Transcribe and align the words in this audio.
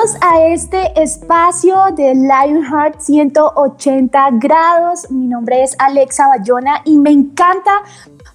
Bienvenidos 0.00 0.22
a 0.22 0.46
este 0.46 1.02
espacio 1.02 1.76
de 1.94 2.14
Lionheart 2.14 3.00
180 3.00 4.30
grados. 4.32 5.10
Mi 5.10 5.26
nombre 5.26 5.62
es 5.62 5.76
Alexa 5.78 6.26
Bayona 6.28 6.80
y 6.84 6.96
me 6.96 7.10
encanta 7.10 7.70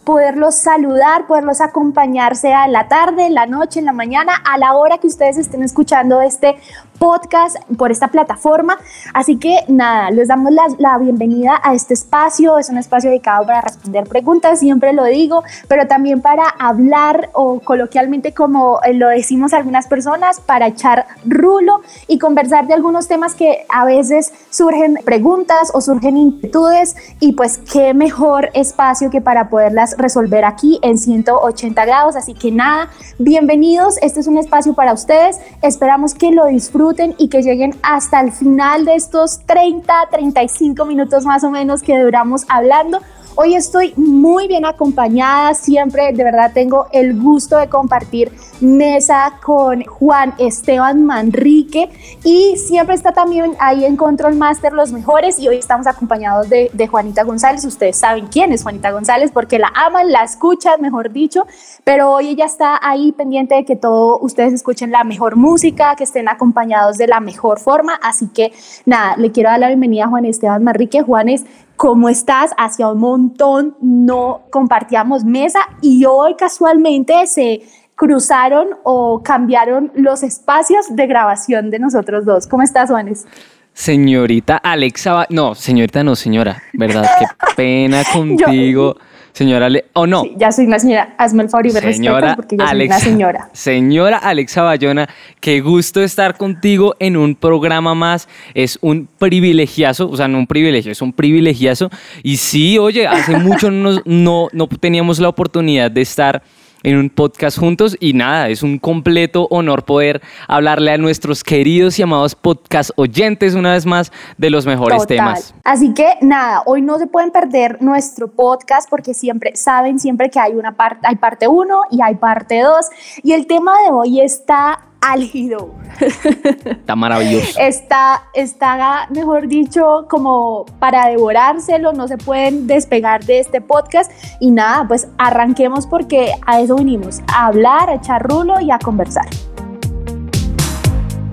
poderlos 0.04 0.56
saludar, 0.56 1.26
poderlos 1.26 1.62
acompañar, 1.62 2.36
sea 2.36 2.66
en 2.66 2.72
la 2.74 2.88
tarde, 2.88 3.26
en 3.26 3.34
la 3.34 3.48
noche, 3.48 3.80
en 3.80 3.86
la 3.86 3.94
mañana, 3.94 4.34
a 4.46 4.60
la 4.60 4.76
hora 4.76 5.00
que 5.00 5.08
ustedes 5.08 5.38
estén 5.38 5.64
escuchando 5.64 6.22
este 6.22 6.56
podcast 6.98 7.58
por 7.78 7.92
esta 7.92 8.08
plataforma. 8.08 8.78
Así 9.14 9.38
que 9.38 9.60
nada, 9.68 10.12
les 10.12 10.28
damos 10.28 10.52
la, 10.78 10.98
bienvenida 10.98 11.60
a 11.64 11.74
este 11.74 11.94
espacio. 11.94 12.58
Es 12.58 12.70
un 12.70 12.78
espacio 12.78 13.10
dedicado 13.10 13.46
para 13.46 13.62
responder 13.62 14.06
preguntas, 14.06 14.60
siempre 14.60 14.94
lo 14.94 15.04
digo, 15.04 15.44
pero 15.68 15.88
también 15.88 16.22
para 16.22 16.48
hablar 16.48 17.30
o 17.34 17.60
coloquialmente 17.60 18.34
como 18.34 18.80
eh, 18.84 18.94
lo 18.94 19.10
decimos 19.10 19.54
algunas 19.54 19.88
personas, 19.88 20.40
para 20.40 20.68
echar 20.68 21.06
rulo 21.26 21.82
y 22.08 22.18
conversar 22.20 22.68
de 22.68 22.74
algunos 22.74 23.08
temas 23.08 23.36
que 23.36 23.66
a 23.70 23.86
veces 23.86 24.34
surgen 24.50 25.00
preguntas 25.04 25.72
o 25.74 25.82
surgen 25.82 26.18
inquietudes 26.18 26.96
y 27.20 27.34
pues 27.34 27.60
qué 27.72 27.94
mejor 27.94 28.50
espacio 28.54 29.10
que 29.10 29.22
para 29.22 29.50
poderlas 29.50 29.96
resolver 29.98 30.46
aquí 30.46 30.80
en 30.82 30.98
180 30.98 31.86
grados. 31.86 32.16
Así 32.16 32.34
que 32.34 32.52
nada, 32.52 32.90
bienvenidos. 33.20 33.98
Este 34.02 34.20
es 34.20 34.28
un 34.28 34.38
espacio 34.38 34.74
para 34.74 34.94
ustedes. 34.94 35.40
Esperamos 35.62 36.14
que 36.14 36.32
lo 36.32 36.46
disfruten 36.46 36.85
y 37.18 37.30
que 37.30 37.42
lleguen 37.42 37.76
hasta 37.82 38.22
el 38.22 38.32
final 38.32 38.86
de 38.86 38.96
estos 38.96 39.40
30, 39.46 40.10
35 40.12 40.86
minutos 40.86 41.26
más 41.26 41.44
o 41.44 41.50
menos 41.50 41.82
que 41.82 41.98
duramos 41.98 42.46
hablando. 42.48 43.00
Hoy 43.38 43.54
estoy 43.54 43.94
muy 43.98 44.48
bien 44.48 44.64
acompañada, 44.64 45.54
siempre 45.56 46.14
de 46.14 46.24
verdad 46.24 46.52
tengo 46.54 46.88
el 46.94 47.20
gusto 47.22 47.58
de 47.58 47.68
compartir 47.68 48.32
mesa 48.62 49.40
con 49.44 49.84
Juan 49.84 50.34
Esteban 50.38 51.06
Manrique 51.06 51.90
y 52.24 52.56
siempre 52.56 52.96
está 52.96 53.12
también 53.12 53.52
ahí 53.60 53.84
en 53.84 53.98
Control 53.98 54.36
Master 54.36 54.72
los 54.72 54.94
mejores 54.94 55.38
y 55.38 55.50
hoy 55.50 55.58
estamos 55.58 55.86
acompañados 55.86 56.48
de, 56.48 56.88
Juanita 56.90 57.24
González. 57.24 57.66
Ustedes 57.66 57.98
saben 57.98 58.28
quién 58.28 58.54
es 58.54 58.64
Juanita 58.64 58.92
González 58.92 59.32
porque 59.34 59.60
la 59.60 59.70
aman, 59.76 60.14
la 60.14 60.24
escuchan, 60.24 60.80
mejor 60.80 61.12
dicho, 61.12 61.46
pero 61.84 62.12
hoy 62.12 62.30
ella 62.30 62.46
está 62.46 62.80
ahí 62.82 63.12
pendiente 63.12 63.56
de 63.56 63.66
que 63.66 63.76
todos 63.76 64.18
ustedes 64.22 64.54
escuchen 64.54 64.92
la 64.92 65.04
mejor 65.04 65.36
música, 65.36 65.96
que 65.98 66.06
estén 66.06 66.30
acompañados 66.30 66.98
de 66.98 67.08
la 67.08 67.20
mejor 67.20 67.60
forma. 67.60 67.96
Así 68.02 68.30
que 68.30 68.54
nada, 68.86 69.18
le 69.18 69.34
quiero 69.34 69.50
dar 69.50 69.60
la 69.60 69.68
bienvenida 69.68 70.06
a 70.06 70.08
Juan 70.08 70.24
Esteban 70.24 70.64
Manrique. 70.64 71.02
Juanes, 71.02 71.44
¿cómo 71.76 72.10
estás? 72.10 72.52
Hacia 72.58 72.90
un 72.90 73.00
montón 73.00 73.76
no 73.82 74.44
compartíamos 74.50 75.24
mesa 75.24 75.60
y 75.82 76.06
hoy 76.06 76.36
casualmente 76.36 77.28
se 77.28 77.64
cruzaron 77.96 78.70
o 78.84 79.22
cambiaron 79.24 79.92
los 79.96 80.24
espacios 80.24 80.96
de 80.96 81.08
grabación 81.08 81.72
de 81.72 81.80
nosotros 81.80 82.26
dos. 82.26 82.48
¿Cómo 82.48 82.64
estás, 82.64 82.90
Juanes? 82.90 83.26
Señorita 83.74 84.58
Alexa, 84.58 85.28
no, 85.30 85.54
señorita 85.54 86.04
no, 86.04 86.16
señora, 86.16 86.64
¿verdad? 86.74 87.10
Qué 87.20 87.26
pena 87.56 88.04
contigo. 88.12 88.96
Señora, 89.36 89.66
Ale 89.66 89.84
o 89.92 90.08
no. 90.08 90.24
ya 90.38 90.50
soy 90.54 90.66
una 90.66 90.80
señora. 90.80 91.14
Hazme 91.18 91.44
el 91.44 91.50
favor 91.50 91.68
y 91.68 91.74
me 91.74 91.82
señora 91.82 92.38
porque 92.38 92.56
ya 92.56 92.70
soy 92.70 92.86
una 92.86 93.00
señora. 93.00 93.50
Señora 93.54 94.18
Alexa 94.18 94.62
Bayona, 94.62 95.10
qué 95.42 95.60
gusto 95.60 96.02
estar 96.02 96.38
contigo 96.38 96.96
en 97.00 97.18
un 97.18 97.36
programa 97.36 97.94
más. 97.96 98.30
Es 98.54 98.80
un 98.80 99.10
privilegiazo, 99.20 100.10
o 100.10 100.16
sea, 100.16 100.30
no 100.30 100.38
un 100.38 100.48
privilegio, 100.48 100.90
es 100.90 101.02
un 101.02 101.12
privilegiazo. 101.12 101.90
Y 102.24 102.38
sí, 102.38 102.78
oye, 102.78 103.08
hace 103.08 103.36
mucho 103.36 103.70
no, 103.72 104.02
no, 104.06 104.48
no 104.54 104.68
teníamos 104.68 105.20
la 105.20 105.28
oportunidad 105.28 105.92
de 105.92 106.02
estar 106.02 106.42
en 106.86 106.98
un 106.98 107.10
podcast 107.10 107.58
juntos. 107.58 107.98
Y 108.00 108.14
nada, 108.14 108.48
es 108.48 108.64
un 108.64 108.78
completo 108.78 109.48
honor 109.50 109.84
poder 109.84 110.22
hablarle 110.48 110.92
a 110.92 110.98
nuestros 110.98 111.44
queridos 111.44 112.00
y 112.00 112.04
amados 112.04 112.36
podcast 112.36 112.92
oyentes 112.96 113.56
una 113.56 113.74
vez 113.74 113.86
más 113.86 114.12
de 114.38 114.50
los 114.50 114.66
mejores 114.66 115.06
temas. 115.08 115.54
Así 115.64 115.94
que 115.94 116.14
nada, 116.22 116.62
hoy 116.66 116.82
no 116.82 116.98
se 117.00 117.08
pueden 117.08 117.32
perder 117.32 117.82
nuestro 117.82 118.30
podcast 118.30 118.90
porque 118.90 119.14
siempre 119.14 119.56
saben 119.56 120.00
siempre 120.00 120.30
que 120.30 120.40
hay 120.40 120.54
una 120.54 120.78
parte 120.78 121.00
hay 121.04 121.16
parte 121.16 121.48
1 121.48 121.82
y 121.92 122.02
hay 122.02 122.16
parte 122.16 122.62
2 122.62 122.86
y 123.24 123.34
el 123.34 123.48
tema 123.48 123.74
de 123.82 123.92
hoy 123.92 124.22
está 124.22 124.86
álgido. 125.06 125.72
Está 126.00 126.96
maravilloso. 126.96 127.60
Está, 127.60 128.24
está, 128.34 129.08
mejor 129.12 129.48
dicho, 129.48 130.06
como 130.10 130.66
para 130.80 131.08
devorárselo, 131.08 131.94
no 131.94 132.08
se 132.08 132.18
pueden 132.18 132.68
despegar 132.68 133.24
de 133.24 133.40
este 133.40 133.62
podcast. 133.62 134.12
Y 134.40 134.52
nada, 134.52 134.88
pues 134.88 135.08
arranquemos 135.18 135.88
porque 135.88 136.32
a 136.46 136.60
eso 136.60 136.76
vinimos, 136.76 137.22
a 137.28 137.48
hablar, 137.48 137.90
a 137.90 137.96
echar 137.96 138.24
rulo 138.28 138.60
y 138.60 138.72
a 138.72 138.80
conversar. 138.80 139.28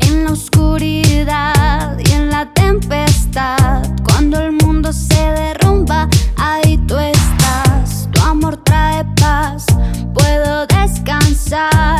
En 0.00 0.24
la 0.24 0.32
oscuridad 0.32 1.98
y 1.98 2.12
en 2.12 2.30
la 2.30 2.52
tempestad, 2.52 3.82
cuando 4.04 4.40
el 4.40 4.52
mundo 4.52 4.92
se 4.92 5.14
derrumba, 5.14 6.08
ahí 6.36 6.78
tú 6.86 6.98
estás. 6.98 8.08
Tu 8.12 8.20
amor 8.22 8.58
trae 8.58 9.04
paz, 9.16 9.66
puedo 10.14 10.66
descansar 10.66 11.91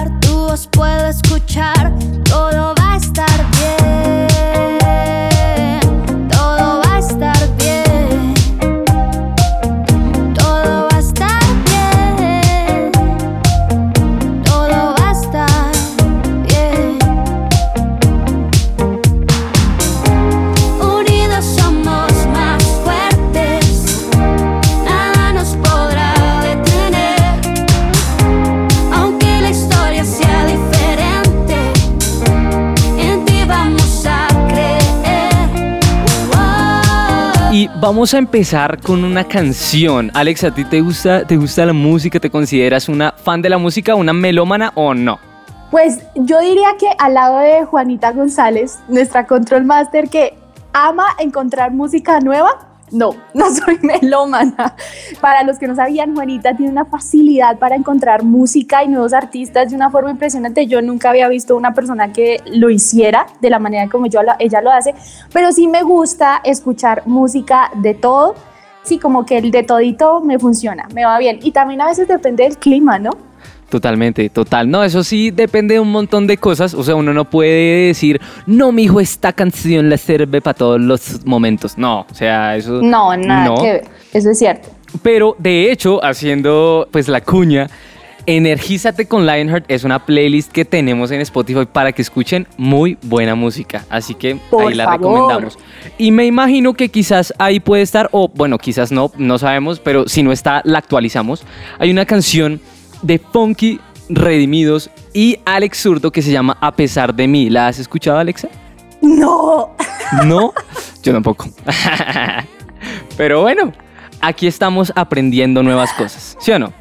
vamos 37.93 38.15
a 38.15 38.19
empezar 38.19 38.81
con 38.81 39.05
una 39.05 39.25
canción. 39.25 40.11
Alex, 40.15 40.45
¿a 40.45 40.55
ti 40.55 40.65
te 40.65 40.81
gusta, 40.81 41.27
te 41.27 41.37
gusta 41.37 41.67
la 41.67 41.75
música? 41.75 42.19
¿Te 42.19 42.31
consideras 42.31 42.89
una 42.89 43.13
fan 43.13 43.43
de 43.43 43.51
la 43.51 43.59
música, 43.59 43.95
una 43.95 44.15
melómana 44.15 44.73
o 44.77 44.95
no? 44.95 45.19
Pues 45.71 45.99
yo 46.15 46.41
diría 46.41 46.69
que 46.81 46.87
al 46.99 47.13
lado 47.13 47.41
de 47.41 47.67
Juanita 47.67 48.13
González, 48.13 48.79
nuestra 48.89 49.27
control 49.27 49.67
master, 49.67 50.09
que 50.09 50.33
ama 50.73 51.05
encontrar 51.19 51.73
música 51.73 52.19
nueva, 52.21 52.72
no, 52.93 53.11
no 53.35 53.55
soy 53.55 53.79
melómana. 53.83 54.77
Para 55.21 55.43
los 55.43 55.59
que 55.59 55.67
no 55.67 55.75
sabían, 55.75 56.15
Juanita 56.15 56.55
tiene 56.55 56.71
una 56.71 56.85
facilidad 56.85 57.59
para 57.59 57.75
encontrar 57.75 58.23
música 58.23 58.85
y 58.85 58.89
nuevos 58.89 59.13
artistas 59.13 59.71
de 59.71 59.77
una 59.77 59.91
forma 59.91 60.11
impresionante. 60.11 60.67
Yo 60.67 60.83
nunca 60.83 61.11
había 61.11 61.29
visto 61.29 61.57
una 61.57 61.75
persona 61.75 62.13
que 62.13 62.41
lo 62.47 62.71
hiciera 62.71 63.27
de 63.41 63.51
la 63.51 63.59
manera 63.59 63.89
como 63.89 64.07
ella 64.07 64.61
lo 64.61 64.71
hace, 64.71 64.95
pero 65.33 65.53
sí 65.53 65.67
me 65.67 65.83
gusta 65.83 66.41
escuchar 66.45 67.07
música 67.07 67.71
de 67.75 67.95
todo. 67.95 68.35
Sí, 68.85 68.99
como 68.99 69.25
que 69.25 69.39
el 69.39 69.51
de 69.53 69.63
todito 69.63 70.21
me 70.21 70.39
funciona, 70.39 70.89
me 70.93 71.05
va 71.05 71.19
bien. 71.19 71.39
Y 71.43 71.53
también 71.53 71.81
a 71.81 71.87
veces 71.87 72.09
depende 72.09 72.43
del 72.43 72.59
clima, 72.59 72.99
¿no? 72.99 73.13
Totalmente, 73.73 74.29
total. 74.29 74.71
No, 74.71 74.85
eso 74.85 75.03
sí 75.03 75.31
depende 75.31 75.73
de 75.73 75.81
un 75.81 75.91
montón 75.91 76.27
de 76.27 76.37
cosas. 76.37 76.75
O 76.75 76.83
sea, 76.83 76.95
uno 76.95 77.15
no 77.15 77.31
puede 77.31 77.87
decir, 77.87 78.21
no, 78.47 78.71
mi 78.71 78.83
hijo, 78.83 79.01
esta 79.01 79.33
canción 79.33 79.89
le 79.89 79.97
sirve 79.97 80.43
para 80.43 80.53
todos 80.53 80.79
los 80.79 81.25
momentos. 81.25 81.79
No, 81.79 82.01
o 82.01 82.15
sea, 82.15 82.55
eso. 82.55 82.83
No, 82.83 83.17
nada 83.17 83.47
no. 83.47 83.55
que 83.55 83.73
ver. 83.73 83.85
Eso 84.13 84.29
es 84.29 84.39
cierto. 84.39 84.69
Pero 85.03 85.37
de 85.39 85.73
hecho, 85.73 86.05
haciendo 86.05 86.87
pues 86.93 87.09
la 87.09 87.23
cuña, 87.23 87.71
Energízate 88.27 89.07
con 89.07 89.27
Lionheart 89.27 89.65
es 89.69 89.83
una 89.83 90.07
playlist 90.07 90.53
que 90.53 90.65
tenemos 90.65 91.11
en 91.11 91.21
Spotify 91.23 91.67
para 91.67 91.91
que 91.93 92.03
escuchen 92.03 92.47
muy 92.57 92.97
buena 93.03 93.35
música. 93.35 93.85
Así 93.89 94.15
que 94.15 94.39
ahí 94.61 94.75
la 94.75 94.93
recomendamos. 94.93 95.59
Y 95.99 96.13
me 96.13 96.27
imagino 96.27 96.75
que 96.75 96.89
quizás 96.89 97.35
ahí 97.39 97.59
puede 97.59 97.83
estar, 97.83 98.09
o 98.13 98.29
bueno, 98.29 98.59
quizás 98.59 98.93
no, 98.93 99.11
no 99.17 99.39
sabemos, 99.39 99.81
pero 99.81 100.07
si 100.07 100.23
no 100.23 100.31
está, 100.31 100.61
la 100.65 100.79
actualizamos. 100.79 101.45
Hay 101.81 101.91
una 101.91 102.07
canción 102.07 102.61
de 103.03 103.19
Funky 103.19 103.81
Redimidos 104.09 104.91
y 105.13 105.39
Alex 105.45 105.83
Zurdo 105.83 106.11
que 106.11 106.23
se 106.23 106.33
llama 106.33 106.57
A 106.61 106.73
pesar 106.73 107.15
de 107.15 107.29
mí. 107.29 107.51
¿La 107.51 107.69
has 107.69 107.79
escuchado, 107.79 108.19
Alexa? 108.19 108.49
No. 109.01 109.71
No, 110.25 110.53
yo 111.03 111.13
tampoco. 111.13 111.49
Pero 113.17 113.43
bueno, 113.43 113.73
aquí 114.21 114.47
estamos 114.47 114.93
aprendiendo 114.95 115.63
nuevas 115.63 115.93
cosas, 115.93 116.37
¿sí 116.41 116.53
o 116.53 116.59
no? 116.59 116.73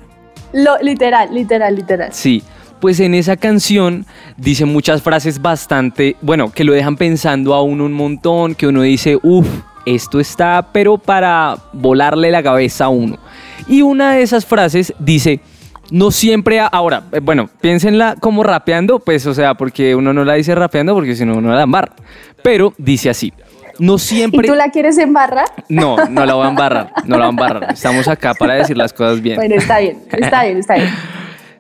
Lo, 0.53 0.77
literal, 0.79 1.33
literal, 1.33 1.75
literal. 1.75 2.13
Sí, 2.13 2.43
pues 2.79 2.99
en 2.99 3.13
esa 3.13 3.37
canción 3.37 4.05
dice 4.37 4.65
muchas 4.65 5.01
frases 5.01 5.41
bastante, 5.41 6.17
bueno, 6.21 6.51
que 6.51 6.63
lo 6.63 6.73
dejan 6.73 6.97
pensando 6.97 7.53
a 7.53 7.61
uno 7.61 7.85
un 7.85 7.93
montón, 7.93 8.55
que 8.55 8.67
uno 8.67 8.81
dice, 8.81 9.17
uff, 9.21 9.47
esto 9.85 10.19
está, 10.19 10.69
pero 10.73 10.97
para 10.97 11.57
volarle 11.73 12.31
la 12.31 12.43
cabeza 12.43 12.85
a 12.85 12.89
uno. 12.89 13.17
Y 13.67 13.81
una 13.81 14.13
de 14.13 14.23
esas 14.23 14.45
frases 14.45 14.93
dice, 14.99 15.39
no 15.91 16.09
siempre, 16.09 16.59
ahora, 16.59 17.03
eh, 17.11 17.19
bueno, 17.21 17.49
piénsenla 17.59 18.15
como 18.19 18.43
rapeando, 18.43 18.99
pues, 18.99 19.25
o 19.27 19.33
sea, 19.33 19.53
porque 19.53 19.93
uno 19.93 20.13
no 20.13 20.23
la 20.23 20.33
dice 20.35 20.55
rapeando 20.55 20.95
porque 20.95 21.15
si 21.15 21.25
no, 21.25 21.35
uno 21.35 21.53
la 21.53 21.63
embarra. 21.63 21.93
Pero 22.41 22.73
dice 22.77 23.09
así, 23.09 23.33
no 23.77 23.97
siempre... 23.99 24.47
¿Y 24.47 24.49
tú 24.49 24.55
la 24.55 24.69
quieres 24.69 24.97
embarrar? 24.97 25.47
No, 25.67 25.97
no 26.07 26.25
la 26.25 26.33
voy 26.33 26.45
a 26.45 26.49
embarrar, 26.49 26.93
no 27.05 27.17
la 27.17 27.25
voy 27.25 27.25
a 27.25 27.29
embarrar. 27.29 27.73
Estamos 27.73 28.07
acá 28.07 28.33
para 28.33 28.55
decir 28.55 28.77
las 28.77 28.93
cosas 28.93 29.21
bien. 29.21 29.35
Bueno, 29.35 29.55
está 29.55 29.79
bien, 29.79 30.01
está 30.11 30.43
bien, 30.43 30.57
está 30.57 30.75
bien. 30.75 30.89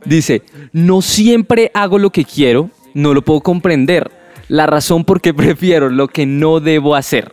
Dice, 0.05 0.41
no 0.71 1.01
siempre 1.01 1.69
hago 1.73 1.99
lo 1.99 2.09
que 2.09 2.23
quiero, 2.23 2.69
no 2.93 3.13
lo 3.13 3.21
puedo 3.23 3.41
comprender. 3.41 4.09
La 4.47 4.65
razón 4.65 5.03
por 5.03 5.21
qué 5.21 5.33
prefiero 5.33 5.89
lo 5.89 6.07
que 6.07 6.25
no 6.25 6.59
debo 6.61 6.95
hacer. 6.95 7.31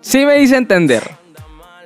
Sí 0.00 0.24
me 0.24 0.34
dice 0.34 0.56
entender. 0.56 1.02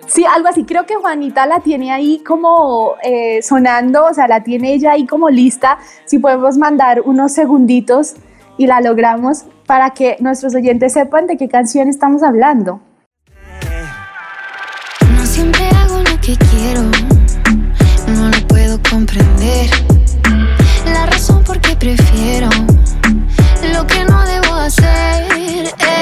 Sí, 0.09 0.25
algo 0.25 0.49
así. 0.49 0.65
Creo 0.65 0.87
que 0.87 0.97
Juanita 0.97 1.47
la 1.47 1.61
tiene 1.61 1.93
ahí 1.93 2.23
como 2.27 2.95
eh, 3.03 3.43
sonando, 3.43 4.07
o 4.07 4.15
sea, 4.15 4.27
la 4.27 4.43
tiene 4.43 4.73
ella 4.73 4.93
ahí 4.93 5.07
como 5.07 5.29
lista. 5.29 5.79
Si 6.07 6.19
podemos 6.19 6.57
mandar 6.57 7.03
unos 7.03 7.33
segunditos 7.33 8.15
y 8.57 8.67
la 8.67 8.81
logramos 8.81 9.45
para 9.67 9.91
que 9.91 10.17
nuestros 10.21 10.55
oyentes 10.55 10.95
sepan 10.95 11.27
de 11.27 11.37
qué 11.37 11.49
canción 11.49 11.89
estamos 11.89 12.23
hablando. 12.23 12.81
No 15.15 15.27
siempre 15.27 15.69
hago 15.69 15.99
lo 15.99 16.21
que 16.21 16.37
quiero, 16.51 16.83
no 18.17 18.31
lo 18.31 18.49
puedo 18.49 18.81
comprender. 18.91 19.69
La 20.87 21.05
razón 21.07 21.45
por 21.45 21.61
qué 21.61 21.77
prefiero 21.77 22.49
lo 23.75 23.87
que 23.87 24.05
no 24.05 24.25
debo 24.25 24.55
hacer. 24.55 25.67
eh. 25.67 25.98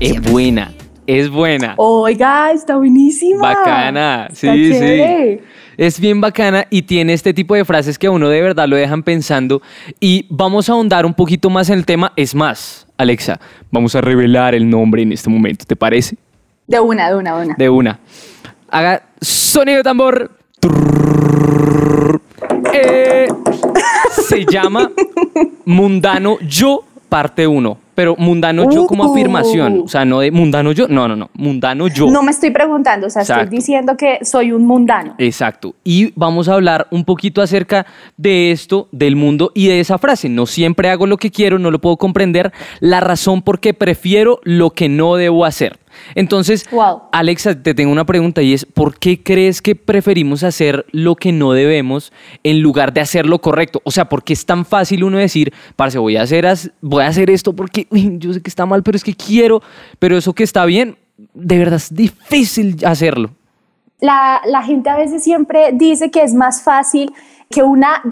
Es 0.00 0.20
buena, 0.22 0.72
es 1.08 1.28
buena. 1.28 1.74
Oiga, 1.76 2.52
está 2.52 2.76
buenísima. 2.76 3.40
Bacana, 3.40 4.28
Está 4.30 4.52
sí, 4.52 4.72
sí. 4.72 5.40
Es 5.76 5.98
bien 5.98 6.20
bacana 6.20 6.66
y 6.70 6.82
tiene 6.82 7.14
este 7.14 7.34
tipo 7.34 7.56
de 7.56 7.64
frases 7.64 7.98
que 7.98 8.06
a 8.06 8.12
uno 8.12 8.28
de 8.28 8.40
verdad 8.40 8.68
lo 8.68 8.76
dejan 8.76 9.02
pensando. 9.02 9.60
Y 9.98 10.26
vamos 10.28 10.68
a 10.68 10.72
ahondar 10.74 11.04
un 11.04 11.14
poquito 11.14 11.50
más 11.50 11.68
en 11.68 11.78
el 11.78 11.84
tema. 11.84 12.12
Es 12.14 12.34
más, 12.34 12.86
Alexa, 12.96 13.40
vamos 13.72 13.96
a 13.96 14.00
revelar 14.00 14.54
el 14.54 14.70
nombre 14.70 15.02
en 15.02 15.10
este 15.10 15.30
momento, 15.30 15.64
¿te 15.64 15.74
parece? 15.74 16.16
De 16.68 16.78
una, 16.78 17.08
de 17.08 17.16
una, 17.16 17.36
de 17.36 17.46
una. 17.46 17.54
De 17.56 17.68
una. 17.68 17.98
Haga 18.70 19.02
sonido 19.20 19.78
de 19.78 19.82
tambor. 19.82 20.30
Eh, 22.72 23.26
se 24.28 24.44
llama 24.44 24.90
Mundano 25.64 26.38
Yo, 26.40 26.84
parte 27.08 27.46
1. 27.46 27.78
Pero 27.94 28.14
mundano 28.16 28.70
yo 28.70 28.86
como 28.86 29.04
Uh. 29.06 29.10
afirmación. 29.12 29.82
O 29.84 29.88
sea, 29.88 30.04
no 30.04 30.20
de 30.20 30.30
mundano 30.30 30.70
yo. 30.70 30.86
No, 30.86 31.08
no, 31.08 31.16
no. 31.16 31.30
Mundano 31.34 31.88
yo. 31.88 32.08
No 32.10 32.22
me 32.22 32.30
estoy 32.30 32.50
preguntando, 32.50 33.08
o 33.08 33.10
sea, 33.10 33.22
Exacto. 33.22 33.42
estoy 33.44 33.58
diciendo 33.58 33.96
que 33.96 34.18
soy 34.24 34.52
un 34.52 34.66
mundano. 34.66 35.14
Exacto. 35.18 35.74
Y 35.82 36.12
vamos 36.14 36.48
a 36.48 36.54
hablar 36.54 36.86
un 36.92 37.04
poquito 37.04 37.42
acerca 37.42 37.86
de 38.16 38.52
esto, 38.52 38.88
del 38.92 39.16
mundo 39.16 39.50
y 39.54 39.66
de 39.66 39.80
esa 39.80 39.98
frase. 39.98 40.28
No 40.28 40.46
siempre 40.46 40.90
hago 40.90 41.06
lo 41.08 41.16
que 41.16 41.32
quiero, 41.32 41.58
no 41.58 41.72
lo 41.72 41.80
puedo 41.80 41.96
comprender. 41.96 42.52
La 42.78 43.00
razón 43.00 43.42
por 43.42 43.58
qué 43.58 43.74
prefiero 43.74 44.38
lo 44.44 44.70
que 44.70 44.88
no 44.88 45.16
debo 45.16 45.44
hacer. 45.44 45.78
Entonces, 46.14 46.66
Wow. 46.70 47.02
Alexa, 47.12 47.60
te 47.60 47.74
tengo 47.74 47.90
una 47.92 48.06
pregunta 48.06 48.42
y 48.42 48.52
es, 48.52 48.64
¿por 48.64 48.98
qué 48.98 49.22
crees 49.22 49.62
que 49.62 49.74
preferimos 49.74 50.42
hacer 50.42 50.86
lo 50.92 51.16
que 51.16 51.32
no 51.32 51.52
debemos 51.52 52.12
en 52.42 52.60
lugar 52.60 52.92
de 52.92 53.00
hacer 53.00 53.26
lo 53.26 53.40
correcto? 53.40 53.80
O 53.84 53.90
sea, 53.90 54.08
¿por 54.08 54.22
qué 54.22 54.32
es 54.32 54.44
tan 54.46 54.64
fácil 54.64 55.04
uno 55.04 55.18
decir, 55.18 55.52
parce, 55.76 55.98
voy 55.98 56.16
a 56.16 56.22
hacer, 56.22 56.46
voy 56.80 57.02
a 57.02 57.08
hacer 57.08 57.30
esto 57.30 57.52
porque 57.52 57.86
uy, 57.90 58.16
yo 58.18 58.32
sé 58.32 58.40
que 58.40 58.50
está 58.50 58.66
mal, 58.66 58.82
pero 58.82 58.96
es 58.96 59.04
que 59.04 59.14
quiero, 59.14 59.62
pero 59.98 60.16
eso 60.16 60.32
que 60.34 60.44
está 60.44 60.64
bien, 60.64 60.96
de 61.34 61.58
verdad 61.58 61.76
es 61.76 61.94
difícil 61.94 62.76
hacerlo. 62.84 63.30
La, 64.00 64.62
gente 64.64 64.90
a 64.90 64.96
veces 64.96 65.24
siempre 65.24 65.70
dice 65.72 66.10
que 66.10 66.22
es 66.22 66.32
más 66.34 66.62
fácil 66.62 67.12
que 67.50 67.62
una 67.62 68.02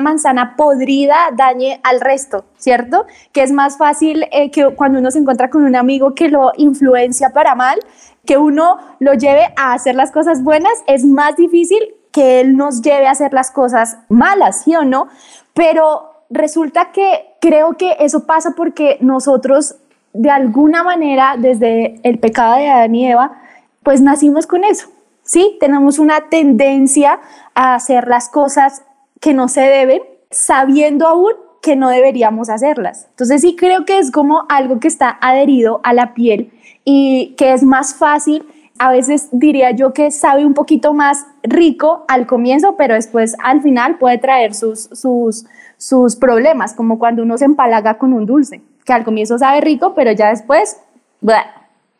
manzana 0.00 0.56
podrida 0.56 1.16
dañe 1.36 1.80
al 1.84 2.00
resto, 2.00 2.44
¿cierto? 2.56 3.06
Que 3.32 3.42
es 3.42 3.52
más 3.52 3.76
fácil 3.76 4.24
eh, 4.32 4.50
que 4.50 4.74
cuando 4.74 4.98
uno 4.98 5.10
se 5.10 5.18
encuentra 5.18 5.50
con 5.50 5.64
un 5.64 5.76
amigo 5.76 6.14
que 6.14 6.28
lo 6.28 6.52
influencia 6.56 7.30
para 7.30 7.54
mal, 7.54 7.78
que 8.24 8.38
uno 8.38 8.78
lo 8.98 9.14
lleve 9.14 9.52
a 9.56 9.74
hacer 9.74 9.94
las 9.94 10.10
cosas 10.10 10.42
buenas, 10.42 10.72
es 10.86 11.04
más 11.04 11.36
difícil 11.36 11.78
que 12.12 12.40
él 12.40 12.56
nos 12.56 12.82
lleve 12.82 13.06
a 13.06 13.12
hacer 13.12 13.32
las 13.32 13.50
cosas 13.50 13.98
malas, 14.08 14.62
¿sí 14.62 14.74
o 14.74 14.84
no? 14.84 15.08
Pero 15.54 16.10
resulta 16.30 16.90
que 16.92 17.36
creo 17.40 17.76
que 17.76 17.96
eso 18.00 18.26
pasa 18.26 18.54
porque 18.56 18.98
nosotros, 19.00 19.76
de 20.12 20.30
alguna 20.30 20.82
manera, 20.82 21.36
desde 21.38 22.00
el 22.02 22.18
pecado 22.18 22.56
de 22.56 22.68
Adán 22.68 22.94
y 22.94 23.10
Eva, 23.10 23.40
pues 23.82 24.00
nacimos 24.00 24.46
con 24.46 24.64
eso. 24.64 24.88
Sí, 25.28 25.58
tenemos 25.60 25.98
una 25.98 26.30
tendencia 26.30 27.20
a 27.54 27.74
hacer 27.74 28.08
las 28.08 28.30
cosas 28.30 28.82
que 29.20 29.34
no 29.34 29.48
se 29.48 29.60
deben, 29.60 30.00
sabiendo 30.30 31.06
aún 31.06 31.32
que 31.60 31.76
no 31.76 31.90
deberíamos 31.90 32.48
hacerlas. 32.48 33.08
Entonces 33.10 33.42
sí 33.42 33.54
creo 33.54 33.84
que 33.84 33.98
es 33.98 34.10
como 34.10 34.46
algo 34.48 34.80
que 34.80 34.88
está 34.88 35.18
adherido 35.20 35.82
a 35.84 35.92
la 35.92 36.14
piel 36.14 36.50
y 36.82 37.34
que 37.36 37.52
es 37.52 37.62
más 37.62 37.94
fácil. 37.94 38.46
A 38.78 38.90
veces 38.90 39.28
diría 39.30 39.72
yo 39.72 39.92
que 39.92 40.10
sabe 40.10 40.46
un 40.46 40.54
poquito 40.54 40.94
más 40.94 41.26
rico 41.42 42.06
al 42.08 42.26
comienzo, 42.26 42.76
pero 42.78 42.94
después 42.94 43.36
al 43.44 43.60
final 43.60 43.98
puede 43.98 44.16
traer 44.16 44.54
sus, 44.54 44.88
sus, 44.92 45.44
sus 45.76 46.16
problemas, 46.16 46.72
como 46.72 46.98
cuando 46.98 47.22
uno 47.22 47.36
se 47.36 47.44
empalaga 47.44 47.98
con 47.98 48.14
un 48.14 48.24
dulce, 48.24 48.62
que 48.86 48.94
al 48.94 49.04
comienzo 49.04 49.36
sabe 49.36 49.60
rico, 49.60 49.92
pero 49.94 50.10
ya 50.12 50.30
después... 50.30 50.80
¡bleh! 51.20 51.57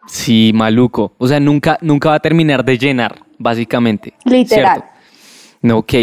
Sí, 0.09 0.53
maluco. 0.55 1.13
O 1.19 1.29
sea, 1.29 1.39
nunca, 1.39 1.79
nunca 1.81 2.11
va 2.11 2.17
a 2.17 2.21
terminar 2.21 2.65
de 2.65 2.79
llenar, 2.79 3.21
básicamente. 3.39 4.15
Literal. 4.25 4.79
¿cierto? 4.79 4.99
No, 5.61 5.79
Ok. 5.79 5.95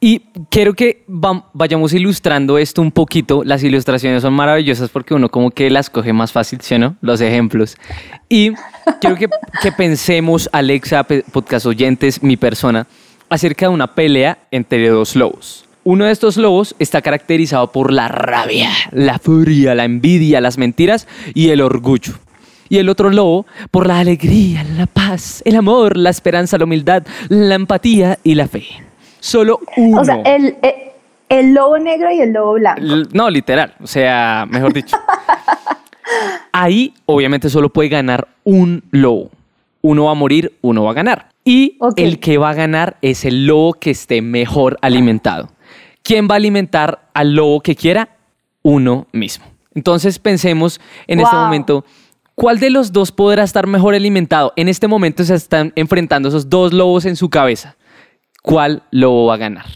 Y 0.00 0.20
quiero 0.48 0.74
que 0.74 1.04
vayamos 1.52 1.92
ilustrando 1.92 2.58
esto 2.58 2.80
un 2.80 2.90
poquito. 2.90 3.42
Las 3.44 3.62
ilustraciones 3.62 4.22
son 4.22 4.34
maravillosas 4.34 4.88
porque 4.90 5.14
uno 5.14 5.28
como 5.28 5.50
que 5.50 5.70
las 5.70 5.90
coge 5.90 6.12
más 6.12 6.32
fácil, 6.32 6.60
¿sí 6.60 6.74
o 6.74 6.78
no? 6.78 6.96
Los 7.00 7.20
ejemplos. 7.20 7.76
Y 8.28 8.52
quiero 9.00 9.16
que, 9.16 9.28
que 9.62 9.72
pensemos, 9.72 10.48
Alexa, 10.52 11.04
podcast 11.04 11.66
oyentes, 11.66 12.22
mi 12.22 12.36
persona, 12.36 12.86
acerca 13.28 13.66
de 13.66 13.74
una 13.74 13.94
pelea 13.94 14.38
entre 14.50 14.88
dos 14.88 15.14
lobos. 15.14 15.66
Uno 15.84 16.04
de 16.04 16.12
estos 16.12 16.36
lobos 16.36 16.76
está 16.78 17.02
caracterizado 17.02 17.72
por 17.72 17.92
la 17.92 18.06
rabia, 18.06 18.70
la 18.92 19.18
furia, 19.18 19.74
la 19.74 19.84
envidia, 19.84 20.40
las 20.40 20.56
mentiras 20.56 21.08
y 21.34 21.48
el 21.48 21.60
orgullo 21.60 22.14
y 22.72 22.78
el 22.78 22.88
otro 22.88 23.10
lobo 23.10 23.44
por 23.70 23.86
la 23.86 23.98
alegría, 23.98 24.64
la 24.64 24.86
paz, 24.86 25.42
el 25.44 25.56
amor, 25.56 25.94
la 25.94 26.08
esperanza, 26.08 26.56
la 26.56 26.64
humildad, 26.64 27.02
la 27.28 27.54
empatía 27.54 28.18
y 28.24 28.34
la 28.34 28.48
fe. 28.48 28.64
Solo 29.20 29.60
uno. 29.76 30.00
O 30.00 30.04
sea, 30.06 30.14
el, 30.24 30.56
el, 30.62 30.74
el 31.28 31.52
lobo 31.52 31.78
negro 31.78 32.10
y 32.10 32.22
el 32.22 32.32
lobo 32.32 32.54
blanco. 32.54 32.80
No, 33.12 33.28
literal, 33.28 33.74
o 33.82 33.86
sea, 33.86 34.46
mejor 34.48 34.72
dicho. 34.72 34.96
Ahí 36.52 36.94
obviamente 37.04 37.50
solo 37.50 37.68
puede 37.68 37.90
ganar 37.90 38.26
un 38.44 38.82
lobo. 38.90 39.30
Uno 39.82 40.04
va 40.04 40.12
a 40.12 40.14
morir, 40.14 40.56
uno 40.62 40.84
va 40.84 40.92
a 40.92 40.94
ganar. 40.94 41.28
Y 41.44 41.76
el 41.96 42.20
que 42.20 42.38
va 42.38 42.50
a 42.50 42.54
ganar 42.54 42.96
es 43.02 43.26
el 43.26 43.46
lobo 43.46 43.74
que 43.74 43.90
esté 43.90 44.22
mejor 44.22 44.78
alimentado. 44.80 45.50
¿Quién 46.02 46.26
va 46.26 46.34
a 46.34 46.36
alimentar 46.36 47.00
al 47.12 47.34
lobo 47.34 47.60
que 47.60 47.76
quiera? 47.76 48.08
Uno 48.62 49.08
mismo. 49.12 49.44
Entonces 49.74 50.18
pensemos 50.18 50.80
en 51.06 51.20
este 51.20 51.34
Wow. 51.36 51.44
momento, 51.44 51.84
¿cuál 52.42 52.58
de 52.58 52.70
los 52.70 52.90
dos 52.90 53.12
podrá 53.12 53.44
estar 53.44 53.68
mejor 53.68 53.94
alimentado? 53.94 54.52
En 54.56 54.66
este 54.66 54.88
momento 54.88 55.22
se 55.22 55.36
están 55.36 55.72
enfrentando 55.76 56.28
esos 56.28 56.50
dos 56.50 56.72
lobos 56.72 57.04
en 57.04 57.14
su 57.14 57.30
cabeza. 57.30 57.76
¿Cuál 58.42 58.82
lobo 58.90 59.26
va 59.26 59.34
a 59.34 59.36
ganar? 59.36 59.66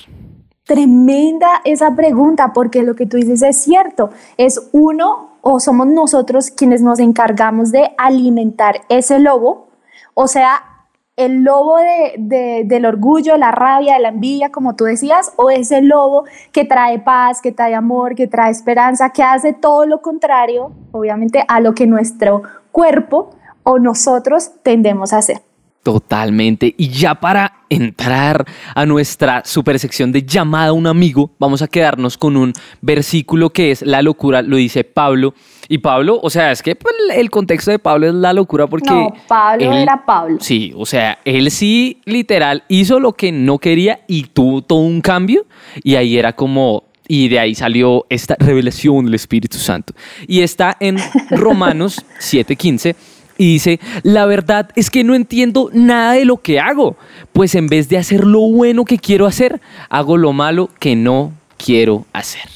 Tremenda 0.64 1.60
esa 1.64 1.94
pregunta, 1.94 2.52
porque 2.52 2.82
lo 2.82 2.96
que 2.96 3.06
tú 3.06 3.18
dices 3.18 3.42
es 3.42 3.56
cierto. 3.58 4.10
Es 4.36 4.68
uno 4.72 5.38
o 5.42 5.60
somos 5.60 5.86
nosotros 5.86 6.50
quienes 6.50 6.82
nos 6.82 6.98
encargamos 6.98 7.70
de 7.70 7.90
alimentar 7.98 8.80
ese 8.88 9.20
lobo, 9.20 9.68
o 10.14 10.26
sea, 10.26 10.75
el 11.16 11.42
lobo 11.44 11.78
de- 11.78 12.14
de- 12.18 12.62
del 12.66 12.84
orgullo, 12.84 13.36
la 13.38 13.50
rabia, 13.50 13.98
la 13.98 14.10
envidia, 14.10 14.50
como 14.50 14.76
tú 14.76 14.84
decías, 14.84 15.32
o 15.36 15.50
ese 15.50 15.80
lobo 15.80 16.24
que 16.52 16.64
trae 16.64 16.98
paz, 16.98 17.40
que 17.40 17.52
trae 17.52 17.74
amor, 17.74 18.14
que 18.14 18.26
trae 18.26 18.50
esperanza, 18.50 19.10
que 19.10 19.22
hace 19.22 19.52
todo 19.54 19.86
lo 19.86 20.02
contrario, 20.02 20.72
obviamente, 20.92 21.42
a 21.48 21.60
lo 21.60 21.74
que 21.74 21.86
nuestro 21.86 22.42
cuerpo 22.70 23.30
o 23.62 23.78
nosotros 23.78 24.52
tendemos 24.62 25.12
a 25.12 25.18
hacer. 25.18 25.45
Totalmente. 25.86 26.74
Y 26.76 26.88
ya 26.88 27.14
para 27.14 27.60
entrar 27.70 28.44
a 28.74 28.84
nuestra 28.86 29.42
super 29.44 29.78
sección 29.78 30.10
de 30.10 30.24
llamada 30.24 30.70
a 30.70 30.72
un 30.72 30.88
amigo, 30.88 31.30
vamos 31.38 31.62
a 31.62 31.68
quedarnos 31.68 32.18
con 32.18 32.36
un 32.36 32.52
versículo 32.80 33.50
que 33.50 33.70
es 33.70 33.82
la 33.82 34.02
locura, 34.02 34.42
lo 34.42 34.56
dice 34.56 34.82
Pablo. 34.82 35.32
Y 35.68 35.78
Pablo, 35.78 36.18
o 36.20 36.28
sea, 36.28 36.50
es 36.50 36.60
que 36.60 36.74
pues, 36.74 36.92
el 37.14 37.30
contexto 37.30 37.70
de 37.70 37.78
Pablo 37.78 38.08
es 38.08 38.14
la 38.14 38.32
locura 38.32 38.66
porque... 38.66 38.90
No, 38.90 39.14
Pablo 39.28 39.72
era 39.74 40.04
Pablo. 40.04 40.38
Sí, 40.40 40.72
o 40.76 40.84
sea, 40.84 41.20
él 41.24 41.52
sí 41.52 42.00
literal 42.04 42.64
hizo 42.66 42.98
lo 42.98 43.12
que 43.12 43.30
no 43.30 43.58
quería 43.58 44.00
y 44.08 44.24
tuvo 44.24 44.62
todo 44.62 44.80
un 44.80 45.00
cambio. 45.00 45.46
Y 45.84 45.94
ahí 45.94 46.18
era 46.18 46.32
como, 46.32 46.82
y 47.06 47.28
de 47.28 47.38
ahí 47.38 47.54
salió 47.54 48.06
esta 48.08 48.34
revelación 48.40 49.04
del 49.04 49.14
Espíritu 49.14 49.58
Santo. 49.58 49.94
Y 50.26 50.40
está 50.40 50.76
en 50.80 50.96
Romanos 51.30 52.04
7:15 52.18 52.96
y 53.38 53.54
dice, 53.54 53.80
la 54.02 54.26
verdad 54.26 54.70
es 54.74 54.90
que 54.90 55.04
no 55.04 55.14
entiendo 55.14 55.70
nada 55.72 56.12
de 56.12 56.24
lo 56.24 56.38
que 56.38 56.60
hago, 56.60 56.96
pues 57.32 57.54
en 57.54 57.68
vez 57.68 57.88
de 57.88 57.98
hacer 57.98 58.24
lo 58.24 58.40
bueno 58.40 58.84
que 58.84 58.98
quiero 58.98 59.26
hacer, 59.26 59.60
hago 59.88 60.16
lo 60.16 60.32
malo 60.32 60.70
que 60.78 60.96
no 60.96 61.32
quiero 61.56 62.04
hacer. 62.12 62.48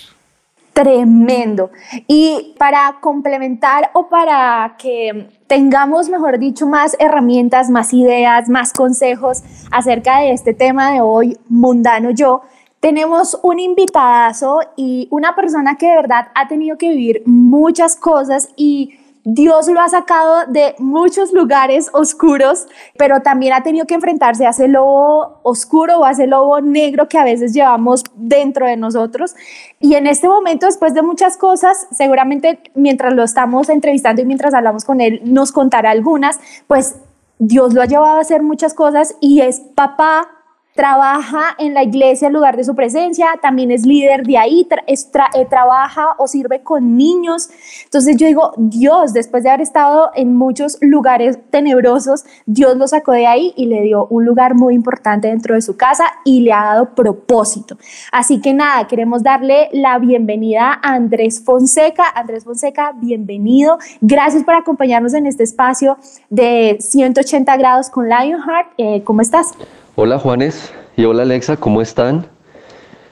Tremendo. 0.72 1.70
Y 2.06 2.54
para 2.58 2.98
complementar 3.00 3.90
o 3.92 4.08
para 4.08 4.76
que 4.78 5.28
tengamos, 5.46 6.08
mejor 6.08 6.38
dicho, 6.38 6.66
más 6.66 6.96
herramientas, 6.98 7.68
más 7.68 7.92
ideas, 7.92 8.48
más 8.48 8.72
consejos 8.72 9.42
acerca 9.70 10.20
de 10.20 10.32
este 10.32 10.54
tema 10.54 10.92
de 10.92 11.00
hoy, 11.00 11.36
mundano 11.48 12.10
yo, 12.10 12.42
tenemos 12.78 13.38
un 13.42 13.58
invitadazo 13.58 14.60
y 14.74 15.06
una 15.10 15.34
persona 15.34 15.76
que 15.76 15.86
de 15.86 15.96
verdad 15.96 16.28
ha 16.34 16.48
tenido 16.48 16.78
que 16.78 16.88
vivir 16.88 17.22
muchas 17.26 17.94
cosas 17.94 18.48
y 18.56 18.99
Dios 19.24 19.68
lo 19.68 19.80
ha 19.80 19.88
sacado 19.88 20.46
de 20.46 20.74
muchos 20.78 21.32
lugares 21.32 21.90
oscuros, 21.92 22.66
pero 22.96 23.20
también 23.20 23.52
ha 23.52 23.62
tenido 23.62 23.86
que 23.86 23.94
enfrentarse 23.94 24.46
a 24.46 24.50
ese 24.50 24.66
lobo 24.66 25.40
oscuro 25.42 25.98
o 25.98 26.04
a 26.04 26.12
ese 26.12 26.26
lobo 26.26 26.60
negro 26.60 27.08
que 27.08 27.18
a 27.18 27.24
veces 27.24 27.52
llevamos 27.52 28.02
dentro 28.14 28.66
de 28.66 28.76
nosotros. 28.76 29.34
Y 29.78 29.94
en 29.94 30.06
este 30.06 30.26
momento, 30.26 30.66
después 30.66 30.94
de 30.94 31.02
muchas 31.02 31.36
cosas, 31.36 31.86
seguramente 31.90 32.60
mientras 32.74 33.12
lo 33.12 33.22
estamos 33.22 33.68
entrevistando 33.68 34.22
y 34.22 34.24
mientras 34.24 34.54
hablamos 34.54 34.84
con 34.84 35.00
él, 35.02 35.20
nos 35.24 35.52
contará 35.52 35.90
algunas, 35.90 36.40
pues 36.66 36.96
Dios 37.38 37.74
lo 37.74 37.82
ha 37.82 37.86
llevado 37.86 38.18
a 38.18 38.20
hacer 38.20 38.42
muchas 38.42 38.74
cosas 38.74 39.16
y 39.20 39.40
es 39.40 39.60
papá, 39.74 40.28
trabaja 40.74 41.56
en 41.58 41.74
la 41.74 41.82
iglesia 41.82 42.28
en 42.28 42.34
lugar 42.34 42.56
de 42.56 42.64
su 42.64 42.74
presencia, 42.74 43.26
también 43.42 43.70
es 43.70 43.84
líder 43.84 44.24
de 44.24 44.38
ahí, 44.38 44.66
eh, 44.86 45.46
trabaja 45.48 46.14
o 46.18 46.26
sirve 46.26 46.62
con 46.62 46.96
niños. 46.96 47.50
Entonces 47.84 48.16
yo 48.16 48.26
digo, 48.26 48.52
Dios, 48.56 49.12
después 49.12 49.42
de 49.42 49.50
haber 49.50 49.62
estado 49.62 50.10
en 50.14 50.36
muchos 50.36 50.78
lugares 50.80 51.38
tenebrosos, 51.50 52.24
Dios 52.46 52.76
lo 52.76 52.86
sacó 52.86 53.12
de 53.12 53.26
ahí 53.26 53.52
y 53.56 53.66
le 53.66 53.82
dio 53.82 54.06
un 54.06 54.24
lugar 54.24 54.54
muy 54.54 54.74
importante 54.74 55.28
dentro 55.28 55.54
de 55.54 55.62
su 55.62 55.76
casa 55.76 56.04
y 56.24 56.40
le 56.40 56.52
ha 56.52 56.64
dado 56.64 56.94
propósito. 56.94 57.76
Así 58.12 58.40
que 58.40 58.54
nada, 58.54 58.86
queremos 58.86 59.22
darle 59.22 59.68
la 59.72 59.98
bienvenida 59.98 60.78
a 60.82 60.94
Andrés 60.94 61.42
Fonseca. 61.44 62.04
Andrés 62.14 62.44
Fonseca, 62.44 62.92
bienvenido. 62.94 63.78
Gracias 64.00 64.44
por 64.44 64.54
acompañarnos 64.54 65.14
en 65.14 65.26
este 65.26 65.42
espacio 65.42 65.98
de 66.28 66.76
180 66.80 67.56
grados 67.56 67.90
con 67.90 68.08
Lionheart. 68.08 68.68
Eh, 68.78 69.02
¿Cómo 69.04 69.20
estás? 69.20 69.54
Hola 70.02 70.18
Juanes 70.18 70.72
y 70.96 71.04
hola 71.04 71.24
Alexa, 71.24 71.58
¿cómo 71.58 71.82
están? 71.82 72.26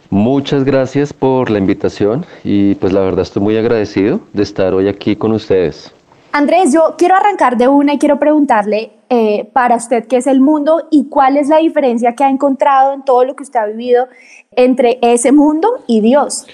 Muchas 0.08 0.64
gracias 0.64 1.12
por 1.12 1.50
la 1.50 1.58
invitación 1.58 2.24
y 2.44 2.76
pues 2.76 2.94
la 2.94 3.00
verdad 3.00 3.20
estoy 3.20 3.42
muy 3.42 3.58
agradecido 3.58 4.22
de 4.32 4.42
estar 4.42 4.72
hoy 4.72 4.88
aquí 4.88 5.14
con 5.14 5.32
ustedes. 5.32 5.92
Andrés, 6.32 6.72
yo 6.72 6.94
quiero 6.96 7.14
arrancar 7.14 7.58
de 7.58 7.68
una 7.68 7.92
y 7.92 7.98
quiero 7.98 8.18
preguntarle 8.18 8.92
eh, 9.10 9.50
para 9.52 9.76
usted 9.76 10.06
qué 10.06 10.16
es 10.16 10.26
el 10.26 10.40
mundo 10.40 10.88
y 10.90 11.10
cuál 11.10 11.36
es 11.36 11.48
la 11.48 11.58
diferencia 11.58 12.14
que 12.14 12.24
ha 12.24 12.30
encontrado 12.30 12.94
en 12.94 13.04
todo 13.04 13.22
lo 13.26 13.36
que 13.36 13.42
usted 13.42 13.60
ha 13.60 13.66
vivido 13.66 14.08
entre 14.52 14.98
ese 15.02 15.30
mundo 15.30 15.68
y 15.86 16.00
Dios. 16.00 16.46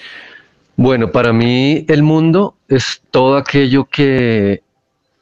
Bueno, 0.75 1.13
para 1.13 1.31
mí 1.31 1.85
el 1.87 2.03
mundo 2.03 2.55
es 2.67 3.01
todo 3.09 3.37
aquello 3.37 3.85
que 3.85 4.61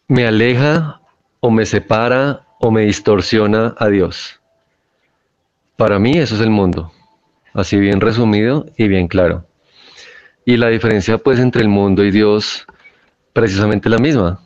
me 0.07 0.25
aleja 0.25 1.01
o 1.39 1.51
me 1.51 1.67
separa 1.67 2.47
o 2.59 2.71
me 2.71 2.81
distorsiona 2.81 3.75
a 3.77 3.89
Dios. 3.89 4.39
Para 5.75 5.99
mí 5.99 6.17
eso 6.17 6.35
es 6.35 6.41
el 6.41 6.49
mundo, 6.49 6.91
así 7.53 7.77
bien 7.77 7.99
resumido 7.99 8.65
y 8.77 8.87
bien 8.87 9.07
claro. 9.07 9.45
Y 10.45 10.57
la 10.57 10.69
diferencia 10.69 11.17
pues 11.17 11.39
entre 11.39 11.61
el 11.61 11.69
mundo 11.69 12.03
y 12.03 12.11
Dios 12.11 12.65
precisamente 13.33 13.89
la 13.89 13.97
misma. 13.97 14.39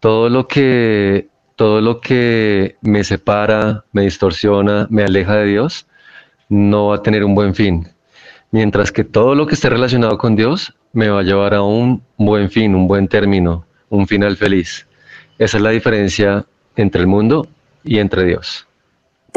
Todo 0.00 0.28
lo 0.28 0.46
que 0.46 1.28
todo 1.56 1.80
lo 1.80 2.00
que 2.00 2.76
me 2.82 3.02
separa, 3.02 3.84
me 3.90 4.02
distorsiona, 4.02 4.86
me 4.90 5.02
aleja 5.02 5.34
de 5.34 5.46
Dios, 5.46 5.88
no 6.48 6.88
va 6.88 6.96
a 6.96 7.02
tener 7.02 7.24
un 7.24 7.34
buen 7.34 7.52
fin. 7.52 7.88
Mientras 8.52 8.92
que 8.92 9.02
todo 9.02 9.34
lo 9.34 9.48
que 9.48 9.54
esté 9.54 9.68
relacionado 9.68 10.18
con 10.18 10.36
Dios 10.36 10.76
me 10.92 11.08
va 11.08 11.20
a 11.20 11.24
llevar 11.24 11.54
a 11.54 11.62
un 11.62 12.04
buen 12.16 12.48
fin, 12.48 12.76
un 12.76 12.86
buen 12.86 13.08
término, 13.08 13.66
un 13.88 14.06
final 14.06 14.36
feliz. 14.36 14.86
Esa 15.36 15.56
es 15.56 15.62
la 15.64 15.70
diferencia 15.70 16.46
entre 16.76 17.00
el 17.00 17.08
mundo 17.08 17.48
y 17.82 17.98
entre 17.98 18.24
Dios. 18.24 18.67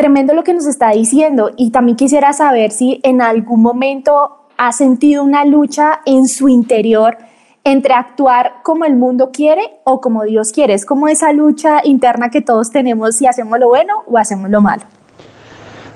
Tremendo 0.02 0.34
lo 0.34 0.44
que 0.44 0.56
nos 0.56 0.66
está 0.66 0.90
diciendo 0.90 1.52
y 1.58 1.70
también 1.70 1.96
quisiera 1.96 2.34
saber 2.34 2.72
si 2.72 3.00
en 3.04 3.22
algún 3.22 3.62
momento 3.62 4.48
ha 4.58 4.72
sentido 4.72 5.24
una 5.24 5.46
lucha 5.46 6.02
en 6.08 6.28
su 6.28 6.50
interior 6.50 7.20
entre 7.64 7.94
actuar 7.94 8.64
como 8.64 8.86
el 8.86 8.96
mundo 8.96 9.30
quiere 9.32 9.62
o 9.84 10.02
como 10.02 10.24
Dios 10.24 10.54
quiere. 10.54 10.74
Es 10.74 10.88
como 10.88 11.08
esa 11.08 11.32
lucha 11.34 11.82
interna 11.84 12.32
que 12.32 12.42
todos 12.42 12.72
tenemos 12.72 13.16
si 13.16 13.28
hacemos 13.28 13.60
lo 13.60 13.68
bueno 13.68 13.94
o 14.08 14.18
hacemos 14.18 14.50
lo 14.50 14.60
malo. 14.60 14.82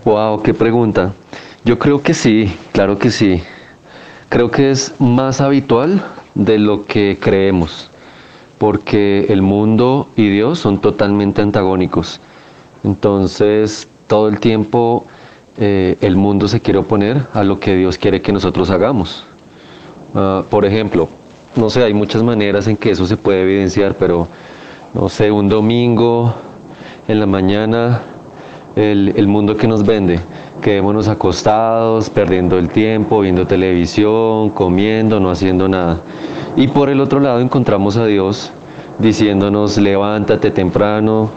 Wow, 0.04 0.44
qué 0.44 0.54
pregunta. 0.54 1.12
Yo 1.64 1.80
creo 1.80 2.04
que 2.04 2.14
sí, 2.14 2.56
claro 2.74 3.00
que 3.00 3.10
sí. 3.10 3.42
Creo 4.30 4.52
que 4.52 4.70
es 4.70 4.94
más 5.00 5.42
habitual 5.42 6.06
de 6.36 6.60
lo 6.60 6.86
que 6.86 7.18
creemos, 7.20 7.90
porque 8.60 9.26
el 9.30 9.42
mundo 9.42 10.10
y 10.16 10.30
Dios 10.30 10.60
son 10.60 10.80
totalmente 10.80 11.42
antagónicos. 11.42 12.22
Entonces, 12.84 13.88
todo 14.08 14.28
el 14.28 14.40
tiempo 14.40 15.06
eh, 15.58 15.98
el 16.02 16.16
mundo 16.16 16.48
se 16.48 16.60
quiere 16.60 16.80
oponer 16.80 17.24
a 17.34 17.44
lo 17.44 17.60
que 17.60 17.76
Dios 17.76 17.98
quiere 17.98 18.22
que 18.22 18.32
nosotros 18.32 18.70
hagamos. 18.70 19.24
Ah, 20.14 20.44
por 20.50 20.66
ejemplo, 20.66 21.10
no 21.56 21.70
sé, 21.70 21.84
hay 21.84 21.94
muchas 21.94 22.24
maneras 22.24 22.68
en 22.68 22.78
que 22.78 22.92
eso 22.92 23.06
se 23.08 23.18
puede 23.18 23.42
evidenciar, 23.44 23.96
pero 23.96 24.28
no 24.94 25.10
sé, 25.10 25.32
un 25.32 25.48
domingo 25.48 26.34
en 27.08 27.20
la 27.20 27.26
mañana, 27.26 28.02
el, 28.76 29.14
el 29.16 29.28
mundo 29.28 29.56
que 29.56 29.68
nos 29.68 29.86
vende, 29.86 30.20
quedémonos 30.62 31.08
acostados, 31.08 32.10
perdiendo 32.10 32.58
el 32.58 32.70
tiempo, 32.70 33.22
viendo 33.22 33.48
televisión, 33.48 34.50
comiendo, 34.50 35.20
no 35.20 35.30
haciendo 35.30 35.68
nada. 35.70 36.00
Y 36.58 36.68
por 36.68 36.90
el 36.90 37.00
otro 37.00 37.20
lado 37.20 37.40
encontramos 37.40 37.98
a 37.98 38.06
Dios 38.06 38.52
diciéndonos, 39.00 39.78
levántate 39.78 40.52
temprano, 40.52 41.30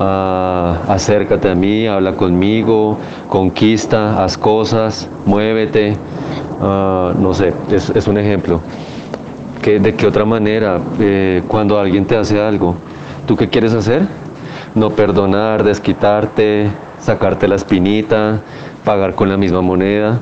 Ah, 0.00 0.78
acércate 0.86 1.50
a 1.50 1.56
mí, 1.56 1.88
habla 1.88 2.12
conmigo, 2.12 2.98
conquista, 3.28 4.22
haz 4.22 4.38
cosas, 4.38 5.08
muévete. 5.26 5.96
Ah, 6.60 7.12
no 7.18 7.34
sé, 7.34 7.52
es, 7.70 8.06
un 8.06 8.16
ejemplo. 8.18 8.60
¿De 9.64 9.94
qué 9.94 10.06
otra 10.06 10.24
manera, 10.24 10.80
eh, 10.98 11.42
cuando 11.48 11.78
alguien 11.78 12.06
te 12.06 12.16
hace 12.16 12.40
algo, 12.40 12.76
¿tú 13.26 13.36
qué 13.36 13.48
quieres 13.48 13.74
hacer? 13.74 14.06
No 14.74 14.90
perdonar, 14.90 15.62
desquitarte, 15.62 16.70
sacarte 17.00 17.48
la 17.48 17.56
espinita, 17.56 18.40
pagar 18.84 19.14
con 19.14 19.28
la 19.28 19.36
misma 19.36 19.60
moneda. 19.60 20.20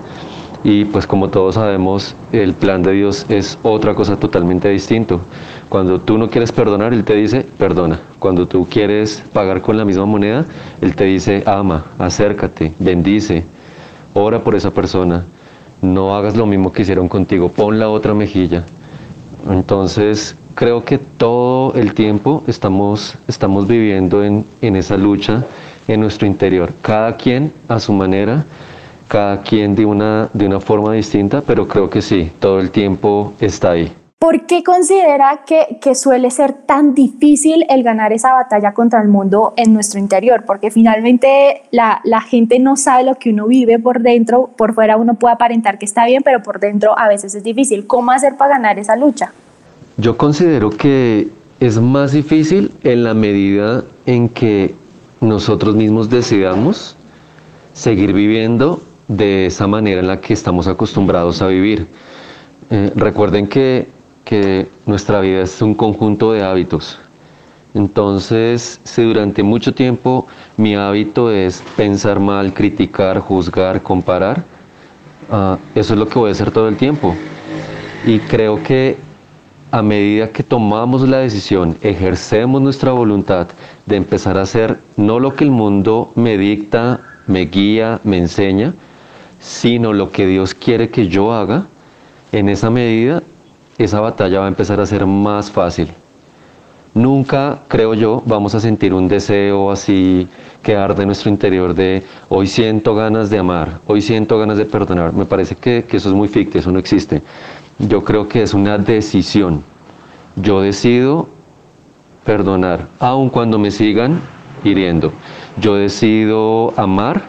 Y 0.65 0.87
pues 0.87 1.07
como 1.07 1.29
todos 1.29 1.55
sabemos, 1.55 2.17
el 2.33 2.55
plan 2.55 2.83
de 2.83 2.93
Dios 2.93 3.27
es 3.29 3.59
otra 3.63 3.95
cosa 3.95 4.17
totalmente 4.17 4.69
distinto. 4.69 5.21
Cuando 5.69 6.01
tú 6.01 6.17
no 6.17 6.29
quieres 6.29 6.53
perdonar, 6.53 6.93
Él 6.93 7.05
te 7.05 7.15
dice, 7.15 7.47
perdona. 7.59 8.01
Cuando 8.19 8.47
tú 8.47 8.67
quieres 8.71 9.23
pagar 9.33 9.61
con 9.63 9.77
la 9.77 9.85
misma 9.85 10.07
moneda, 10.07 10.45
Él 10.81 10.95
te 10.95 11.05
dice, 11.05 11.43
ama, 11.47 11.87
acércate, 11.99 12.75
bendice, 12.79 13.45
ora 14.15 14.43
por 14.43 14.55
esa 14.55 14.71
persona. 14.71 15.25
No 15.83 16.17
hagas 16.17 16.37
lo 16.37 16.47
mismo 16.47 16.73
que 16.73 16.83
hicieron 16.83 17.09
contigo, 17.09 17.51
pon 17.51 17.79
la 17.79 17.89
otra 17.89 18.15
mejilla. 18.15 18.65
Entonces, 19.51 20.37
creo 20.55 20.85
que 20.85 20.99
todo 20.99 21.75
el 21.75 21.95
tiempo 21.95 22.45
estamos, 22.47 23.19
estamos 23.29 23.67
viviendo 23.67 24.25
en, 24.25 24.45
en 24.63 24.77
esa 24.77 24.97
lucha 24.97 25.45
en 25.89 26.01
nuestro 26.01 26.27
interior, 26.27 26.73
cada 26.83 27.17
quien 27.17 27.53
a 27.69 27.79
su 27.79 27.93
manera 27.93 28.45
cada 29.09 29.43
quien 29.43 29.75
de 29.75 29.85
una, 29.85 30.29
de 30.33 30.47
una 30.47 30.61
forma 30.61 30.93
distinta, 30.93 31.41
pero 31.41 31.69
creo 31.69 31.89
que 31.89 32.03
sí, 32.03 32.33
todo 32.41 32.59
el 32.59 32.71
tiempo 32.71 33.35
está 33.41 33.73
ahí. 33.73 33.93
¿Por 34.19 34.47
qué 34.47 34.63
considera 34.65 35.43
que, 35.47 35.79
que, 35.81 35.95
suele 35.95 36.31
ser 36.31 36.55
tan 36.55 36.95
difícil 36.95 37.67
el 37.69 37.83
ganar 37.83 38.15
esa 38.15 38.33
batalla 38.33 38.73
contra 38.73 39.03
el 39.03 39.09
mundo 39.09 39.53
en 39.57 39.75
nuestro 39.75 40.01
interior? 40.01 40.45
Porque 40.47 40.71
finalmente 40.71 41.63
la, 41.71 42.01
la, 42.03 42.23
gente 42.23 42.59
no 42.59 42.77
sabe 42.77 43.05
lo 43.05 43.17
que 43.17 43.31
uno 43.31 43.47
vive 43.47 43.79
por 43.79 44.01
dentro, 44.01 44.51
por 44.57 44.75
fuera 44.75 44.97
uno 44.97 45.15
puede 45.15 45.35
aparentar 45.35 45.79
que 45.79 45.85
está 45.85 46.07
bien, 46.07 46.23
pero 46.23 46.43
por 46.43 46.61
dentro 46.61 46.99
a 46.99 47.09
veces 47.09 47.35
es 47.35 47.45
difícil. 47.45 47.87
¿Cómo 47.87 48.11
hacer 48.11 48.37
para 48.39 48.55
ganar 48.55 48.79
esa 48.79 48.97
lucha? 48.97 49.33
Yo 49.99 50.17
considero 50.17 50.71
que 50.71 51.29
es 51.61 51.79
más 51.79 52.13
difícil 52.13 52.73
en 52.85 53.05
la 53.05 53.13
medida 53.13 53.85
en 54.07 54.31
que 54.31 54.75
nosotros 55.21 55.75
mismos 55.75 56.09
decidamos 56.09 56.97
seguir 57.73 58.13
viviendo 58.13 58.83
de 59.09 59.47
esa 59.47 59.67
manera 59.67 60.01
en 60.01 60.09
la 60.09 60.21
que 60.21 60.33
estamos 60.33 60.69
acostumbrados 60.69 61.43
a 61.43 61.49
vivir. 61.49 61.87
Eh, 62.71 62.93
recuerden 62.95 63.47
que, 63.47 63.89
que 64.27 64.69
nuestra 64.87 65.21
vida 65.21 65.43
es 65.43 65.63
un 65.63 65.73
conjunto 65.73 66.33
de 66.33 66.43
hábitos. 66.43 66.99
Entonces, 67.75 68.81
si 68.83 69.03
durante 69.03 69.43
mucho 69.45 69.73
tiempo 69.73 70.27
mi 70.57 70.75
hábito 70.75 71.31
es 71.31 71.63
pensar 71.77 72.19
mal, 72.19 72.53
criticar, 72.53 73.21
juzgar, 73.21 73.83
comparar, 73.83 74.45
ah, 75.31 75.57
eso 75.77 75.95
es 75.95 75.99
lo 75.99 76.09
que 76.09 76.19
voy 76.19 76.31
a 76.31 76.33
hacer 76.33 76.51
todo 76.51 76.67
el 76.67 76.77
tiempo. 76.77 77.15
Y 78.05 78.19
creo 78.19 78.61
que 78.63 78.97
a 79.71 79.81
medida 79.81 80.33
que 80.33 80.43
tomamos 80.43 81.09
la 81.09 81.19
decisión, 81.19 81.77
ejercemos 81.81 82.61
nuestra 82.61 82.91
voluntad 82.91 83.47
de 83.85 83.95
empezar 83.95 84.39
a 84.39 84.43
hacer 84.43 84.81
no 84.97 85.21
lo 85.21 85.35
que 85.35 85.45
el 85.45 85.51
mundo 85.53 86.11
me 86.17 86.37
dicta, 86.37 87.01
me 87.29 87.43
guía, 87.43 88.01
me 88.03 88.19
enseña, 88.19 88.75
sino 89.39 89.93
lo 89.93 90.11
que 90.11 90.27
Dios 90.27 90.53
quiere 90.53 90.89
que 90.89 91.07
yo 91.07 91.33
haga, 91.33 91.69
en 92.33 92.49
esa 92.49 92.71
medida 92.71 93.23
esa 93.79 94.01
batalla 94.01 94.41
va 94.41 94.45
a 94.47 94.49
empezar 94.49 94.81
a 94.81 94.87
ser 94.87 95.07
más 95.07 95.51
fácil. 95.51 95.93
Nunca, 96.95 97.59
creo 97.69 97.93
yo, 97.93 98.23
vamos 98.25 98.55
a 98.55 98.61
sentir 98.61 98.95
un 98.95 99.07
deseo 99.07 99.71
así 99.71 100.27
que 100.63 100.77
arde 100.77 101.03
en 101.03 101.09
nuestro 101.09 101.31
interior 101.31 101.75
de 101.75 102.03
hoy 102.31 102.47
siento 102.47 102.95
ganas 102.95 103.29
de 103.29 103.39
amar, 103.39 103.81
hoy 103.87 104.01
siento 104.01 104.39
ganas 104.39 104.57
de 104.57 104.65
perdonar. 104.65 105.13
Me 105.13 105.27
parece 105.27 105.57
que, 105.57 105.85
que 105.85 105.99
eso 105.99 106.09
es 106.09 106.15
muy 106.15 106.29
ficticio, 106.29 106.61
eso 106.61 106.73
no 106.73 106.79
existe. 106.79 107.23
Yo 107.79 108.03
creo 108.03 108.29
que 108.29 108.43
es 108.43 108.55
una 108.55 108.79
decisión. 108.79 109.63
Yo 110.37 110.63
decido 110.63 111.29
perdonar, 112.25 112.89
aun 112.99 113.29
cuando 113.29 113.59
me 113.59 113.71
sigan 113.71 114.21
hiriendo. 114.65 115.13
Yo 115.61 115.75
decido 115.77 116.73
amar, 116.77 117.25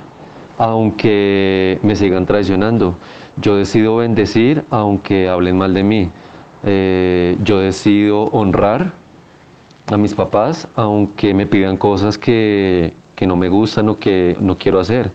aunque 0.58 1.80
me 1.84 1.96
sigan 1.96 2.26
traicionando. 2.26 2.96
Yo 3.40 3.56
decido 3.56 3.98
bendecir, 3.98 4.64
aunque 4.70 5.30
hablen 5.30 5.58
mal 5.58 5.74
de 5.74 5.84
mí. 5.84 6.10
Eh, 6.64 7.38
yo 7.44 7.60
decido 7.60 8.24
honrar 8.26 8.94
a 9.88 9.98
mis 9.98 10.14
papás, 10.14 10.68
aunque 10.76 11.34
me 11.34 11.46
pidan 11.46 11.78
cosas 11.78 12.18
que, 12.18 12.94
que 13.16 13.26
no 13.26 13.36
me 13.36 13.50
gustan 13.50 13.90
o 13.90 13.98
que 13.98 14.36
no 14.40 14.58
quiero 14.58 14.80
hacer. 14.80 15.12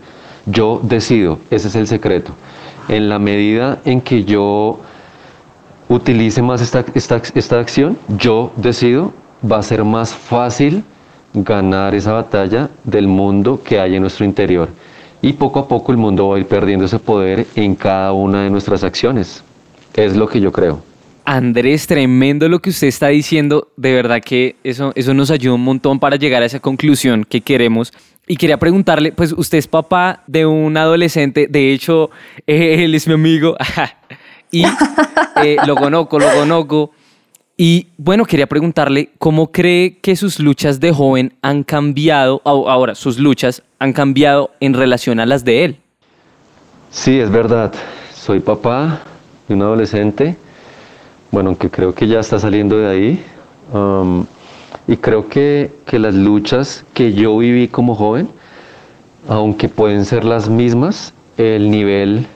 Yo 0.46 0.80
decido, 0.82 1.38
ese 1.50 1.68
es 1.68 1.75
el 1.75 1.87
secreto. 1.87 2.32
En 2.88 3.08
la 3.08 3.18
medida 3.18 3.80
en 3.84 4.00
que 4.00 4.25
yo 4.25 4.80
utilice 5.88 6.42
más 6.42 6.61
esta, 6.61 6.84
esta, 6.94 7.58
acción, 7.58 7.99
yo 8.08 8.52
decido, 8.56 9.12
va 9.50 9.58
a 9.58 9.62
ser 9.62 9.84
más 9.84 10.14
fácil 10.14 10.84
ganar 11.34 11.94
esa 11.94 12.12
batalla 12.12 12.70
del 12.84 13.06
mundo 13.06 13.61
que 13.62 13.78
hay 13.78 13.94
en 13.94 14.02
nuestro 14.02 14.25
interior. 14.25 14.68
Y 15.20 15.34
poco 15.34 15.61
a 15.61 15.68
poco 15.68 15.92
el 15.92 15.99
mundo 15.99 16.28
va 16.28 16.37
a 16.37 16.38
ir 16.40 16.46
perdiendo 16.46 16.87
ese 16.87 16.99
poder 16.99 17.46
en 17.54 17.76
cada 17.76 18.12
una 18.12 18.42
de 18.42 18.50
nuestras 18.50 18.82
acciones. 18.82 19.44
Es 19.94 20.16
lo 20.16 20.26
que 20.26 20.40
yo 20.40 20.50
creo. 20.50 20.91
Andrés, 21.25 21.87
tremendo 21.87 22.49
lo 22.49 22.61
que 22.61 22.71
usted 22.71 22.88
está 22.88 23.09
diciendo. 23.09 23.69
De 23.76 23.93
verdad 23.93 24.21
que 24.21 24.57
eso, 24.64 24.93
eso 24.95 25.14
nos 25.14 25.31
ayuda 25.31 25.55
un 25.55 25.64
montón 25.64 25.99
para 25.99 26.17
llegar 26.17 26.43
a 26.43 26.47
esa 26.47 26.61
conclusión 26.61 27.25
que 27.25 27.41
queremos. 27.41 27.93
Y 28.26 28.37
quería 28.37 28.59
preguntarle, 28.59 29.12
pues 29.12 29.33
usted 29.33 29.59
es 29.59 29.67
papá 29.67 30.23
de 30.26 30.47
un 30.47 30.76
adolescente, 30.76 31.49
de 31.49 31.73
hecho, 31.73 32.11
él 32.47 32.95
es 32.95 33.07
mi 33.07 33.14
amigo. 33.14 33.57
y 34.50 34.64
eh, 35.43 35.57
lo 35.67 35.76
conozco, 35.76 36.19
lo 36.19 36.31
conozco. 36.31 36.93
Y 37.57 37.88
bueno, 37.97 38.25
quería 38.25 38.47
preguntarle 38.47 39.11
cómo 39.19 39.52
cree 39.52 39.99
que 39.99 40.17
sus 40.17 40.41
luchas 40.41 40.81
de 40.81 40.93
joven 40.93 41.35
han 41.43 41.62
cambiado, 41.64 42.41
ahora 42.45 42.95
sus 42.95 43.19
luchas 43.19 43.63
han 43.78 43.93
cambiado 43.93 44.50
en 44.61 44.75
relación 44.75 45.21
a 45.21 45.26
las 45.26 45.45
de 45.45 45.65
él. 45.65 45.76
Sí, 46.91 47.19
es 47.21 47.30
verdad. 47.30 47.73
Soy 48.15 48.41
papá 48.41 49.02
de 49.49 49.54
un 49.54 49.63
adolescente, 49.63 50.37
bueno, 51.32 51.49
aunque 51.49 51.71
creo 51.71 51.95
que 51.95 52.06
ya 52.06 52.21
está 52.21 52.38
saliendo 52.38 52.78
de 52.78 52.88
ahí. 52.88 53.25
Y 54.86 54.97
creo 54.99 55.28
que, 55.28 55.73
que 55.86 55.99
las 55.99 56.14
luchas 56.14 56.84
que 56.92 57.14
yo 57.14 57.38
viví 57.38 57.68
como 57.68 57.95
joven, 57.95 58.28
aunque 59.28 59.68
pueden 59.68 60.04
ser 60.04 60.25
las 60.25 60.49
mismas, 60.50 61.14
el 61.38 61.71
nivel 61.71 62.26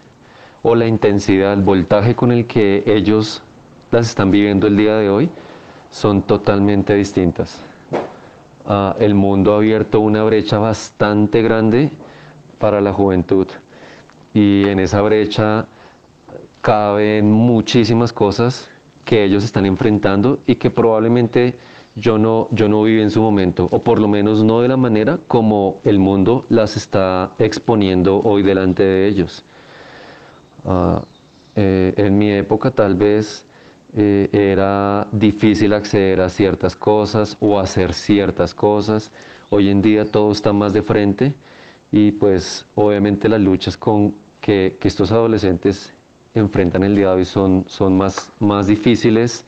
o 0.62 0.74
la 0.74 0.86
intensidad, 0.86 1.52
el 1.52 1.60
voltaje 1.60 2.14
con 2.14 2.32
el 2.32 2.46
que 2.46 2.84
ellos 2.86 3.42
las 3.90 4.08
están 4.08 4.30
viviendo 4.30 4.66
el 4.66 4.76
día 4.76 4.96
de 4.96 5.10
hoy 5.10 5.30
son 5.90 6.22
totalmente 6.22 6.94
distintas. 6.94 7.60
Ah, 8.64 8.96
el 8.98 9.14
mundo 9.14 9.52
ha 9.52 9.58
abierto 9.58 10.00
una 10.00 10.24
brecha 10.24 10.58
bastante 10.58 11.42
grande 11.42 11.90
para 12.58 12.80
la 12.80 12.92
juventud 12.92 13.46
y 14.32 14.64
en 14.68 14.80
esa 14.80 15.02
brecha 15.02 15.66
caben 16.62 17.30
muchísimas 17.30 18.12
cosas 18.12 18.68
que 19.06 19.24
ellos 19.24 19.44
están 19.44 19.64
enfrentando 19.64 20.40
y 20.46 20.56
que 20.56 20.68
probablemente 20.68 21.54
yo 21.94 22.18
no, 22.18 22.48
yo 22.50 22.68
no 22.68 22.82
viví 22.82 23.00
en 23.00 23.10
su 23.10 23.22
momento, 23.22 23.68
o 23.70 23.78
por 23.78 23.98
lo 24.00 24.08
menos 24.08 24.44
no 24.44 24.60
de 24.60 24.68
la 24.68 24.76
manera 24.76 25.18
como 25.28 25.80
el 25.84 25.98
mundo 25.98 26.44
las 26.50 26.76
está 26.76 27.30
exponiendo 27.38 28.18
hoy 28.18 28.42
delante 28.42 28.82
de 28.82 29.08
ellos. 29.08 29.42
Ah, 30.64 31.04
eh, 31.54 31.94
en 31.96 32.18
mi 32.18 32.30
época 32.32 32.70
tal 32.72 32.96
vez 32.96 33.46
eh, 33.96 34.28
era 34.32 35.06
difícil 35.12 35.72
acceder 35.72 36.20
a 36.20 36.28
ciertas 36.28 36.76
cosas 36.76 37.36
o 37.40 37.58
hacer 37.60 37.94
ciertas 37.94 38.52
cosas. 38.52 39.10
Hoy 39.48 39.70
en 39.70 39.80
día 39.80 40.10
todo 40.10 40.32
está 40.32 40.52
más 40.52 40.72
de 40.74 40.82
frente 40.82 41.34
y 41.92 42.10
pues 42.10 42.66
obviamente 42.74 43.28
las 43.28 43.40
luchas 43.40 43.78
con 43.78 44.16
que, 44.40 44.76
que 44.78 44.88
estos 44.88 45.12
adolescentes 45.12 45.92
enfrentan 46.40 46.82
el 46.82 46.94
día 46.94 47.08
de 47.08 47.14
hoy 47.14 47.24
son, 47.24 47.64
son 47.68 47.96
más, 47.96 48.32
más 48.40 48.66
difíciles 48.66 49.44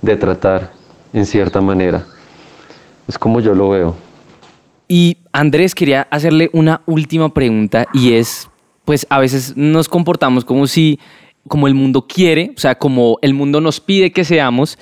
de 0.00 0.16
tratar 0.16 0.72
en 1.12 1.26
cierta 1.26 1.60
manera. 1.60 2.04
Es 3.08 3.18
como 3.18 3.40
yo 3.40 3.54
lo 3.54 3.70
veo. 3.70 3.96
Y 4.88 5.18
Andrés, 5.32 5.74
quería 5.74 6.06
hacerle 6.10 6.50
una 6.52 6.82
última 6.86 7.32
pregunta 7.32 7.86
y 7.94 8.14
es, 8.14 8.48
pues 8.84 9.06
a 9.08 9.18
veces 9.18 9.56
nos 9.56 9.88
comportamos 9.88 10.44
como 10.44 10.66
si, 10.66 10.98
como 11.48 11.66
el 11.66 11.74
mundo 11.74 12.06
quiere, 12.06 12.52
o 12.56 12.60
sea, 12.60 12.74
como 12.74 13.18
el 13.22 13.34
mundo 13.34 13.60
nos 13.60 13.80
pide 13.80 14.12
que 14.12 14.24
seamos 14.24 14.78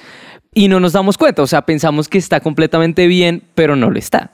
y 0.53 0.69
no 0.69 0.81
nos 0.81 0.93
damos 0.93 1.17
cuenta, 1.17 1.43
o 1.43 1.47
sea, 1.47 1.63
pensamos 1.63 2.09
que 2.09 2.19
está 2.19 2.41
completamente 2.41 3.07
bien, 3.07 3.45
pero 3.55 3.77
no 3.77 3.91
lo 3.91 3.99
está. 3.99 4.33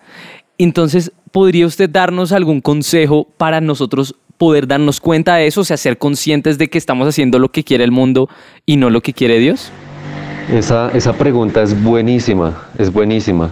Entonces, 0.57 1.13
¿podría 1.33 1.67
usted 1.67 1.91
darnos 1.91 2.33
algún 2.33 2.63
consejo 2.63 3.29
para 3.37 3.61
nosotros 3.61 4.15
poder 4.39 4.67
darnos 4.67 5.01
cuenta 5.01 5.37
de 5.37 5.47
eso, 5.47 5.63
o 5.63 5.65
sea, 5.65 5.77
ser 5.77 5.99
conscientes 5.99 6.59
de 6.59 6.69
que 6.69 6.79
estamos 6.79 7.09
haciendo 7.09 7.39
lo 7.39 7.51
que 7.51 7.65
quiere 7.65 7.85
el 7.85 7.93
mundo 7.93 8.29
y 8.65 8.77
no 8.77 8.91
lo 8.91 9.01
que 9.01 9.13
quiere 9.13 9.39
Dios? 9.39 9.71
Esa, 10.53 10.91
esa 10.93 11.13
pregunta 11.15 11.63
es 11.63 11.83
buenísima, 11.83 12.67
es 12.79 12.93
buenísima. 12.93 13.51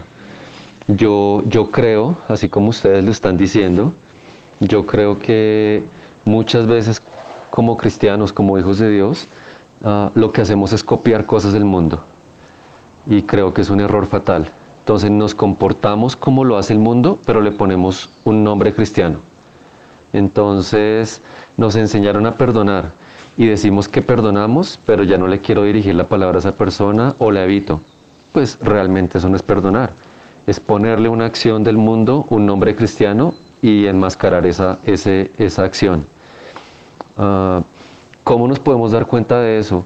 Yo, 0.87 1.43
yo 1.47 1.71
creo, 1.71 2.17
así 2.27 2.47
como 2.47 2.69
ustedes 2.69 3.03
lo 3.03 3.11
están 3.11 3.37
diciendo, 3.37 3.93
yo 4.59 4.85
creo 4.85 5.19
que 5.19 5.83
muchas 6.25 6.67
veces 6.67 7.01
como 7.49 7.77
cristianos, 7.77 8.33
como 8.33 8.57
hijos 8.59 8.79
de 8.79 8.91
Dios, 8.91 9.27
ah, 9.83 10.11
lo 10.13 10.31
que 10.31 10.41
hacemos 10.41 10.73
es 10.73 10.83
copiar 10.83 11.25
cosas 11.25 11.53
del 11.53 11.65
mundo. 11.65 12.03
Y 13.07 13.23
creo 13.23 13.53
que 13.53 13.61
es 13.61 13.69
un 13.69 13.79
error 13.79 14.05
fatal. 14.07 14.49
Entonces 14.79 15.09
nos 15.09 15.33
comportamos 15.33 16.15
como 16.15 16.43
lo 16.43 16.57
hace 16.57 16.73
el 16.73 16.79
mundo, 16.79 17.19
pero 17.25 17.41
le 17.41 17.51
ponemos 17.51 18.09
un 18.23 18.43
nombre 18.43 18.73
cristiano. 18.73 19.19
Entonces 20.15 21.21
nos 21.57 21.75
enseñaron 21.75 22.25
a 22.25 22.35
perdonar 22.35 22.93
y 23.35 23.47
decimos 23.47 23.89
que 23.89 24.01
perdonamos, 24.01 24.79
pero 24.85 25.03
ya 25.03 25.17
no 25.17 25.27
le 25.27 25.39
quiero 25.39 25.63
dirigir 25.63 25.93
la 25.93 26.05
palabra 26.05 26.37
a 26.37 26.39
esa 26.39 26.53
persona 26.53 27.15
o 27.17 27.31
la 27.31 27.43
evito. 27.43 27.81
Pues 28.31 28.57
realmente 28.61 29.17
eso 29.17 29.27
no 29.27 29.35
es 29.35 29.43
perdonar. 29.43 29.91
Es 30.47 30.61
ponerle 30.61 31.09
una 31.09 31.25
acción 31.25 31.65
del 31.65 31.75
mundo, 31.75 32.25
un 32.29 32.45
nombre 32.45 32.77
cristiano 32.77 33.35
y 33.61 33.87
enmascarar 33.87 34.45
esa, 34.45 34.79
esa 34.85 35.63
acción. 35.65 36.05
Ah, 37.17 37.61
¿Cómo 38.23 38.47
nos 38.47 38.59
podemos 38.59 38.93
dar 38.93 39.07
cuenta 39.07 39.41
de 39.41 39.57
eso? 39.57 39.85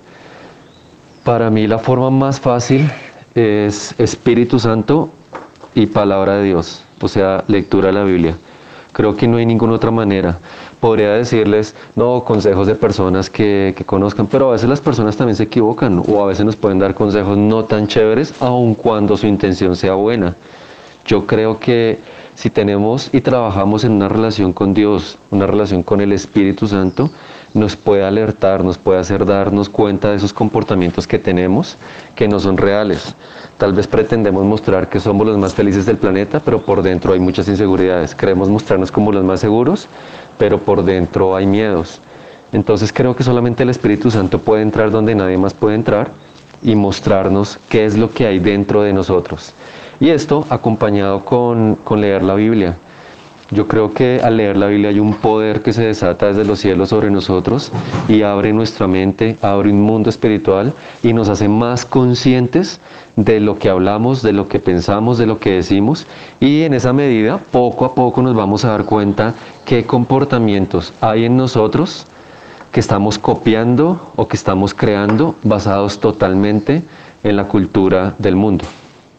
Para 1.23 1.49
mí 1.49 1.65
la 1.65 1.79
forma 1.79 2.11
más 2.11 2.39
fácil 2.39 2.87
es 3.33 3.99
Espíritu 3.99 4.59
Santo 4.59 5.09
y 5.73 5.87
palabra 5.87 6.35
de 6.35 6.43
Dios, 6.43 6.83
o 7.01 7.07
sea, 7.07 7.43
lectura 7.47 7.87
de 7.87 7.93
la 7.93 8.03
Biblia. 8.03 8.35
Creo 8.91 9.15
que 9.15 9.27
no 9.27 9.37
hay 9.37 9.45
ninguna 9.45 9.73
otra 9.73 9.91
manera. 9.91 10.39
Podría 10.79 11.11
decirles, 11.11 11.75
no, 11.95 12.23
consejos 12.23 12.67
de 12.67 12.75
personas 12.75 13.29
que, 13.29 13.73
que, 13.77 13.85
conozcan, 13.85 14.27
pero 14.27 14.49
a 14.49 14.51
veces 14.53 14.69
las 14.69 14.81
personas 14.81 15.15
también 15.15 15.35
se 15.35 15.43
equivocan 15.43 16.01
o 16.07 16.23
a 16.23 16.27
veces 16.27 16.45
nos 16.45 16.55
pueden 16.55 16.79
dar 16.79 16.95
consejos 16.95 17.37
no 17.37 17.65
tan 17.65 17.87
chéveres, 17.87 18.33
aun 18.39 18.75
cuando 18.75 19.15
su 19.17 19.27
intención 19.27 19.75
sea 19.75 19.93
buena. 19.93 20.35
Yo 21.05 21.25
creo 21.27 21.59
que 21.59 21.99
si 22.39 22.49
tenemos 22.49 23.09
y 23.13 23.19
trabajamos 23.19 23.83
en 23.83 23.91
una 23.91 24.07
relación 24.07 24.53
con 24.53 24.73
Dios, 24.73 25.17
una 25.29 25.45
relación 25.45 25.83
con 25.83 25.99
el 25.99 26.13
Espíritu 26.13 26.67
Santo, 26.67 27.09
nos 27.53 27.75
puede 27.75 28.05
alertar, 28.05 28.63
nos 28.63 28.77
puede 28.77 28.99
hacer 28.99 29.25
darnos 29.25 29.67
cuenta 29.67 30.11
de 30.11 30.15
esos 30.15 30.31
comportamientos 30.31 31.05
que 31.05 31.19
tenemos 31.19 31.75
que 32.15 32.29
no 32.29 32.39
son 32.39 32.55
reales. 32.55 33.13
Tal 33.59 33.73
vez 33.73 33.87
pretendemos 33.87 34.45
mostrar 34.45 34.87
que 34.87 35.01
somos 35.01 35.27
los 35.27 35.37
más 35.37 35.53
felices 35.53 35.85
del 35.85 35.97
planeta, 35.97 36.39
pero 36.39 36.61
por 36.61 36.81
dentro 36.81 37.11
hay 37.11 37.19
muchas 37.19 37.45
inseguridades. 37.49 38.15
Queremos 38.15 38.47
mostrarnos 38.47 38.89
como 38.89 39.11
los 39.11 39.25
más 39.25 39.41
seguros, 39.41 39.89
pero 40.37 40.59
por 40.59 40.85
dentro 40.85 41.35
hay 41.35 41.45
miedos. 41.45 41.99
Entonces 42.53 42.93
creo 42.93 43.17
que 43.17 43.23
solamente 43.25 43.63
el 43.63 43.69
Espíritu 43.69 44.11
Santo 44.11 44.39
puede 44.39 44.61
entrar 44.61 44.91
donde 44.91 45.13
nadie 45.13 45.37
más 45.37 45.53
puede 45.53 45.75
entrar 45.75 46.11
y 46.63 46.73
mostrarnos 46.75 47.59
qué 47.67 47.83
es 47.83 47.97
lo 47.97 48.09
que 48.09 48.27
hay 48.27 48.39
dentro 48.39 48.81
de 48.81 48.93
nosotros. 48.93 49.51
Y 49.99 50.07
esto 50.07 50.45
acompañado 50.49 51.25
con, 51.25 51.75
con 51.75 51.99
leer 51.99 52.23
la 52.23 52.35
Biblia. 52.35 52.77
Yo 53.51 53.67
creo 53.67 53.93
que 53.93 54.21
al 54.23 54.37
leer 54.37 54.57
la 54.57 54.67
Biblia 54.67 54.89
hay 54.89 54.99
un 54.99 55.15
poder 55.15 55.63
que 55.63 55.73
se 55.73 55.83
desata 55.83 56.27
desde 56.27 56.45
los 56.45 56.59
cielos 56.59 56.89
sobre 56.89 57.09
nosotros 57.09 57.71
y 58.07 58.21
abre 58.21 58.53
nuestra 58.53 58.87
mente, 58.87 59.37
abre 59.41 59.71
un 59.71 59.81
mundo 59.81 60.11
espiritual 60.11 60.73
y 61.01 61.13
nos 61.13 61.29
hace 61.29 61.47
más 61.49 61.83
conscientes 61.83 62.79
de 63.15 63.39
lo 63.39 63.57
que 63.57 63.69
hablamos, 63.69 64.21
de 64.21 64.33
lo 64.33 64.47
que 64.47 64.59
pensamos, 64.59 65.17
de 65.17 65.25
lo 65.25 65.39
que 65.39 65.53
decimos 65.53 66.05
y 66.39 66.61
en 66.61 66.75
esa 66.75 66.93
medida 66.93 67.39
poco 67.39 67.85
a 67.85 67.95
poco 67.95 68.21
nos 68.21 68.35
vamos 68.35 68.65
a 68.65 68.69
dar 68.69 68.85
cuenta 68.85 69.33
qué 69.65 69.83
comportamientos 69.83 70.93
hay 71.01 71.25
en 71.25 71.35
nosotros 71.35 72.05
que 72.71 72.79
estamos 72.79 73.17
copiando 73.17 74.11
o 74.15 74.27
que 74.27 74.37
estamos 74.37 74.75
creando 74.75 75.35
basados 75.41 75.99
totalmente 75.99 76.83
en 77.23 77.35
la 77.35 77.45
cultura 77.45 78.13
del 78.19 78.35
mundo. 78.35 78.65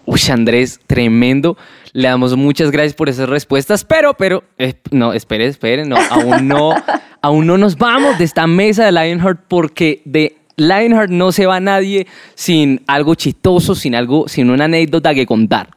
Uy, 0.07 0.21
Andrés, 0.31 0.81
tremendo. 0.87 1.57
Le 1.93 2.09
damos 2.09 2.37
muchas 2.37 2.71
gracias 2.71 2.95
por 2.95 3.09
esas 3.09 3.29
respuestas, 3.29 3.85
pero, 3.85 4.15
pero, 4.15 4.45
eh, 4.59 4.75
no, 4.91 5.13
espere, 5.13 5.47
espere, 5.47 5.85
no, 5.85 5.97
aún 6.11 6.47
no, 6.47 6.75
aún 7.21 7.47
no 7.47 7.59
nos 7.59 7.77
vamos 7.77 8.17
de 8.19 8.25
esta 8.25 8.47
mesa 8.47 8.85
de 8.85 8.93
Lionheart 8.93 9.41
porque 9.49 10.03
de 10.05 10.37
Lionheart 10.57 11.11
no 11.11 11.33
se 11.33 11.47
va 11.47 11.59
nadie 11.59 12.07
sin 12.35 12.83
algo 12.87 13.15
chistoso, 13.15 13.75
sin 13.75 13.95
algo, 13.95 14.29
sin 14.29 14.51
una 14.51 14.67
anécdota 14.67 15.15
que 15.15 15.27
contar. 15.27 15.71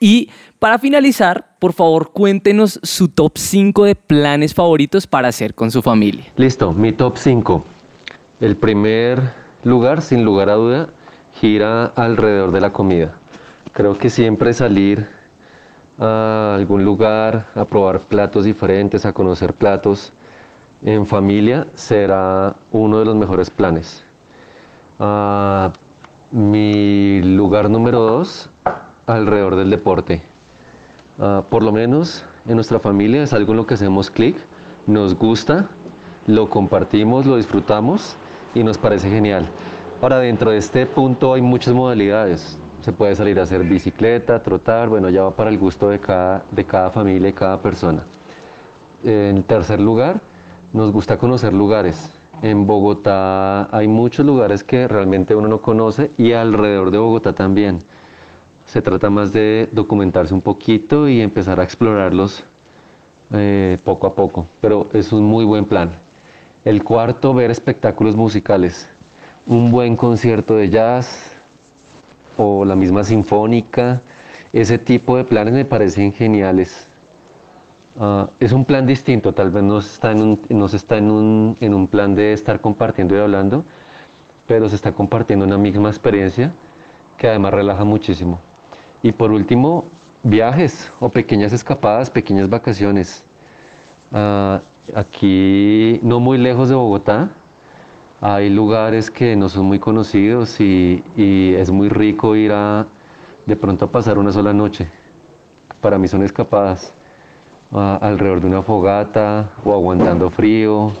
Y 0.00 0.30
para 0.58 0.78
finalizar, 0.78 1.56
por 1.58 1.72
favor, 1.72 2.12
cuéntenos 2.12 2.80
su 2.82 3.08
top 3.08 3.36
5 3.36 3.84
de 3.84 3.94
planes 3.94 4.54
favoritos 4.54 5.06
para 5.06 5.28
hacer 5.28 5.54
con 5.54 5.70
su 5.70 5.82
familia. 5.82 6.24
Listo, 6.36 6.72
mi 6.72 6.92
top 6.92 7.16
5. 7.16 7.64
El 8.40 8.56
primer 8.56 9.20
lugar, 9.62 10.02
sin 10.02 10.24
lugar 10.24 10.48
a 10.50 10.54
duda, 10.54 10.88
gira 11.40 11.86
alrededor 11.86 12.50
de 12.50 12.60
la 12.60 12.72
comida. 12.72 13.18
Creo 13.72 13.98
que 13.98 14.10
siempre 14.10 14.52
salir 14.52 15.08
a 15.98 16.54
algún 16.56 16.84
lugar, 16.84 17.46
a 17.54 17.64
probar 17.64 18.00
platos 18.00 18.44
diferentes, 18.44 19.06
a 19.06 19.12
conocer 19.12 19.54
platos 19.54 20.12
en 20.82 21.06
familia, 21.06 21.66
será 21.74 22.56
uno 22.72 22.98
de 22.98 23.04
los 23.04 23.16
mejores 23.16 23.50
planes. 23.50 24.02
Ah, 24.98 25.72
mi 26.30 27.22
lugar 27.22 27.70
número 27.70 28.00
dos, 28.00 28.50
alrededor 29.06 29.56
del 29.56 29.70
deporte. 29.70 30.22
Ah, 31.18 31.42
por 31.48 31.62
lo 31.62 31.72
menos 31.72 32.24
en 32.46 32.56
nuestra 32.56 32.78
familia 32.78 33.22
es 33.22 33.32
algo 33.32 33.52
en 33.52 33.58
lo 33.58 33.66
que 33.66 33.74
hacemos 33.74 34.10
clic, 34.10 34.36
nos 34.86 35.14
gusta, 35.14 35.68
lo 36.26 36.50
compartimos, 36.50 37.26
lo 37.26 37.36
disfrutamos 37.36 38.16
y 38.54 38.64
nos 38.64 38.78
parece 38.78 39.10
genial. 39.10 39.48
Ahora, 40.02 40.18
dentro 40.18 40.50
de 40.50 40.58
este 40.58 40.86
punto 40.86 41.32
hay 41.32 41.40
muchas 41.40 41.72
modalidades 41.72 42.58
se 42.84 42.92
puede 42.92 43.14
salir 43.14 43.40
a 43.40 43.44
hacer 43.44 43.64
bicicleta, 43.64 44.42
trotar, 44.42 44.90
bueno, 44.90 45.08
ya 45.08 45.22
va 45.22 45.30
para 45.30 45.48
el 45.48 45.56
gusto 45.56 45.88
de 45.88 45.98
cada, 45.98 46.44
de 46.50 46.66
cada 46.66 46.90
familia 46.90 47.30
y 47.30 47.32
cada 47.32 47.56
persona. 47.56 48.04
En 49.02 49.42
tercer 49.44 49.80
lugar, 49.80 50.20
nos 50.70 50.92
gusta 50.92 51.16
conocer 51.16 51.54
lugares. 51.54 52.12
En 52.42 52.66
Bogotá 52.66 53.74
hay 53.74 53.88
muchos 53.88 54.26
lugares 54.26 54.62
que 54.62 54.86
realmente 54.86 55.34
uno 55.34 55.48
no 55.48 55.62
conoce 55.62 56.10
y 56.18 56.32
alrededor 56.32 56.90
de 56.90 56.98
Bogotá 56.98 57.32
también. 57.32 57.78
Se 58.66 58.82
trata 58.82 59.08
más 59.08 59.32
de 59.32 59.66
documentarse 59.72 60.34
un 60.34 60.42
poquito 60.42 61.08
y 61.08 61.22
empezar 61.22 61.60
a 61.60 61.64
explorarlos 61.64 62.44
eh, 63.32 63.78
poco 63.82 64.08
a 64.08 64.14
poco, 64.14 64.46
pero 64.60 64.88
es 64.92 65.10
un 65.10 65.24
muy 65.24 65.46
buen 65.46 65.64
plan. 65.64 65.88
El 66.66 66.84
cuarto, 66.84 67.32
ver 67.32 67.50
espectáculos 67.50 68.14
musicales. 68.14 68.90
Un 69.46 69.70
buen 69.70 69.96
concierto 69.96 70.56
de 70.56 70.68
jazz, 70.68 71.33
o 72.36 72.64
la 72.64 72.74
misma 72.74 73.04
sinfónica, 73.04 74.02
ese 74.52 74.78
tipo 74.78 75.16
de 75.16 75.24
planes 75.24 75.54
me 75.54 75.64
parecen 75.64 76.12
geniales. 76.12 76.86
Ah, 77.98 78.28
es 78.40 78.52
un 78.52 78.64
plan 78.64 78.86
distinto, 78.86 79.32
tal 79.32 79.50
vez 79.50 79.62
no 79.62 79.78
está, 79.78 80.12
en 80.12 80.22
un, 80.22 80.40
no 80.48 80.66
está 80.66 80.98
en, 80.98 81.10
un, 81.10 81.56
en 81.60 81.74
un 81.74 81.86
plan 81.86 82.14
de 82.14 82.32
estar 82.32 82.60
compartiendo 82.60 83.16
y 83.16 83.20
hablando, 83.20 83.64
pero 84.46 84.68
se 84.68 84.76
está 84.76 84.92
compartiendo 84.92 85.44
una 85.44 85.58
misma 85.58 85.88
experiencia 85.88 86.52
que 87.16 87.28
además 87.28 87.54
relaja 87.54 87.84
muchísimo. 87.84 88.40
Y 89.02 89.12
por 89.12 89.30
último, 89.30 89.84
viajes 90.22 90.90
o 91.00 91.08
pequeñas 91.08 91.52
escapadas, 91.52 92.10
pequeñas 92.10 92.48
vacaciones. 92.48 93.24
Ah, 94.12 94.60
aquí, 94.94 96.00
no 96.02 96.20
muy 96.20 96.38
lejos 96.38 96.68
de 96.68 96.74
Bogotá, 96.74 97.30
hay 98.20 98.50
lugares 98.50 99.10
que 99.10 99.36
no 99.36 99.48
son 99.48 99.66
muy 99.66 99.78
conocidos 99.78 100.60
y, 100.60 101.02
es 101.16 101.70
muy 101.70 101.88
rico 101.88 102.36
ir 102.36 102.52
a 102.52 102.86
de 103.46 103.56
pronto 103.56 103.84
a 103.84 103.88
pasar 103.88 104.18
una 104.18 104.32
sola 104.32 104.52
noche. 104.52 104.86
Para 105.80 105.98
mí 105.98 106.08
son 106.08 106.22
escapadas 106.22 106.92
alrededor 107.72 108.40
de 108.40 108.46
una 108.46 108.62
fogata 108.62 109.50
o 109.64 109.72
aguantando 109.72 110.30
frío 110.30 110.92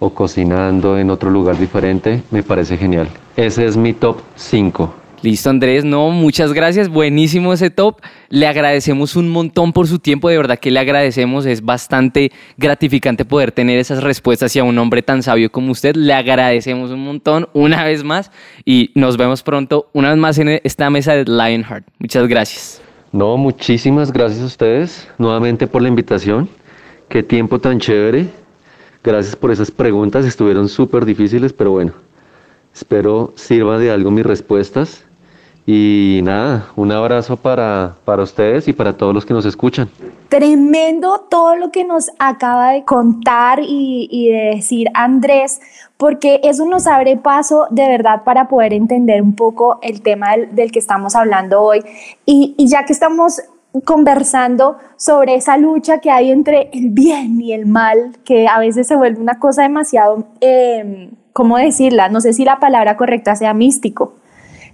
o 0.00 0.10
cocinando 0.10 0.98
en 0.98 1.10
otro 1.10 1.30
lugar 1.30 1.58
diferente. 1.58 2.22
Me 2.30 2.42
parece 2.42 2.76
genial. 2.76 3.08
Ese 3.36 3.66
es 3.66 3.76
mi 3.76 3.92
top 3.92 4.18
5. 4.34 5.01
Listo, 5.22 5.50
Andrés. 5.50 5.84
No, 5.84 6.10
muchas 6.10 6.52
gracias. 6.52 6.88
Buenísimo 6.88 7.52
ese 7.52 7.70
top. 7.70 8.00
Le 8.28 8.48
agradecemos 8.48 9.14
un 9.14 9.28
montón 9.28 9.72
por 9.72 9.86
su 9.86 10.00
tiempo. 10.00 10.28
De 10.28 10.36
verdad 10.36 10.58
que 10.58 10.72
le 10.72 10.80
agradecemos. 10.80 11.46
Es 11.46 11.64
bastante 11.64 12.32
gratificante 12.56 13.24
poder 13.24 13.52
tener 13.52 13.78
esas 13.78 14.02
respuestas 14.02 14.56
y 14.56 14.58
a 14.58 14.64
un 14.64 14.76
hombre 14.78 15.00
tan 15.00 15.22
sabio 15.22 15.52
como 15.52 15.70
usted. 15.70 15.94
Le 15.94 16.12
agradecemos 16.12 16.90
un 16.90 17.04
montón 17.04 17.48
una 17.52 17.84
vez 17.84 18.02
más 18.02 18.32
y 18.64 18.90
nos 18.96 19.16
vemos 19.16 19.44
pronto 19.44 19.88
una 19.92 20.10
vez 20.10 20.18
más 20.18 20.38
en 20.38 20.60
esta 20.64 20.90
mesa 20.90 21.12
de 21.12 21.24
Lionheart. 21.24 21.86
Muchas 22.00 22.26
gracias. 22.26 22.82
No, 23.12 23.36
muchísimas 23.36 24.12
gracias 24.12 24.42
a 24.42 24.46
ustedes 24.46 25.08
nuevamente 25.18 25.68
por 25.68 25.82
la 25.82 25.88
invitación. 25.88 26.48
Qué 27.08 27.22
tiempo 27.22 27.60
tan 27.60 27.78
chévere. 27.78 28.26
Gracias 29.04 29.36
por 29.36 29.52
esas 29.52 29.70
preguntas. 29.70 30.24
Estuvieron 30.24 30.68
súper 30.68 31.04
difíciles, 31.04 31.52
pero 31.52 31.70
bueno. 31.70 31.92
Espero 32.74 33.32
sirva 33.36 33.78
de 33.78 33.92
algo 33.92 34.10
mis 34.10 34.26
respuestas 34.26 35.04
y 35.64 36.20
nada, 36.24 36.66
un 36.74 36.90
abrazo 36.90 37.36
para, 37.36 37.94
para 38.04 38.24
ustedes 38.24 38.66
y 38.66 38.72
para 38.72 38.96
todos 38.96 39.14
los 39.14 39.24
que 39.24 39.32
nos 39.32 39.46
escuchan. 39.46 39.88
Tremendo 40.28 41.24
todo 41.30 41.54
lo 41.54 41.70
que 41.70 41.84
nos 41.84 42.10
acaba 42.18 42.72
de 42.72 42.84
contar 42.84 43.60
y, 43.62 44.08
y 44.10 44.30
de 44.30 44.56
decir 44.56 44.88
Andrés, 44.94 45.60
porque 45.96 46.40
eso 46.42 46.66
nos 46.66 46.88
abre 46.88 47.16
paso 47.16 47.68
de 47.70 47.86
verdad 47.86 48.24
para 48.24 48.48
poder 48.48 48.72
entender 48.72 49.22
un 49.22 49.36
poco 49.36 49.78
el 49.82 50.02
tema 50.02 50.30
del, 50.36 50.72
que 50.72 50.80
estamos 50.80 51.14
hablando 51.14 51.62
hoy. 51.62 51.84
Y, 52.26 52.56
y, 52.58 52.66
ya 52.66 52.84
que 52.84 52.92
estamos 52.92 53.40
conversando 53.84 54.78
sobre 54.96 55.36
esa 55.36 55.56
lucha 55.58 55.98
que 55.98 56.10
hay 56.10 56.32
entre 56.32 56.70
el 56.72 56.90
bien 56.90 57.40
y 57.40 57.52
el 57.52 57.66
mal, 57.66 58.16
que 58.24 58.48
a 58.48 58.58
veces 58.58 58.88
se 58.88 58.96
vuelve 58.96 59.20
una 59.20 59.38
cosa 59.38 59.62
demasiado, 59.62 60.24
eh, 60.40 61.08
¿cómo 61.32 61.56
decirla? 61.56 62.08
No 62.08 62.20
sé 62.20 62.32
si 62.32 62.44
la 62.44 62.58
palabra 62.58 62.96
correcta 62.96 63.36
sea 63.36 63.54
místico 63.54 64.14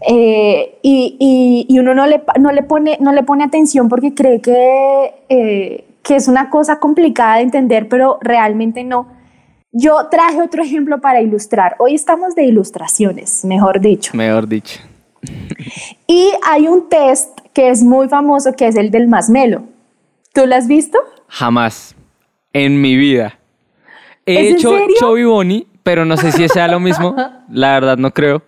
eh, 0.01 0.79
y, 0.83 1.67
y, 1.69 1.79
uno 1.79 1.95
no 1.95 2.07
le, 2.07 2.23
no, 2.39 2.53
le 2.53 2.63
pone, 2.63 2.99
no 3.01 3.13
le 3.13 3.23
pone 3.23 3.45
atención 3.45 3.89
porque 3.89 4.15
cree 4.15 4.41
que, 4.41 5.15
eh, 5.29 5.85
que 6.03 6.17
es 6.17 6.29
una 6.29 6.51
cosa 6.51 6.79
complicada 6.79 7.37
de 7.37 7.43
entender, 7.43 7.89
pero 7.89 8.19
realmente 8.21 8.85
no. 8.85 9.09
Yo 9.73 10.09
traje 10.11 10.41
otro 10.41 10.63
ejemplo 10.63 11.01
para 11.01 11.21
ilustrar. 11.21 11.77
Hoy 11.79 11.95
estamos 11.95 12.35
de 12.35 12.45
ilustraciones, 12.45 13.45
mejor 13.45 13.81
dicho. 13.81 14.17
Mejor 14.17 14.49
dicho. 14.49 14.81
Y 16.07 16.31
hay 16.47 16.69
un 16.69 16.89
test 16.89 17.39
que 17.53 17.71
es 17.71 17.83
muy 17.83 18.09
famoso, 18.09 18.53
que 18.53 18.69
es 18.69 18.77
el 18.77 18.91
del 18.91 19.09
masmelo. 19.09 19.65
¿Tú 20.33 20.47
lo 20.47 20.55
has 20.55 20.69
visto? 20.69 20.99
Jamás. 21.27 21.95
En 22.53 22.81
mi 22.81 22.97
vida. 22.97 23.39
He 24.25 24.51
hecho 24.51 24.73
Chovy 24.99 25.25
Bonnie, 25.25 25.67
pero 25.83 26.05
no 26.05 26.17
sé 26.17 26.33
si 26.33 26.49
sea 26.49 26.69
lo 26.69 26.81
mismo. 26.81 27.15
La 27.51 27.73
verdad, 27.73 27.99
no 27.99 28.13
creo 28.13 28.43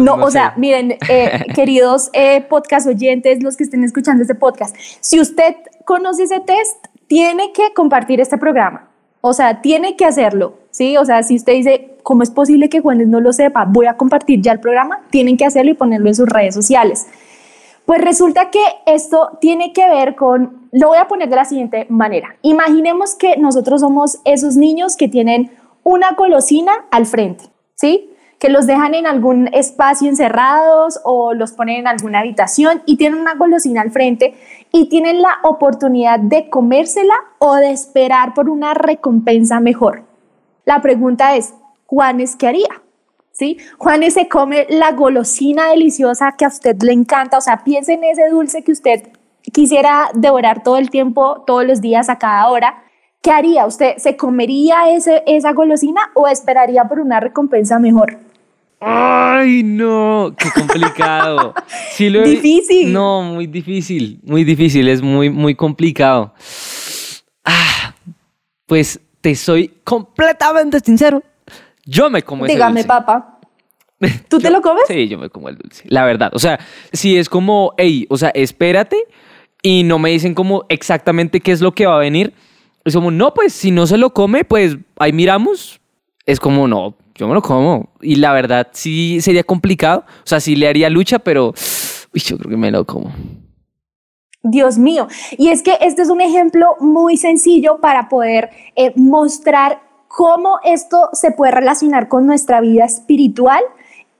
no, 0.00 0.14
o 0.14 0.30
sea, 0.30 0.54
miren, 0.56 0.96
eh, 1.08 1.44
queridos 1.54 2.10
eh, 2.12 2.40
podcast 2.42 2.86
oyentes, 2.86 3.42
los 3.42 3.56
que 3.56 3.64
estén 3.64 3.84
escuchando 3.84 4.22
este 4.22 4.34
podcast, 4.34 4.76
si 5.00 5.20
usted 5.20 5.56
conoce 5.84 6.24
ese 6.24 6.40
test, 6.40 6.86
tiene 7.06 7.52
que 7.52 7.72
compartir 7.74 8.20
este 8.20 8.38
programa. 8.38 8.88
O 9.20 9.32
sea, 9.32 9.60
tiene 9.60 9.96
que 9.96 10.04
hacerlo, 10.04 10.54
¿sí? 10.70 10.96
O 10.96 11.04
sea, 11.04 11.22
si 11.22 11.36
usted 11.36 11.54
dice, 11.54 11.96
¿cómo 12.02 12.22
es 12.22 12.30
posible 12.30 12.68
que 12.68 12.80
Juanes 12.80 13.08
no 13.08 13.20
lo 13.20 13.32
sepa? 13.32 13.64
Voy 13.64 13.86
a 13.86 13.96
compartir 13.96 14.40
ya 14.40 14.52
el 14.52 14.60
programa, 14.60 15.00
tienen 15.10 15.36
que 15.36 15.44
hacerlo 15.44 15.72
y 15.72 15.74
ponerlo 15.74 16.08
en 16.08 16.14
sus 16.14 16.28
redes 16.28 16.54
sociales. 16.54 17.06
Pues 17.86 18.00
resulta 18.00 18.50
que 18.50 18.62
esto 18.86 19.38
tiene 19.40 19.72
que 19.72 19.88
ver 19.88 20.16
con, 20.16 20.68
lo 20.72 20.88
voy 20.88 20.98
a 20.98 21.08
poner 21.08 21.28
de 21.28 21.36
la 21.36 21.44
siguiente 21.44 21.86
manera. 21.88 22.36
Imaginemos 22.42 23.14
que 23.14 23.36
nosotros 23.36 23.80
somos 23.80 24.18
esos 24.24 24.56
niños 24.56 24.96
que 24.96 25.08
tienen 25.08 25.52
una 25.84 26.12
golosina 26.12 26.72
al 26.90 27.06
frente, 27.06 27.44
¿sí? 27.74 28.10
Que 28.38 28.48
los 28.48 28.66
dejan 28.66 28.94
en 28.94 29.06
algún 29.06 29.48
espacio 29.52 30.08
encerrados 30.08 31.00
o 31.04 31.32
los 31.32 31.52
ponen 31.52 31.76
en 31.76 31.86
alguna 31.86 32.20
habitación 32.20 32.82
y 32.84 32.96
tienen 32.96 33.20
una 33.20 33.34
golosina 33.34 33.80
al 33.80 33.90
frente 33.90 34.34
y 34.72 34.88
tienen 34.88 35.22
la 35.22 35.38
oportunidad 35.42 36.18
de 36.20 36.50
comérsela 36.50 37.14
o 37.38 37.54
de 37.56 37.70
esperar 37.70 38.34
por 38.34 38.50
una 38.50 38.74
recompensa 38.74 39.60
mejor. 39.60 40.04
La 40.64 40.82
pregunta 40.82 41.36
es, 41.36 41.54
Juanes, 41.86 42.36
¿qué 42.36 42.48
haría? 42.48 42.82
¿Sí? 43.32 43.58
Juanes 43.78 44.14
se 44.14 44.28
come 44.28 44.66
la 44.68 44.92
golosina 44.92 45.70
deliciosa 45.70 46.34
que 46.36 46.44
a 46.44 46.48
usted 46.48 46.76
le 46.82 46.92
encanta, 46.92 47.38
o 47.38 47.40
sea, 47.40 47.64
piense 47.64 47.94
en 47.94 48.04
ese 48.04 48.28
dulce 48.28 48.64
que 48.64 48.72
usted 48.72 49.08
quisiera 49.52 50.10
devorar 50.14 50.62
todo 50.62 50.76
el 50.78 50.90
tiempo, 50.90 51.44
todos 51.46 51.64
los 51.64 51.80
días, 51.80 52.08
a 52.08 52.18
cada 52.18 52.48
hora. 52.48 52.82
¿Qué 53.22 53.30
haría? 53.30 53.66
¿Usted 53.66 53.96
se 53.98 54.16
comería 54.16 54.90
ese, 54.90 55.22
esa 55.26 55.52
golosina 55.52 56.10
o 56.14 56.26
esperaría 56.28 56.84
por 56.84 57.00
una 57.00 57.20
recompensa 57.20 57.78
mejor? 57.78 58.25
Ay, 58.80 59.62
no, 59.62 60.34
qué 60.38 60.50
complicado. 60.54 61.54
Sí 61.92 62.10
lo 62.10 62.22
he- 62.22 62.28
Difícil. 62.30 62.92
No, 62.92 63.22
muy 63.22 63.46
difícil, 63.46 64.20
muy 64.22 64.44
difícil, 64.44 64.88
es 64.88 65.00
muy, 65.02 65.30
muy 65.30 65.54
complicado. 65.54 66.34
Ah, 67.44 67.94
pues 68.66 69.00
te 69.20 69.34
soy 69.34 69.68
completamente 69.84 70.80
sincero. 70.80 71.22
Yo 71.84 72.10
me 72.10 72.22
como 72.22 72.44
ese 72.44 72.54
Dígame, 72.54 72.80
dulce. 72.80 72.88
papá. 72.88 73.38
¿Tú 74.28 74.38
te 74.40 74.50
lo 74.50 74.60
comes? 74.60 74.82
Sí, 74.88 75.08
yo 75.08 75.18
me 75.18 75.30
como 75.30 75.48
el 75.48 75.56
dulce, 75.56 75.84
la 75.88 76.04
verdad. 76.04 76.30
O 76.34 76.38
sea, 76.38 76.58
si 76.92 77.16
es 77.16 77.28
como, 77.28 77.72
hey, 77.78 78.06
o 78.10 78.18
sea, 78.18 78.28
espérate 78.30 78.98
y 79.62 79.84
no 79.84 79.98
me 79.98 80.10
dicen 80.10 80.34
como 80.34 80.64
exactamente 80.68 81.40
qué 81.40 81.52
es 81.52 81.60
lo 81.60 81.72
que 81.72 81.86
va 81.86 81.96
a 81.96 82.00
venir. 82.00 82.34
Es 82.84 82.94
como, 82.94 83.10
no, 83.10 83.32
pues 83.32 83.52
si 83.52 83.70
no 83.70 83.86
se 83.86 83.96
lo 83.96 84.10
come, 84.12 84.44
pues 84.44 84.76
ahí 84.98 85.12
miramos. 85.12 85.80
Es 86.26 86.38
como, 86.40 86.68
no, 86.68 86.96
yo 87.16 87.26
me 87.28 87.34
lo 87.34 87.42
como. 87.42 87.88
Y 88.00 88.16
la 88.16 88.32
verdad, 88.32 88.68
sí 88.72 89.20
sería 89.20 89.42
complicado. 89.42 90.04
O 90.06 90.26
sea, 90.26 90.40
sí 90.40 90.56
le 90.56 90.68
haría 90.68 90.90
lucha, 90.90 91.18
pero 91.18 91.54
uy, 92.14 92.20
yo 92.20 92.38
creo 92.38 92.50
que 92.50 92.56
me 92.56 92.70
lo 92.70 92.84
como. 92.84 93.12
Dios 94.42 94.78
mío. 94.78 95.08
Y 95.36 95.48
es 95.48 95.62
que 95.62 95.76
este 95.80 96.02
es 96.02 96.08
un 96.08 96.20
ejemplo 96.20 96.76
muy 96.80 97.16
sencillo 97.16 97.78
para 97.80 98.08
poder 98.08 98.50
eh, 98.76 98.92
mostrar 98.96 99.80
cómo 100.08 100.60
esto 100.64 101.08
se 101.12 101.30
puede 101.32 101.52
relacionar 101.52 102.08
con 102.08 102.26
nuestra 102.26 102.60
vida 102.60 102.84
espiritual 102.84 103.62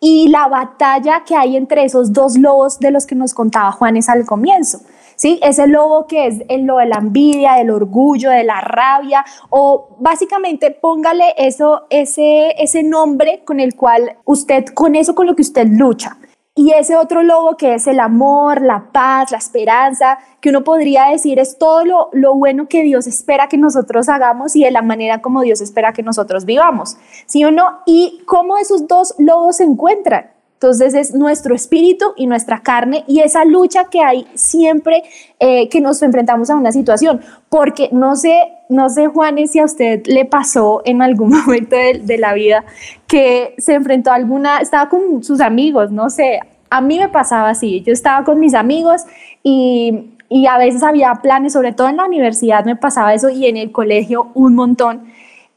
y 0.01 0.29
la 0.29 0.49
batalla 0.49 1.25
que 1.25 1.35
hay 1.37 1.57
entre 1.57 1.85
esos 1.85 2.13
dos 2.13 2.37
lobos 2.37 2.79
de 2.81 2.91
los 2.91 3.07
que 3.07 3.15
nos 3.15 3.35
contaba 3.35 3.73
Juanes 3.73 4.09
al 4.09 4.27
comienzo. 4.27 4.81
¿Sí? 5.17 5.41
Ese 5.43 5.67
lobo 5.67 6.07
que 6.07 6.27
es 6.27 6.43
el 6.49 6.67
lo 6.67 6.77
de 6.79 6.87
la 6.87 6.99
envidia, 6.99 7.55
del 7.55 7.71
orgullo, 7.71 8.31
de 8.31 8.45
la 8.45 8.61
rabia, 8.61 9.25
o 9.51 9.97
básicamente 9.99 10.71
póngale 10.71 11.35
eso, 11.39 11.87
ese, 11.91 12.55
ese 12.63 12.83
nombre 12.83 13.43
con 13.45 13.61
el 13.61 13.75
cual 13.75 14.17
usted, 14.25 14.67
con 14.67 14.95
eso 14.95 15.15
con 15.15 15.27
lo 15.27 15.35
que 15.35 15.43
usted 15.43 15.67
lucha. 15.69 16.19
Y 16.59 16.73
ese 16.73 16.97
otro 16.97 17.23
lobo 17.23 17.59
que 17.59 17.75
es 17.75 17.87
el 17.87 18.01
amor, 18.01 18.63
la 18.63 18.91
paz, 18.91 19.31
la 19.31 19.37
esperanza, 19.37 20.19
que 20.41 20.49
uno 20.49 20.65
podría 20.65 21.11
decir 21.11 21.39
es 21.39 21.59
todo 21.59 21.85
lo, 21.85 22.09
lo 22.13 22.35
bueno 22.35 22.67
que 22.67 22.83
Dios 22.83 23.07
espera 23.07 23.49
que 23.49 23.59
nosotros 23.59 24.09
hagamos 24.09 24.57
y 24.57 24.65
de 24.65 24.71
la 24.71 24.81
manera 24.81 25.21
como 25.21 25.43
Dios 25.43 25.61
espera 25.61 25.93
que 25.93 26.03
nosotros 26.03 26.47
vivamos. 26.47 26.97
¿Sí 27.27 27.45
o 27.45 27.51
no? 27.51 27.81
Y 27.85 28.23
cómo 28.25 28.57
esos 28.57 28.89
dos 28.89 29.15
lobos 29.19 29.59
se 29.59 29.65
encuentran. 29.65 30.31
Entonces 30.57 30.95
es 30.95 31.15
nuestro 31.15 31.55
espíritu 31.55 32.15
y 32.17 32.27
nuestra 32.27 32.63
carne 32.63 33.05
y 33.07 33.21
esa 33.21 33.45
lucha 33.45 33.91
que 33.91 34.01
hay 34.01 34.27
siempre 34.35 35.03
eh, 35.39 35.69
que 35.69 35.83
nos 35.83 36.01
enfrentamos 36.01 36.49
a 36.49 36.57
una 36.57 36.73
situación. 36.73 37.21
Porque 37.51 37.91
no 37.93 38.17
sé, 38.17 38.53
no 38.71 38.89
sé, 38.89 39.07
Juanes, 39.07 39.53
si 39.53 39.59
a 39.59 39.67
usted 39.67 40.07
le 40.07 40.25
pasó 40.25 40.81
en 40.87 41.03
algún 41.03 41.31
momento 41.47 41.77
de, 41.77 42.17
la 42.17 42.33
vida 42.33 42.65
que 43.07 43.55
se 43.59 43.75
enfrentó 43.75 44.11
a 44.11 44.15
alguna, 44.15 44.59
estaba 44.59 44.89
con 44.89 45.23
sus 45.23 45.43
amigos, 45.43 45.91
no 45.91 46.09
sé, 46.09 46.41
a 46.71 46.81
mí 46.81 46.99
me 46.99 47.11
pasaba 47.11 47.51
así, 47.51 47.83
yo 47.83 47.93
estaba 47.93 48.25
con 48.25 48.41
mis 48.41 48.55
amigos 48.55 49.03
y, 49.43 50.15
y 50.31 50.47
a 50.47 50.57
veces 50.57 50.83
había 50.83 51.13
planes, 51.17 51.53
sobre 51.53 51.73
todo 51.73 51.91
en 51.91 51.99
la 51.99 52.07
universidad 52.07 52.65
me 52.65 52.77
pasaba 52.77 53.13
eso 53.13 53.29
y 53.29 53.45
en 53.45 53.59
el 53.59 53.73
colegio 53.73 54.29
un 54.33 54.55
montón 54.55 55.03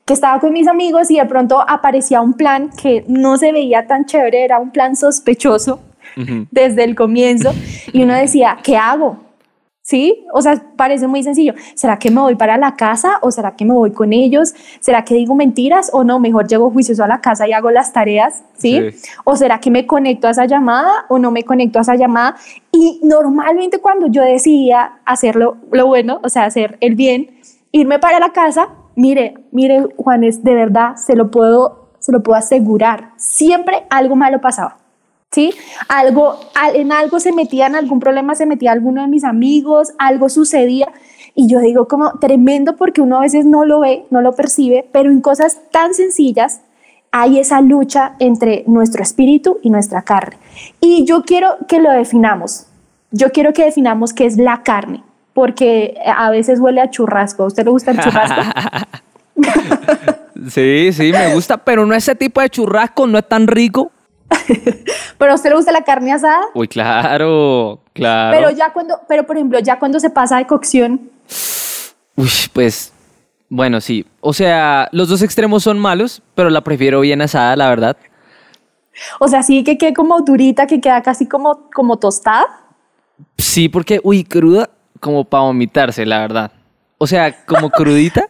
que 0.10 0.14
estaba 0.14 0.40
con 0.40 0.52
mis 0.52 0.68
amigos 0.68 1.12
y 1.12 1.18
de 1.18 1.26
pronto 1.28 1.64
aparecía 1.70 2.20
un 2.20 2.34
plan 2.34 2.72
que 2.72 3.06
no 3.08 3.38
se 3.38 3.52
veía 3.52 3.86
tan 3.86 4.06
chévere, 4.06 4.44
era 4.44 4.58
un 4.58 4.72
plan 4.72 4.96
sospechoso 4.96 5.82
Ujú. 6.18 6.48
desde 6.50 6.84
el 6.84 6.96
comienzo 6.96 7.52
y 7.94 8.02
uno 8.02 8.16
decía, 8.16 8.58
¿qué 8.64 8.76
hago? 8.76 9.18
¿Sí? 9.84 10.26
O 10.34 10.42
sea, 10.42 10.64
parece 10.76 11.06
muy 11.06 11.22
sencillo. 11.22 11.54
¿Será 11.76 12.00
que 12.00 12.10
me 12.10 12.22
voy 12.22 12.34
para 12.34 12.58
la 12.58 12.76
casa 12.76 13.20
o 13.22 13.30
será 13.30 13.56
que 13.56 13.66
me 13.66 13.74
voy 13.74 13.92
con 13.92 14.12
ellos? 14.12 14.56
¿Será 14.80 15.04
que 15.06 15.14
digo 15.14 15.36
mentiras 15.36 15.92
o 15.94 16.04
no? 16.04 16.20
Mejor 16.20 16.48
llego 16.48 16.72
juicioso 16.72 17.04
a 17.04 17.08
la 17.08 17.22
casa 17.22 17.48
y 17.48 17.54
hago 17.54 17.70
las 17.70 17.94
tareas, 17.94 18.42
¿sí? 18.58 18.82
Sí. 18.92 19.10
¿O 19.26 19.36
será 19.36 19.60
que 19.60 19.70
me 19.70 19.86
conecto 19.86 20.28
a 20.28 20.32
esa 20.32 20.48
llamada 20.48 21.06
o 21.10 21.20
no 21.20 21.30
me 21.30 21.44
conecto 21.44 21.78
a 21.78 21.84
esa 21.84 21.96
llamada? 21.96 22.36
Y 22.72 23.00
normalmente 23.04 23.78
cuando 23.78 24.08
yo 24.08 24.24
decidía 24.24 24.94
hacerlo 25.06 25.58
lo 25.72 25.86
bueno, 25.86 26.20
o 26.24 26.30
sea, 26.30 26.46
hacer 26.46 26.80
el 26.82 26.96
bien, 26.96 27.30
irme 27.72 28.00
para 28.00 28.20
la 28.20 28.32
casa, 28.32 28.70
mire, 29.00 29.34
mire, 29.52 29.88
Juanes, 29.98 30.44
de 30.44 30.54
verdad, 30.54 30.96
se 30.96 31.16
lo 31.16 31.32
puedo, 31.32 31.90
se 32.00 32.12
lo 32.12 32.22
puedo 32.22 32.38
asegurar. 32.38 33.12
Siempre 33.18 33.84
algo 33.90 34.16
malo 34.16 34.42
pasaba. 34.42 34.78
¿Sí? 35.32 35.54
Algo, 35.90 36.40
al- 36.56 36.76
en 36.76 36.92
algo 36.92 37.20
se 37.20 37.32
metía, 37.32 37.68
en 37.68 37.76
algún 37.76 38.00
problema 38.00 38.34
se 38.34 38.48
metía 38.48 38.72
alguno 38.72 39.02
de 39.02 39.08
mis 39.08 39.24
amigos, 39.24 39.94
algo 40.00 40.28
sucedía. 40.28 40.88
Y 41.36 41.48
yo 41.48 41.60
digo 41.60 41.88
como 41.88 42.14
tremendo 42.20 42.76
porque 42.76 43.02
uno 43.02 43.18
a 43.18 43.22
veces 43.22 43.46
no 43.46 43.64
lo 43.64 43.80
ve, 43.80 44.06
no 44.10 44.22
lo 44.22 44.34
percibe, 44.34 44.90
pero 44.92 45.12
en 45.12 45.22
cosas 45.22 45.60
tan 45.72 45.94
sencillas 45.94 46.62
hay 47.12 47.40
esa 47.40 47.62
lucha 47.62 48.16
entre 48.20 48.64
nuestro 48.68 49.04
espíritu 49.04 49.60
y 49.62 49.70
nuestra 49.70 50.02
carne. 50.02 50.38
Y 50.82 51.06
yo 51.06 51.22
quiero 51.22 51.58
que 51.68 51.80
lo 51.80 51.92
definamos. 51.92 52.66
Yo 53.12 53.30
quiero 53.32 53.54
que 53.54 53.66
definamos 53.66 54.14
qué 54.14 54.26
es 54.26 54.38
la 54.38 54.64
carne, 54.64 55.04
porque 55.40 55.96
a 56.06 56.30
veces 56.30 56.60
huele 56.60 56.82
a 56.82 56.90
churrasco. 56.90 57.44
¿A 57.44 57.48
usted 57.48 57.64
le 57.64 57.72
gusta 57.72 57.92
el 57.92 58.00
churrasco? 58.00 58.42
Sí, 60.50 60.92
sí, 60.94 61.12
me 61.12 61.34
gusta, 61.34 61.58
pero 61.58 61.86
no 61.86 61.94
ese 61.94 62.16
tipo 62.16 62.40
de 62.40 62.50
churrasco, 62.50 63.06
no 63.06 63.18
es 63.18 63.28
tan 63.28 63.46
rico. 63.46 63.92
pero 65.18 65.34
a 65.34 65.36
usted 65.36 65.50
le 65.50 65.58
gusta 65.58 65.74
la 65.74 65.82
carne 65.82 66.14
asada. 66.14 66.40
Uy, 66.54 66.68
claro, 66.68 67.82
claro. 67.94 68.38
Pero 68.38 68.50
ya 68.52 68.72
cuando, 68.72 69.02
pero 69.08 69.26
por 69.28 69.36
ejemplo, 69.36 69.60
ya 69.60 69.78
cuando 69.78 70.00
se 70.00 70.10
pasa 70.10 70.38
de 70.38 70.48
cocción, 70.48 71.10
Uy, 72.16 72.30
pues, 72.54 72.94
bueno, 73.50 73.82
sí. 73.82 74.06
O 74.22 74.34
sea, 74.34 74.88
los 74.92 75.10
dos 75.10 75.22
extremos 75.22 75.64
son 75.64 75.78
malos, 75.78 76.22
pero 76.36 76.50
la 76.50 76.62
prefiero 76.62 77.02
bien 77.02 77.22
asada, 77.22 77.56
la 77.58 77.70
verdad. 77.70 77.98
o 79.20 79.28
sea, 79.28 79.44
sí 79.44 79.64
que 79.64 79.78
quede 79.78 79.94
como 79.94 80.22
durita, 80.22 80.68
que 80.68 80.80
queda 80.80 81.02
casi 81.02 81.28
como, 81.28 81.70
como 81.74 81.98
tostada. 81.98 82.46
Sí, 83.38 83.70
porque, 83.70 84.00
uy, 84.04 84.24
cruda, 84.24 84.70
como 85.00 85.26
para 85.26 85.44
vomitarse, 85.44 86.06
la 86.06 86.20
verdad. 86.20 86.52
O 86.98 87.08
sea, 87.08 87.46
como 87.46 87.70
crudita. 87.70 88.29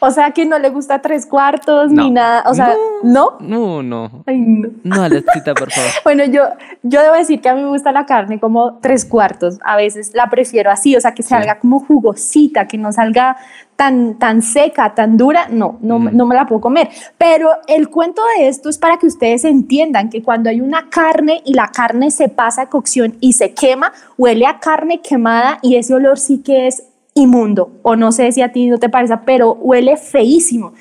O 0.00 0.10
sea, 0.12 0.30
que 0.30 0.46
no 0.46 0.58
le 0.60 0.70
gusta 0.70 1.00
tres 1.00 1.26
cuartos 1.26 1.90
No. 1.90 2.04
ni 2.04 2.10
nada. 2.12 2.44
O 2.46 2.54
sea, 2.54 2.74
¿no? 3.02 3.32
No, 3.40 3.82
no. 3.82 4.22
Ay, 4.26 4.38
no. 4.38 4.68
No, 4.84 5.02
Alexita, 5.02 5.54
por 5.54 5.70
favor. 5.72 5.90
Bueno, 6.04 6.24
yo, 6.24 6.42
yo 6.82 7.02
debo 7.02 7.14
decir 7.14 7.40
que 7.40 7.48
a 7.48 7.54
mí 7.54 7.62
me 7.62 7.68
gusta 7.68 7.90
la 7.92 8.06
carne 8.06 8.38
como 8.38 8.78
tres 8.80 9.04
cuartos. 9.04 9.58
A 9.64 9.76
veces 9.76 10.12
la 10.14 10.30
prefiero 10.30 10.70
así, 10.70 10.96
o 10.96 11.00
sea, 11.00 11.14
que 11.14 11.22
salga 11.22 11.58
como 11.58 11.80
jugosita, 11.80 12.66
que 12.68 12.78
no 12.78 12.92
salga 12.92 13.36
tan, 13.76 14.18
tan 14.18 14.42
seca, 14.42 14.94
tan 14.94 15.16
dura. 15.16 15.48
No, 15.50 15.78
no, 15.80 15.98
Mm. 15.98 16.16
no 16.16 16.26
me 16.26 16.34
la 16.36 16.46
puedo 16.46 16.60
comer. 16.60 16.88
Pero 17.18 17.50
el 17.66 17.88
cuento 17.90 18.22
de 18.38 18.48
esto 18.48 18.68
es 18.68 18.78
para 18.78 18.98
que 18.98 19.06
ustedes 19.06 19.44
entiendan 19.44 20.10
que 20.10 20.22
cuando 20.22 20.48
hay 20.48 20.60
una 20.60 20.88
carne 20.90 21.42
y 21.44 21.54
la 21.54 21.68
carne 21.68 22.10
se 22.12 22.28
pasa 22.28 22.62
a 22.62 22.66
cocción 22.68 23.16
y 23.20 23.32
se 23.32 23.52
quema, 23.52 23.92
huele 24.16 24.46
a 24.46 24.60
carne 24.60 25.00
quemada 25.00 25.58
y 25.62 25.74
ese 25.76 25.92
olor 25.94 26.18
sí 26.18 26.42
que 26.42 26.66
es 26.68 26.84
inmundo. 27.18 27.72
O 27.82 27.96
no 27.96 28.12
sé 28.12 28.32
si 28.32 28.42
a 28.42 28.52
ti 28.52 28.66
no 28.68 28.78
te 28.78 28.88
parece, 28.88 29.16
pero 29.24 29.52
huele 29.52 29.96
feísimo. 29.96 30.72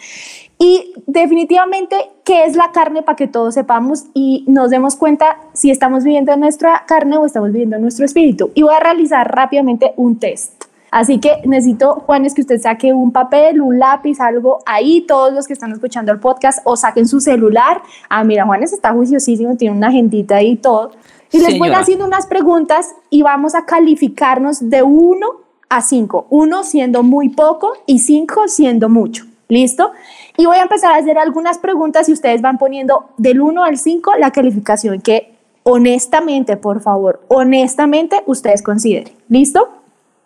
Y 0.59 0.93
definitivamente, 1.05 1.95
¿qué 2.23 2.45
es 2.45 2.55
la 2.55 2.71
carne 2.71 3.03
para 3.03 3.15
que 3.15 3.27
todos 3.27 3.53
sepamos 3.53 4.05
y 4.13 4.43
nos 4.47 4.71
demos 4.71 4.95
cuenta 4.95 5.37
si 5.53 5.69
estamos 5.69 6.03
viviendo 6.03 6.31
en 6.33 6.39
nuestra 6.39 6.83
carne 6.87 7.17
o 7.17 7.25
estamos 7.25 7.51
viviendo 7.51 7.75
en 7.75 7.83
nuestro 7.83 8.05
espíritu? 8.05 8.49
Y 8.55 8.63
voy 8.63 8.73
a 8.73 8.79
realizar 8.79 9.33
rápidamente 9.33 9.93
un 9.97 10.17
test. 10.17 10.63
Así 10.89 11.19
que 11.19 11.41
necesito, 11.45 11.95
Juanes, 12.05 12.33
que 12.33 12.41
usted 12.41 12.59
saque 12.59 12.93
un 12.93 13.11
papel, 13.11 13.61
un 13.61 13.77
lápiz, 13.77 14.19
algo 14.19 14.59
ahí, 14.65 15.01
todos 15.01 15.33
los 15.33 15.45
que 15.45 15.53
están 15.53 15.71
escuchando 15.73 16.11
el 16.11 16.19
podcast, 16.19 16.59
o 16.63 16.75
saquen 16.75 17.07
su 17.07 17.19
celular. 17.19 17.83
Ah, 18.09 18.23
mira, 18.23 18.45
Juanes 18.45 18.73
está 18.73 18.93
juiciosísimo, 18.93 19.57
tiene 19.57 19.75
una 19.75 19.89
agendita 19.89 20.37
ahí 20.37 20.51
y 20.51 20.55
todo. 20.55 20.91
Y 21.31 21.39
les 21.39 21.59
voy 21.59 21.67
Señora. 21.67 21.79
haciendo 21.79 22.05
unas 22.05 22.25
preguntas 22.25 22.95
y 23.09 23.21
vamos 23.21 23.53
a 23.53 23.65
calificarnos 23.65 24.69
de 24.69 24.81
1 24.81 25.46
a 25.69 25.81
5. 25.81 26.27
1 26.29 26.63
siendo 26.63 27.03
muy 27.03 27.29
poco 27.29 27.73
y 27.85 27.99
5 27.99 28.47
siendo 28.47 28.89
mucho. 28.89 29.25
¿Listo? 29.49 29.91
Y 30.35 30.45
voy 30.45 30.57
a 30.57 30.63
empezar 30.63 30.91
a 30.93 30.97
hacer 30.97 31.17
algunas 31.17 31.57
preguntas 31.57 32.09
y 32.09 32.13
ustedes 32.13 32.41
van 32.41 32.57
poniendo 32.57 33.09
del 33.17 33.41
1 33.41 33.63
al 33.63 33.77
5 33.77 34.15
la 34.19 34.31
calificación 34.31 35.01
que 35.01 35.33
honestamente, 35.63 36.57
por 36.57 36.81
favor, 36.81 37.21
honestamente 37.27 38.23
ustedes 38.25 38.61
consideren. 38.61 39.13
¿Listo? 39.29 39.69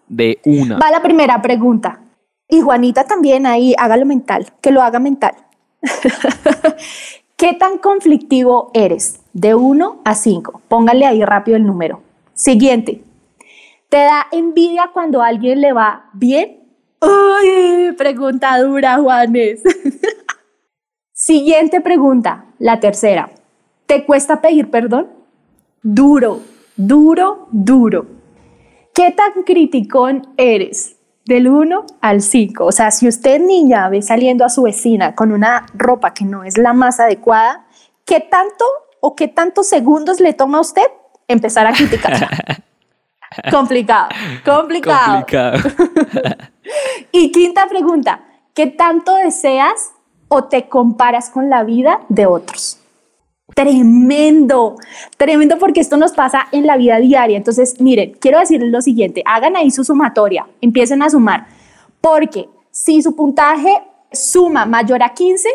De 0.08 0.40
una. 0.46 0.78
Va 0.78 0.92
la 0.92 1.02
primera 1.02 1.42
pregunta. 1.42 2.00
Y 2.48 2.62
Juanita 2.62 3.06
también 3.06 3.46
ahí, 3.46 3.74
hágalo 3.78 4.06
mental, 4.06 4.48
que 4.60 4.72
lo 4.72 4.82
haga 4.82 5.00
mental. 5.00 5.34
¿Qué 7.38 7.54
tan 7.54 7.78
conflictivo 7.78 8.70
eres? 8.74 9.20
De 9.34 9.56
1 9.56 10.02
a 10.04 10.16
5. 10.16 10.62
Póngale 10.68 11.06
ahí 11.06 11.24
rápido 11.24 11.58
el 11.58 11.66
número. 11.66 12.02
Siguiente. 12.34 13.02
¿Te 13.92 13.98
da 13.98 14.26
envidia 14.32 14.90
cuando 14.94 15.22
a 15.22 15.28
alguien 15.28 15.60
le 15.60 15.74
va 15.74 16.10
bien? 16.14 16.62
Uy, 17.02 17.92
pregunta 17.98 18.58
dura, 18.58 18.96
Juanes. 18.96 19.62
Siguiente 21.12 21.82
pregunta, 21.82 22.46
la 22.58 22.80
tercera. 22.80 23.30
¿Te 23.88 24.06
cuesta 24.06 24.40
pedir 24.40 24.72
perdón? 24.72 25.10
Duro, 25.84 26.40
duro, 26.78 27.50
duro. 27.52 28.06
¿Qué 28.94 29.12
tan 29.12 29.44
criticón 29.44 30.26
eres? 30.38 30.96
Del 31.26 31.50
1 31.50 31.86
al 32.00 32.22
5. 32.22 32.66
O 32.66 32.72
sea, 32.72 32.92
si 32.92 33.10
usted, 33.10 33.42
niña, 33.42 33.90
ve 33.90 34.02
saliendo 34.02 34.46
a 34.46 34.50
su 34.50 34.62
vecina 34.62 35.16
con 35.16 35.34
una 35.34 35.66
ropa 35.74 36.14
que 36.14 36.24
no 36.24 36.46
es 36.46 36.58
la 36.58 36.72
más 36.72 37.02
adecuada, 37.02 37.68
¿qué 38.06 38.22
tanto 38.22 38.64
o 39.02 39.18
qué 39.18 39.28
tantos 39.28 39.68
segundos 39.68 40.22
le 40.22 40.32
toma 40.32 40.60
a 40.60 40.62
usted 40.62 40.88
empezar 41.28 41.68
a 41.68 41.74
criticar? 41.74 42.14
complicado, 43.52 44.10
complicado. 44.46 45.26
complicado. 45.26 45.60
y 47.12 47.32
quinta 47.32 47.68
pregunta, 47.68 48.24
¿qué 48.54 48.68
tanto 48.68 49.16
deseas 49.16 49.92
o 50.28 50.46
te 50.46 50.68
comparas 50.68 51.30
con 51.30 51.50
la 51.50 51.64
vida 51.64 52.02
de 52.10 52.26
otros? 52.26 52.78
Tremendo, 53.54 54.76
tremendo 55.18 55.58
porque 55.60 55.82
esto 55.82 55.98
nos 55.98 56.14
pasa 56.14 56.48
en 56.52 56.66
la 56.66 56.78
vida 56.78 56.98
diaria. 57.00 57.38
Entonces, 57.38 57.82
miren, 57.82 58.14
quiero 58.20 58.40
decirles 58.40 58.72
lo 58.72 58.82
siguiente, 58.82 59.24
hagan 59.26 59.56
ahí 59.56 59.72
su 59.72 59.84
sumatoria, 59.84 60.48
empiecen 60.62 61.02
a 61.02 61.10
sumar, 61.10 61.48
porque 62.00 62.48
si 62.72 63.02
su 63.02 63.16
puntaje 63.16 63.84
suma 64.12 64.66
mayor 64.66 65.04
a 65.04 65.14
15, 65.14 65.50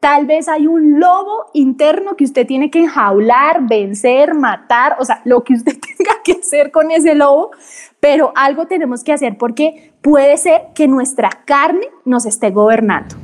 tal 0.00 0.26
vez 0.26 0.48
hay 0.48 0.66
un 0.66 0.98
lobo 1.00 1.46
interno 1.54 2.16
que 2.16 2.24
usted 2.24 2.46
tiene 2.46 2.70
que 2.70 2.80
enjaular, 2.80 3.66
vencer, 3.66 4.34
matar, 4.34 4.96
o 4.98 5.04
sea, 5.04 5.22
lo 5.24 5.42
que 5.42 5.54
usted 5.54 5.72
que 6.24 6.32
hacer 6.32 6.70
con 6.70 6.90
ese 6.90 7.14
lobo, 7.14 7.52
pero 8.00 8.32
algo 8.34 8.66
tenemos 8.66 9.04
que 9.04 9.12
hacer 9.12 9.38
porque 9.38 9.92
puede 10.02 10.36
ser 10.36 10.62
que 10.74 10.88
nuestra 10.88 11.30
carne 11.44 11.88
nos 12.04 12.26
esté 12.26 12.50
gobernando, 12.50 13.14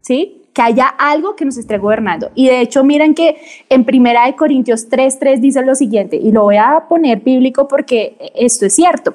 ¿sí? 0.00 0.42
que 0.52 0.62
haya 0.62 0.86
algo 0.86 1.34
que 1.34 1.44
nos 1.44 1.56
esté 1.56 1.78
gobernando. 1.78 2.30
Y 2.34 2.46
de 2.46 2.60
hecho, 2.60 2.84
miren 2.84 3.14
que 3.14 3.36
en 3.68 3.84
Primera 3.84 4.26
de 4.26 4.36
Corintios 4.36 4.88
3:3 4.88 5.40
dice 5.40 5.62
lo 5.62 5.74
siguiente, 5.74 6.16
y 6.16 6.30
lo 6.32 6.42
voy 6.42 6.56
a 6.56 6.86
poner 6.88 7.20
bíblico 7.20 7.68
porque 7.68 8.32
esto 8.34 8.66
es 8.66 8.74
cierto. 8.74 9.14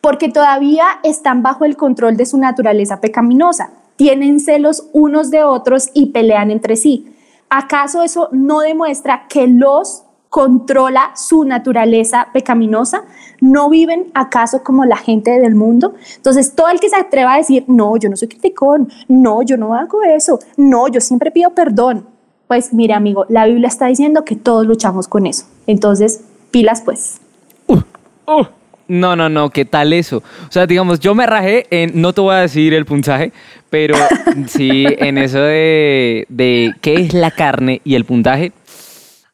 Porque 0.00 0.28
todavía 0.28 0.84
están 1.02 1.42
bajo 1.42 1.64
el 1.64 1.76
control 1.76 2.16
de 2.16 2.26
su 2.26 2.38
naturaleza 2.38 3.00
pecaminosa, 3.00 3.72
tienen 3.96 4.40
celos 4.40 4.88
unos 4.92 5.30
de 5.30 5.44
otros 5.44 5.90
y 5.92 6.06
pelean 6.06 6.50
entre 6.50 6.76
sí. 6.76 7.12
¿Acaso 7.48 8.02
eso 8.02 8.28
no 8.32 8.60
demuestra 8.60 9.26
que 9.28 9.46
los 9.46 10.05
controla 10.36 11.12
su 11.16 11.44
naturaleza 11.44 12.28
pecaminosa? 12.30 13.04
¿No 13.40 13.70
viven 13.70 14.08
acaso 14.12 14.62
como 14.62 14.84
la 14.84 14.98
gente 14.98 15.30
del 15.30 15.54
mundo? 15.54 15.94
Entonces, 16.16 16.54
todo 16.54 16.68
el 16.68 16.78
que 16.78 16.90
se 16.90 16.96
atreva 16.96 17.32
a 17.32 17.36
decir, 17.38 17.64
no, 17.68 17.96
yo 17.96 18.10
no 18.10 18.16
soy 18.16 18.28
criticón, 18.28 18.90
no, 19.08 19.40
yo 19.40 19.56
no 19.56 19.74
hago 19.74 20.02
eso, 20.02 20.38
no, 20.58 20.88
yo 20.88 21.00
siempre 21.00 21.30
pido 21.30 21.54
perdón. 21.54 22.06
Pues 22.48 22.74
mire, 22.74 22.92
amigo, 22.92 23.24
la 23.30 23.46
Biblia 23.46 23.68
está 23.68 23.86
diciendo 23.86 24.26
que 24.26 24.36
todos 24.36 24.66
luchamos 24.66 25.08
con 25.08 25.24
eso. 25.24 25.46
Entonces, 25.66 26.20
pilas 26.50 26.82
pues. 26.82 27.18
Uh, 27.66 27.80
uh. 28.26 28.44
No, 28.88 29.16
no, 29.16 29.28
no, 29.28 29.50
¿qué 29.50 29.64
tal 29.64 29.94
eso? 29.94 30.18
O 30.18 30.52
sea, 30.52 30.66
digamos, 30.66 31.00
yo 31.00 31.14
me 31.14 31.26
rajé 31.26 31.66
en, 31.70 32.00
no 32.00 32.12
te 32.12 32.20
voy 32.20 32.34
a 32.34 32.40
decir 32.40 32.72
el 32.74 32.84
puntaje, 32.84 33.32
pero 33.68 33.96
sí, 34.48 34.84
en 34.86 35.18
eso 35.18 35.40
de, 35.40 36.26
de 36.28 36.74
qué 36.82 36.94
es 36.94 37.14
la 37.14 37.30
carne 37.30 37.80
y 37.84 37.94
el 37.94 38.04
puntaje, 38.04 38.52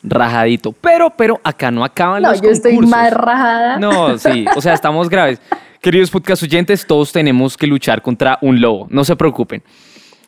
rajadito. 0.02 0.72
Pero, 0.72 1.10
pero 1.10 1.40
acá 1.44 1.70
no 1.70 1.84
acaban 1.84 2.22
los 2.22 2.40
concursos. 2.40 2.64
No, 2.64 2.70
yo 2.70 2.76
estoy 2.76 2.86
más 2.86 3.12
rajada. 3.12 3.78
No, 3.78 4.18
sí, 4.18 4.44
o 4.54 4.60
sea, 4.60 4.74
estamos 4.74 5.08
graves. 5.08 5.40
Queridos 5.82 6.12
podcast 6.12 6.44
oyentes, 6.44 6.86
todos 6.86 7.10
tenemos 7.10 7.56
que 7.56 7.66
luchar 7.66 8.02
contra 8.02 8.38
un 8.40 8.60
lobo, 8.60 8.86
no 8.88 9.04
se 9.04 9.16
preocupen. 9.16 9.64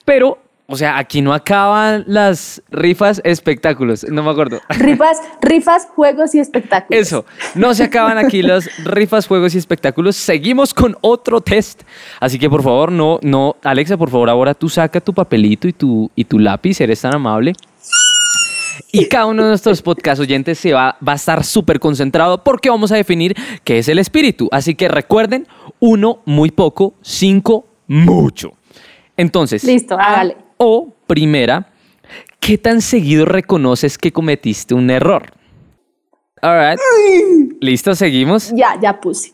Pero, 0.05 0.39
o 0.67 0.77
sea, 0.77 0.99
aquí 0.99 1.23
no 1.23 1.33
acaban 1.33 2.03
las 2.09 2.61
rifas 2.71 3.21
espectáculos, 3.23 4.05
no 4.11 4.25
me 4.25 4.31
acuerdo. 4.31 4.61
Rifas, 4.69 5.19
rifas, 5.43 5.87
juegos 5.95 6.35
y 6.35 6.41
espectáculos. 6.41 7.01
Eso, 7.01 7.25
no 7.55 7.73
se 7.73 7.85
acaban 7.85 8.19
aquí 8.19 8.43
las 8.43 8.69
rifas, 8.85 9.29
juegos 9.29 9.55
y 9.55 9.59
espectáculos. 9.59 10.17
Seguimos 10.17 10.75
con 10.75 10.97
otro 11.03 11.41
test. 11.41 11.85
Así 12.19 12.37
que 12.37 12.51
por 12.51 12.65
favor, 12.65 12.91
no, 12.91 13.21
no, 13.23 13.55
Alexa, 13.63 13.97
por 13.97 14.11
favor, 14.11 14.29
ahora 14.29 14.55
tú 14.55 14.69
saca 14.69 15.01
tu 15.01 15.15
papelito 15.15 15.69
y 15.69 15.73
tu, 15.73 16.11
y 16.17 16.25
tu 16.25 16.41
lápiz, 16.41 16.81
eres 16.81 17.01
tan 17.01 17.15
amable. 17.15 17.53
Y 18.93 19.07
cada 19.07 19.27
uno 19.27 19.43
de 19.43 19.49
nuestros 19.49 19.83
podcast 19.83 20.21
oyentes 20.21 20.59
se 20.59 20.73
va, 20.73 20.97
va 21.07 21.13
a 21.13 21.17
estar 21.17 21.45
súper 21.45 21.81
concentrado 21.81 22.43
porque 22.43 22.71
vamos 22.71 22.93
a 22.93 22.97
definir 22.97 23.35
qué 23.65 23.79
es 23.79 23.89
el 23.89 23.99
espíritu. 23.99 24.49
Así 24.53 24.75
que 24.75 24.89
recuerden, 24.89 25.47
uno, 25.81 26.21
muy 26.25 26.51
poco, 26.51 26.95
cinco, 27.03 27.67
mucho. 27.87 28.53
Entonces, 29.17 29.65
listo, 29.65 29.99
hágale. 29.99 30.37
O 30.57 30.95
primera, 31.07 31.69
¿qué 32.41 32.59
tan 32.59 32.81
seguido 32.81 33.25
reconoces 33.25 33.99
que 33.99 34.13
cometiste 34.13 34.75
un 34.75 34.91
error? 34.91 35.33
All 36.43 36.77
Listo, 37.61 37.95
seguimos. 37.95 38.53
Ya, 38.55 38.79
ya 38.81 39.01
puse. 39.01 39.33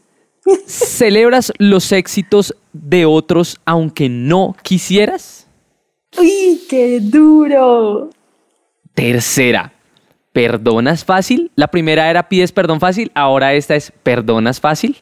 ¿Celebras 0.67 1.53
los 1.59 1.93
éxitos 1.93 2.55
de 2.73 3.05
otros 3.05 3.61
aunque 3.65 4.09
no 4.09 4.55
quisieras? 4.63 5.47
¡Uy, 6.19 6.63
qué 6.69 7.01
duro! 7.01 8.11
Tercera, 8.95 9.73
¿perdonas 10.33 11.05
fácil? 11.05 11.51
La 11.55 11.69
primera 11.69 12.11
era 12.11 12.29
pides 12.29 12.53
perdón 12.53 12.81
fácil, 12.81 13.11
ahora 13.15 13.55
esta 13.55 13.77
es 13.77 13.93
¿perdonas 14.03 14.61
fácil? 14.61 14.97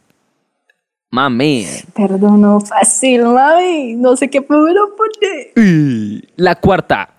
Mami. 1.10 1.66
Perdono 1.94 2.60
fácil, 2.60 3.24
mami. 3.24 3.94
No 3.94 4.16
sé 4.16 4.28
qué 4.28 4.42
puedo 4.42 4.94
poner. 4.94 6.22
La 6.36 6.54
cuarta, 6.56 7.14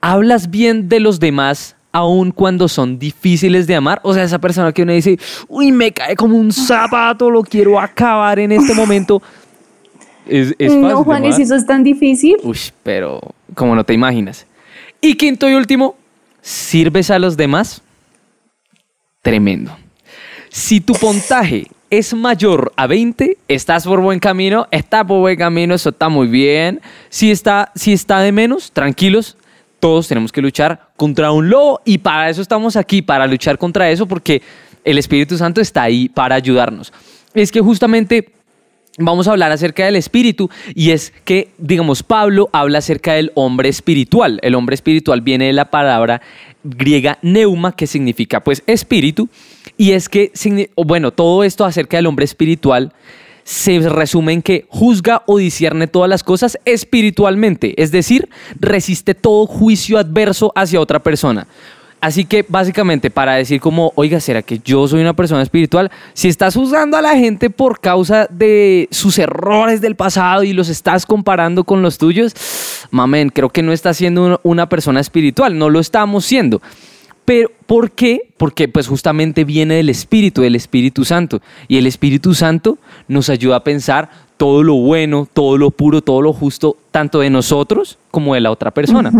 ¿hablas 0.00 0.50
bien 0.50 0.88
de 0.88 1.00
los 1.00 1.18
demás 1.18 1.76
aun 1.90 2.30
cuando 2.30 2.68
son 2.68 2.98
difíciles 2.98 3.66
de 3.66 3.74
amar? 3.74 4.00
O 4.04 4.14
sea, 4.14 4.22
esa 4.22 4.38
persona 4.38 4.72
que 4.72 4.82
uno 4.82 4.92
dice, 4.92 5.18
uy, 5.48 5.72
me 5.72 5.92
cae 5.92 6.14
como 6.14 6.36
un 6.36 6.52
zapato, 6.52 7.28
lo 7.28 7.42
quiero 7.42 7.80
acabar 7.80 8.38
en 8.38 8.52
este 8.52 8.72
momento. 8.72 9.20
Es, 10.26 10.54
es 10.58 10.72
fácil. 10.72 10.88
No, 10.88 11.04
Juanes, 11.04 11.38
eso 11.38 11.56
es 11.56 11.66
tan 11.66 11.82
difícil. 11.82 12.36
Uy, 12.44 12.58
pero 12.84 13.20
como 13.54 13.74
no 13.74 13.84
te 13.84 13.94
imaginas. 13.94 14.46
Y 15.00 15.16
quinto 15.16 15.48
y 15.50 15.54
último, 15.54 15.96
¿Sirves 16.44 17.10
a 17.10 17.18
los 17.18 17.38
demás? 17.38 17.80
Tremendo. 19.22 19.74
Si 20.50 20.78
tu 20.78 20.92
puntaje 20.92 21.68
es 21.88 22.12
mayor 22.12 22.70
a 22.76 22.86
20, 22.86 23.38
estás 23.48 23.84
por 23.84 24.02
buen 24.02 24.18
camino, 24.18 24.66
está 24.70 25.06
por 25.06 25.20
buen 25.20 25.38
camino, 25.38 25.74
eso 25.74 25.88
está 25.88 26.10
muy 26.10 26.26
bien. 26.26 26.82
Si 27.08 27.30
está, 27.30 27.72
si 27.74 27.94
está 27.94 28.20
de 28.20 28.30
menos, 28.30 28.72
tranquilos, 28.72 29.38
todos 29.80 30.06
tenemos 30.06 30.32
que 30.32 30.42
luchar 30.42 30.90
contra 30.98 31.32
un 31.32 31.48
lobo 31.48 31.80
y 31.82 31.96
para 31.96 32.28
eso 32.28 32.42
estamos 32.42 32.76
aquí, 32.76 33.00
para 33.00 33.26
luchar 33.26 33.56
contra 33.56 33.90
eso, 33.90 34.06
porque 34.06 34.42
el 34.84 34.98
Espíritu 34.98 35.38
Santo 35.38 35.62
está 35.62 35.84
ahí 35.84 36.10
para 36.10 36.34
ayudarnos. 36.34 36.92
Es 37.32 37.50
que 37.50 37.62
justamente 37.62 38.34
vamos 38.98 39.26
a 39.26 39.32
hablar 39.32 39.52
acerca 39.52 39.84
del 39.84 39.96
espíritu 39.96 40.50
y 40.74 40.90
es 40.90 41.12
que, 41.24 41.50
digamos, 41.58 42.02
Pablo 42.02 42.48
habla 42.52 42.78
acerca 42.78 43.14
del 43.14 43.32
hombre 43.34 43.68
espiritual. 43.68 44.38
El 44.42 44.54
hombre 44.54 44.74
espiritual 44.74 45.20
viene 45.20 45.46
de 45.46 45.52
la 45.52 45.70
palabra 45.70 46.22
griega 46.62 47.18
neuma, 47.22 47.76
que 47.76 47.86
significa 47.86 48.42
pues 48.42 48.62
espíritu, 48.66 49.28
y 49.76 49.92
es 49.92 50.08
que, 50.08 50.32
bueno, 50.76 51.12
todo 51.12 51.44
esto 51.44 51.64
acerca 51.64 51.96
del 51.96 52.06
hombre 52.06 52.24
espiritual 52.24 52.92
se 53.42 53.78
resume 53.80 54.32
en 54.32 54.42
que 54.42 54.64
juzga 54.68 55.22
o 55.26 55.36
discierne 55.36 55.86
todas 55.86 56.08
las 56.08 56.24
cosas 56.24 56.58
espiritualmente, 56.64 57.80
es 57.80 57.92
decir, 57.92 58.30
resiste 58.58 59.14
todo 59.14 59.46
juicio 59.46 59.98
adverso 59.98 60.50
hacia 60.54 60.80
otra 60.80 61.02
persona. 61.02 61.46
Así 62.04 62.26
que 62.26 62.44
básicamente 62.46 63.10
para 63.10 63.32
decir 63.32 63.62
como, 63.62 63.90
oiga, 63.94 64.20
¿será 64.20 64.42
que 64.42 64.60
yo 64.62 64.86
soy 64.86 65.00
una 65.00 65.16
persona 65.16 65.40
espiritual? 65.40 65.90
Si 66.12 66.28
estás 66.28 66.54
juzgando 66.54 66.98
a 66.98 67.00
la 67.00 67.16
gente 67.16 67.48
por 67.48 67.80
causa 67.80 68.26
de 68.28 68.88
sus 68.90 69.18
errores 69.18 69.80
del 69.80 69.96
pasado 69.96 70.44
y 70.44 70.52
los 70.52 70.68
estás 70.68 71.06
comparando 71.06 71.64
con 71.64 71.80
los 71.80 71.96
tuyos, 71.96 72.34
mamen, 72.90 73.30
creo 73.30 73.48
que 73.48 73.62
no 73.62 73.72
estás 73.72 73.96
siendo 73.96 74.38
una 74.42 74.68
persona 74.68 75.00
espiritual, 75.00 75.56
no 75.56 75.70
lo 75.70 75.80
estamos 75.80 76.26
siendo. 76.26 76.60
Pero 77.24 77.50
¿por 77.64 77.90
qué? 77.92 78.28
Porque 78.36 78.68
pues 78.68 78.86
justamente 78.86 79.44
viene 79.44 79.76
del 79.76 79.88
Espíritu, 79.88 80.42
del 80.42 80.56
Espíritu 80.56 81.06
Santo. 81.06 81.40
Y 81.68 81.78
el 81.78 81.86
Espíritu 81.86 82.34
Santo 82.34 82.76
nos 83.08 83.30
ayuda 83.30 83.56
a 83.56 83.64
pensar 83.64 84.10
todo 84.36 84.62
lo 84.62 84.74
bueno, 84.74 85.26
todo 85.32 85.56
lo 85.56 85.70
puro, 85.70 86.02
todo 86.02 86.20
lo 86.20 86.34
justo, 86.34 86.76
tanto 86.90 87.20
de 87.20 87.30
nosotros 87.30 87.96
como 88.10 88.34
de 88.34 88.42
la 88.42 88.50
otra 88.50 88.72
persona. 88.72 89.10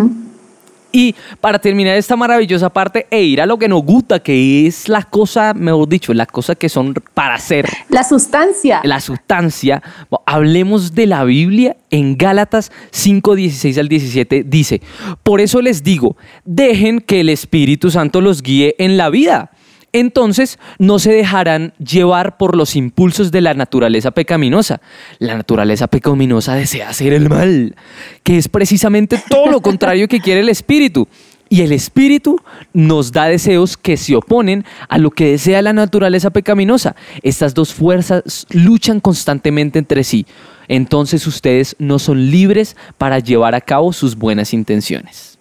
Y 0.97 1.17
para 1.41 1.59
terminar 1.59 1.97
esta 1.97 2.15
maravillosa 2.15 2.71
parte 2.71 3.09
e 3.11 3.21
ir 3.21 3.41
a 3.41 3.47
lo 3.47 3.59
que 3.59 3.67
nos 3.69 3.83
gusta, 3.83 4.21
que 4.21 4.69
es 4.69 4.89
la 4.89 5.03
cosa, 5.03 5.53
mejor 5.53 5.89
dicho, 5.89 6.15
las 6.15 6.29
cosas 6.29 6.57
que 6.57 6.69
son 6.69 6.95
para 7.15 7.35
hacer. 7.35 7.69
La 7.89 8.05
sustancia. 8.05 8.81
La 8.85 9.01
sustancia. 9.01 9.83
Hablemos 10.25 10.95
de 10.95 11.09
la 11.09 11.25
Biblia 11.25 11.77
en 11.91 12.17
Gálatas 12.17 12.71
5, 12.93 13.35
16 13.35 13.79
al 13.79 13.89
17. 13.89 14.45
Dice, 14.45 14.83
por 15.25 15.41
eso 15.41 15.61
les 15.61 15.83
digo, 15.83 16.17
dejen 16.45 17.01
que 17.01 17.23
el 17.23 17.29
Espíritu 17.29 17.91
Santo 17.91 18.21
los 18.21 18.41
guíe 18.41 18.77
en 18.79 18.97
la 18.97 19.11
vida 19.11 19.51
entonces 19.95 20.59
no 20.79 20.99
se 20.99 21.13
dejarán 21.13 21.73
llevar 21.79 22.37
por 22.37 22.57
los 22.57 22.75
impulsos 22.75 23.31
de 23.31 23.41
la 23.41 23.55
naturaleza 23.55 24.11
pecaminosa. 24.11 24.81
La 25.21 25.37
naturaleza 25.37 25.87
pecaminosa 25.87 26.55
desea 26.55 26.91
hacer 26.91 27.13
el 27.13 27.31
mal, 27.31 27.77
que 28.25 28.37
es 28.37 28.49
precisamente 28.49 29.23
todo 29.31 29.47
lo 29.47 29.61
contrario 29.61 30.09
que 30.09 30.21
quiere 30.21 30.41
el 30.41 30.49
espíritu. 30.49 31.07
Y 31.49 31.63
el 31.63 31.71
espíritu 31.71 32.41
nos 32.73 33.13
da 33.13 33.27
deseos 33.27 33.77
que 33.77 33.97
se 33.97 34.17
oponen 34.17 34.65
a 34.89 34.99
lo 34.99 35.13
que 35.13 35.31
desea 35.31 35.63
la 35.63 35.73
naturaleza 35.73 36.31
pecaminosa. 36.31 36.97
Estas 37.23 37.55
dos 37.55 37.73
fuerzas 37.73 38.47
luchan 38.51 38.99
constantemente 38.99 39.79
entre 39.79 40.03
sí. 40.03 40.27
Entonces 40.67 41.25
ustedes 41.29 41.77
no 41.79 42.01
son 42.01 42.33
libres 42.33 42.77
para 42.99 43.21
llevar 43.21 43.55
a 43.55 43.61
cabo 43.61 43.93
sus 43.93 44.17
buenas 44.17 44.53
intenciones. 44.53 45.39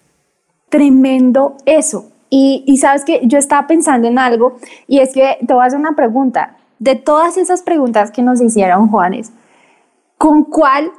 Tremendo 0.70 1.58
eso. 1.66 2.13
Y, 2.36 2.78
sabes 2.78 3.06
que 3.06 3.22
yo 3.26 3.38
estaba 3.38 3.68
pensando 3.68 4.08
en 4.08 4.18
algo 4.18 4.58
y 4.88 5.02
es 5.02 5.14
que 5.14 5.38
te 5.46 5.54
voy 5.54 5.62
a 5.62 5.68
hacer 5.68 5.78
una 5.78 5.96
pregunta. 5.96 6.58
De 6.80 6.96
todas 6.96 7.38
esas 7.38 7.62
preguntas 7.62 8.10
que 8.10 8.24
nos 8.24 8.42
hicieron, 8.42 8.88
Juanes, 8.88 9.32
¿con 10.18 10.44
cuál 10.44 10.92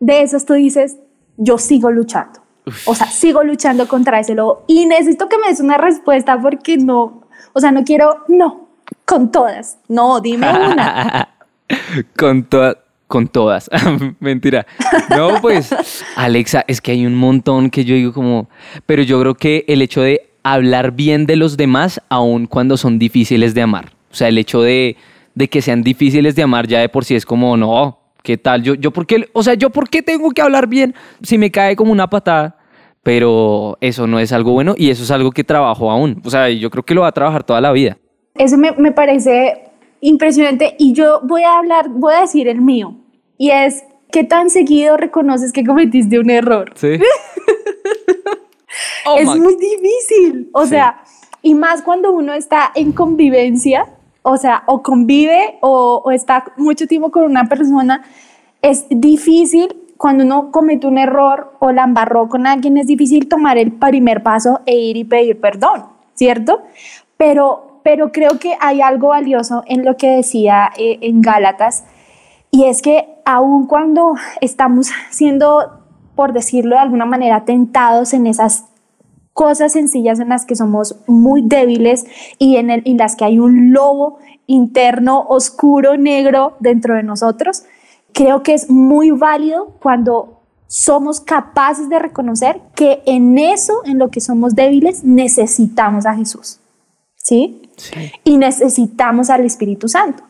de 0.00 0.20
esas 0.20 0.44
tú 0.44 0.52
dices, 0.52 0.98
yo 1.38 1.56
sigo 1.56 1.90
luchando? 1.90 2.40
O 2.84 2.94
sea, 2.94 3.06
sigo 3.06 3.42
luchando 3.42 3.88
contra 3.88 4.20
ese 4.20 4.34
lobo. 4.34 4.64
Y 4.66 4.84
necesito 4.84 5.30
que 5.30 5.38
me 5.38 5.48
des 5.48 5.60
una 5.60 5.78
respuesta 5.78 6.38
porque 6.38 6.76
no, 6.76 7.22
o 7.54 7.60
sea, 7.60 7.72
no 7.72 7.82
quiero, 7.82 8.24
no, 8.28 8.68
con 9.06 9.32
todas. 9.32 9.78
No, 9.88 10.20
dime 10.20 10.46
una. 10.50 11.30
con 12.18 12.44
todas. 12.44 12.76
Con 13.06 13.28
todas. 13.28 13.70
Mentira. 14.20 14.66
No, 15.08 15.40
pues, 15.40 15.74
Alexa, 16.16 16.64
es 16.68 16.82
que 16.82 16.92
hay 16.92 17.06
un 17.06 17.14
montón 17.14 17.70
que 17.70 17.86
yo 17.86 17.94
digo 17.94 18.12
como, 18.12 18.50
pero 18.84 19.02
yo 19.02 19.18
creo 19.20 19.34
que 19.36 19.64
el 19.68 19.80
hecho 19.80 20.02
de 20.02 20.35
hablar 20.52 20.92
bien 20.92 21.26
de 21.26 21.36
los 21.36 21.56
demás 21.56 22.00
aun 22.08 22.46
cuando 22.46 22.76
son 22.76 22.98
difíciles 22.98 23.54
de 23.54 23.62
amar. 23.62 23.86
O 24.10 24.14
sea, 24.14 24.28
el 24.28 24.38
hecho 24.38 24.62
de, 24.62 24.96
que 25.50 25.60
sean 25.60 25.82
difíciles 25.82 26.36
de 26.36 26.42
amar 26.42 26.66
ya 26.66 26.80
de 26.80 26.88
por 26.88 27.04
sí 27.04 27.14
es 27.14 27.26
como, 27.26 27.56
no, 27.56 27.98
¿qué 28.22 28.38
tal? 28.38 28.62
Yo, 28.62 28.74
yo 28.74 28.92
por 28.92 29.06
qué, 29.06 29.28
o 29.32 29.42
sea, 29.42 29.54
yo 29.54 29.70
por 29.70 29.88
qué 29.88 30.02
tengo 30.02 30.30
que 30.30 30.42
hablar 30.42 30.68
bien 30.68 30.94
si 31.22 31.36
me 31.36 31.50
cae 31.50 31.74
como 31.76 31.92
una 31.92 32.08
patada. 32.08 32.56
Pero 33.02 33.78
eso 33.80 34.08
no 34.08 34.18
es 34.18 34.32
algo 34.32 34.52
bueno 34.52 34.74
y 34.76 34.90
eso 34.90 35.04
es 35.04 35.12
algo 35.12 35.30
que 35.30 35.44
trabajo 35.44 35.92
aún. 35.92 36.20
O 36.24 36.30
sea, 36.30 36.48
yo 36.48 36.70
creo 36.70 36.84
que 36.84 36.92
lo 36.92 37.02
va 37.02 37.08
a 37.08 37.12
trabajar 37.12 37.44
toda 37.44 37.60
la 37.60 37.70
vida. 37.70 37.96
Eso 38.34 38.58
me, 38.58 38.72
me 38.72 38.90
parece 38.90 39.62
impresionante 40.00 40.74
y 40.78 40.92
yo 40.92 41.20
voy 41.22 41.42
a 41.42 41.56
hablar, 41.56 41.88
voy 41.88 42.14
a 42.14 42.22
decir 42.22 42.48
el 42.48 42.60
mío. 42.60 42.96
Y 43.38 43.50
es, 43.50 43.84
¿qué 44.10 44.24
tan 44.24 44.50
seguido 44.50 44.96
reconoces 44.96 45.52
que 45.52 45.64
cometiste 45.64 46.18
un 46.18 46.30
error? 46.30 46.72
Sí. 46.74 46.98
Oh 49.06 49.16
es 49.18 49.26
muy 49.36 49.56
difícil. 49.56 50.50
O 50.52 50.66
sea, 50.66 51.02
y 51.42 51.54
más 51.54 51.82
cuando 51.82 52.12
uno 52.12 52.32
está 52.32 52.72
en 52.74 52.92
convivencia, 52.92 53.86
o 54.22 54.36
sea, 54.36 54.64
o 54.66 54.82
convive 54.82 55.58
o, 55.60 56.10
está 56.10 56.44
mucho 56.56 56.88
tiempo 56.88 57.12
con 57.12 57.22
una 57.22 57.48
persona, 57.48 58.02
es 58.62 58.86
difícil 58.90 59.76
cuando 59.96 60.24
uno 60.24 60.50
comete 60.50 60.88
un 60.88 60.98
error 60.98 61.54
o 61.60 61.70
la 61.70 61.84
embarró 61.84 62.28
con 62.28 62.46
alguien, 62.46 62.76
es 62.76 62.88
difícil 62.88 63.28
tomar 63.28 63.56
el 63.56 63.70
primer 63.70 64.24
paso 64.24 64.60
e 64.66 64.74
ir 64.74 64.96
y 64.96 65.04
pedir 65.04 65.40
perdón, 65.40 65.84
¿cierto? 66.14 66.62
Pero, 67.16 67.80
pero 67.84 68.10
creo 68.10 68.40
que 68.40 68.56
hay 68.60 68.80
algo 68.80 69.08
valioso 69.08 69.62
en 69.66 69.84
lo 69.84 69.96
que 69.96 70.08
decía 70.08 70.72
eh, 70.76 70.98
en 71.02 71.22
Gálatas, 71.22 71.84
y 72.50 72.64
es 72.64 72.82
que 72.82 73.08
aun 73.24 73.68
cuando 73.68 74.14
estamos 74.40 74.88
siendo, 75.10 75.82
por 76.16 76.32
decirlo 76.32 76.74
de 76.74 76.82
alguna 76.82 77.06
manera, 77.06 77.44
tentados 77.44 78.12
en 78.12 78.26
esas 78.26 78.64
cosas 79.36 79.74
sencillas 79.74 80.18
en 80.18 80.30
las 80.30 80.46
que 80.46 80.56
somos 80.56 80.96
muy 81.06 81.42
débiles 81.42 82.06
y 82.38 82.56
en, 82.56 82.70
el, 82.70 82.82
las 82.96 83.16
que 83.16 83.26
hay 83.26 83.38
un 83.38 83.70
lobo 83.70 84.18
interno, 84.46 85.26
oscuro, 85.28 85.98
negro 85.98 86.56
dentro 86.58 86.94
de 86.94 87.02
nosotros, 87.02 87.64
creo 88.14 88.42
que 88.42 88.54
es 88.54 88.70
muy 88.70 89.10
válido 89.10 89.74
cuando 89.82 90.40
somos 90.68 91.20
capaces 91.20 91.90
de 91.90 91.98
reconocer 91.98 92.62
que 92.74 93.02
en 93.04 93.36
eso, 93.36 93.82
en 93.84 93.98
lo 93.98 94.08
que 94.08 94.22
somos 94.22 94.54
débiles, 94.54 95.04
necesitamos 95.04 96.06
a 96.06 96.14
Jesús. 96.14 96.58
¿Sí? 97.16 97.60
Y 98.24 98.38
necesitamos 98.38 99.28
al 99.28 99.44
Espíritu 99.44 99.86
Santo. 99.86 100.22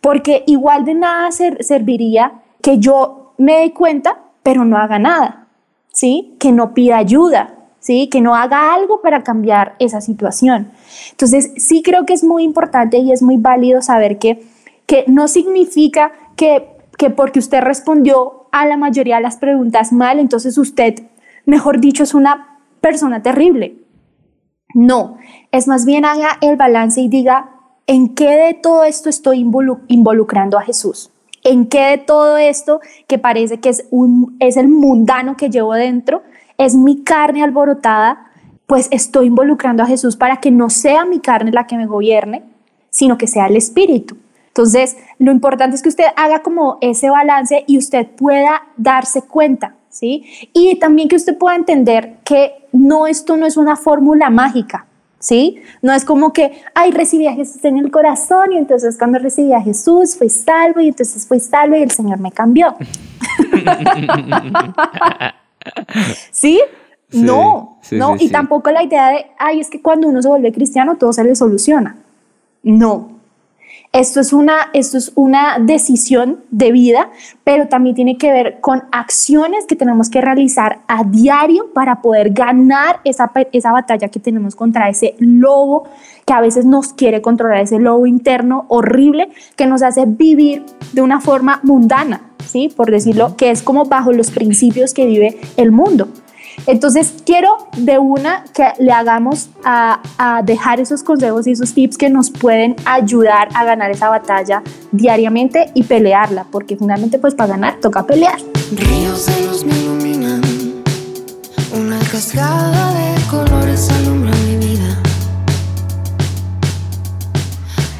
Porque 0.00 0.44
igual 0.46 0.84
de 0.84 0.94
nada 0.94 1.30
serviría 1.32 2.34
que 2.62 2.78
yo 2.78 3.34
me 3.36 3.62
dé 3.62 3.72
cuenta, 3.72 4.20
pero 4.44 4.64
no 4.64 4.78
haga 4.78 5.00
nada. 5.00 5.48
¿Sí? 5.92 6.36
Que 6.38 6.52
no 6.52 6.72
pida 6.72 6.98
ayuda, 6.98 7.63
¿sí? 7.84 8.08
Que 8.08 8.22
no 8.22 8.34
haga 8.34 8.74
algo 8.74 9.02
para 9.02 9.22
cambiar 9.22 9.74
esa 9.78 10.00
situación. 10.00 10.70
Entonces, 11.10 11.52
sí 11.58 11.82
creo 11.82 12.06
que 12.06 12.14
es 12.14 12.24
muy 12.24 12.42
importante 12.42 12.96
y 12.96 13.12
es 13.12 13.20
muy 13.20 13.36
válido 13.36 13.82
saber 13.82 14.18
que, 14.18 14.42
que 14.86 15.04
no 15.06 15.28
significa 15.28 16.12
que, 16.34 16.66
que 16.96 17.10
porque 17.10 17.40
usted 17.40 17.60
respondió 17.60 18.46
a 18.52 18.64
la 18.64 18.78
mayoría 18.78 19.16
de 19.16 19.22
las 19.22 19.36
preguntas 19.36 19.92
mal, 19.92 20.18
entonces 20.18 20.56
usted, 20.56 20.94
mejor 21.44 21.78
dicho, 21.78 22.04
es 22.04 22.14
una 22.14 22.58
persona 22.80 23.22
terrible. 23.22 23.76
No, 24.72 25.18
es 25.52 25.68
más 25.68 25.84
bien 25.84 26.06
haga 26.06 26.38
el 26.40 26.56
balance 26.56 27.02
y 27.02 27.08
diga, 27.08 27.50
¿en 27.86 28.14
qué 28.14 28.30
de 28.30 28.54
todo 28.54 28.84
esto 28.84 29.10
estoy 29.10 29.46
involucrando 29.88 30.56
a 30.56 30.62
Jesús? 30.62 31.10
¿En 31.42 31.66
qué 31.66 31.82
de 31.82 31.98
todo 31.98 32.38
esto 32.38 32.80
que 33.06 33.18
parece 33.18 33.60
que 33.60 33.68
es, 33.68 33.86
un, 33.90 34.38
es 34.40 34.56
el 34.56 34.68
mundano 34.68 35.36
que 35.36 35.50
llevo 35.50 35.74
dentro, 35.74 36.22
es 36.58 36.74
mi 36.74 37.02
carne 37.02 37.42
alborotada, 37.42 38.30
pues 38.66 38.88
estoy 38.90 39.26
involucrando 39.26 39.82
a 39.82 39.86
Jesús 39.86 40.16
para 40.16 40.38
que 40.38 40.50
no 40.50 40.70
sea 40.70 41.04
mi 41.04 41.20
carne 41.20 41.52
la 41.52 41.66
que 41.66 41.76
me 41.76 41.86
gobierne, 41.86 42.42
sino 42.90 43.18
que 43.18 43.26
sea 43.26 43.46
el 43.46 43.56
Espíritu. 43.56 44.16
Entonces, 44.48 44.96
lo 45.18 45.32
importante 45.32 45.74
es 45.74 45.82
que 45.82 45.88
usted 45.88 46.06
haga 46.16 46.42
como 46.42 46.78
ese 46.80 47.10
balance 47.10 47.64
y 47.66 47.76
usted 47.76 48.06
pueda 48.06 48.62
darse 48.76 49.22
cuenta, 49.22 49.74
¿sí? 49.88 50.24
Y 50.52 50.78
también 50.78 51.08
que 51.08 51.16
usted 51.16 51.36
pueda 51.36 51.56
entender 51.56 52.18
que 52.24 52.66
no, 52.72 53.08
esto 53.08 53.36
no 53.36 53.46
es 53.46 53.56
una 53.56 53.74
fórmula 53.74 54.30
mágica, 54.30 54.86
¿sí? 55.18 55.60
No 55.82 55.92
es 55.92 56.04
como 56.04 56.32
que, 56.32 56.62
ay, 56.72 56.92
recibí 56.92 57.26
a 57.26 57.32
Jesús 57.32 57.64
en 57.64 57.78
el 57.78 57.90
corazón 57.90 58.52
y 58.52 58.58
entonces 58.58 58.96
cuando 58.96 59.18
recibí 59.18 59.52
a 59.52 59.60
Jesús 59.60 60.16
fui 60.16 60.28
salvo 60.28 60.80
y 60.80 60.88
entonces 60.88 61.26
fui 61.26 61.40
salvo 61.40 61.74
y 61.74 61.82
el 61.82 61.90
Señor 61.90 62.20
me 62.20 62.30
cambió. 62.30 62.76
¿Sí? 66.30 66.60
no, 67.12 67.78
no, 67.92 68.16
y 68.18 68.28
tampoco 68.30 68.70
la 68.70 68.82
idea 68.82 69.10
de, 69.10 69.26
ay, 69.38 69.60
es 69.60 69.70
que 69.70 69.80
cuando 69.80 70.08
uno 70.08 70.20
se 70.20 70.28
vuelve 70.28 70.52
cristiano 70.52 70.96
todo 70.96 71.12
se 71.12 71.22
le 71.22 71.36
soluciona. 71.36 71.96
No. 72.62 73.12
Esto 73.94 74.18
es, 74.18 74.32
una, 74.32 74.70
esto 74.72 74.98
es 74.98 75.12
una 75.14 75.60
decisión 75.60 76.40
de 76.50 76.72
vida, 76.72 77.10
pero 77.44 77.68
también 77.68 77.94
tiene 77.94 78.18
que 78.18 78.32
ver 78.32 78.58
con 78.60 78.82
acciones 78.90 79.66
que 79.66 79.76
tenemos 79.76 80.10
que 80.10 80.20
realizar 80.20 80.80
a 80.88 81.04
diario 81.04 81.72
para 81.72 82.02
poder 82.02 82.30
ganar 82.30 82.98
esa, 83.04 83.30
esa 83.52 83.70
batalla 83.70 84.08
que 84.08 84.18
tenemos 84.18 84.56
contra 84.56 84.88
ese 84.88 85.14
lobo 85.20 85.84
que 86.26 86.32
a 86.32 86.40
veces 86.40 86.64
nos 86.64 86.92
quiere 86.92 87.22
controlar, 87.22 87.60
ese 87.60 87.78
lobo 87.78 88.04
interno 88.06 88.66
horrible 88.66 89.28
que 89.54 89.66
nos 89.66 89.80
hace 89.80 90.06
vivir 90.06 90.64
de 90.92 91.00
una 91.00 91.20
forma 91.20 91.60
mundana, 91.62 92.22
¿sí? 92.44 92.72
Por 92.74 92.90
decirlo, 92.90 93.36
que 93.36 93.52
es 93.52 93.62
como 93.62 93.84
bajo 93.84 94.10
los 94.10 94.32
principios 94.32 94.92
que 94.92 95.06
vive 95.06 95.38
el 95.56 95.70
mundo. 95.70 96.08
Entonces, 96.66 97.14
quiero 97.24 97.68
de 97.76 97.98
una 97.98 98.44
que 98.54 98.68
le 98.78 98.92
hagamos 98.92 99.48
a, 99.64 100.00
dejar 100.44 100.80
esos 100.80 101.02
consejos 101.02 101.46
y 101.46 101.52
esos 101.52 101.74
tips 101.74 101.98
que 101.98 102.10
nos 102.10 102.30
pueden 102.30 102.76
ayudar 102.84 103.48
a 103.54 103.64
ganar 103.64 103.90
esa 103.90 104.08
batalla 104.08 104.62
diariamente 104.92 105.70
y 105.74 105.84
pelearla, 105.84 106.46
porque 106.50 106.76
finalmente, 106.76 107.18
pues 107.18 107.34
para 107.34 107.50
ganar 107.50 107.80
toca 107.80 108.06
pelear. 108.06 108.38
Ríos 108.72 109.26
de 109.26 109.46
luz 109.46 109.64
me 109.64 109.76
iluminan, 109.76 110.42
una 111.76 111.98
cascada 112.10 112.94
de 112.94 113.22
colores 113.30 113.90
alumbra 113.90 114.32
mi 114.46 114.56
vida. 114.56 114.98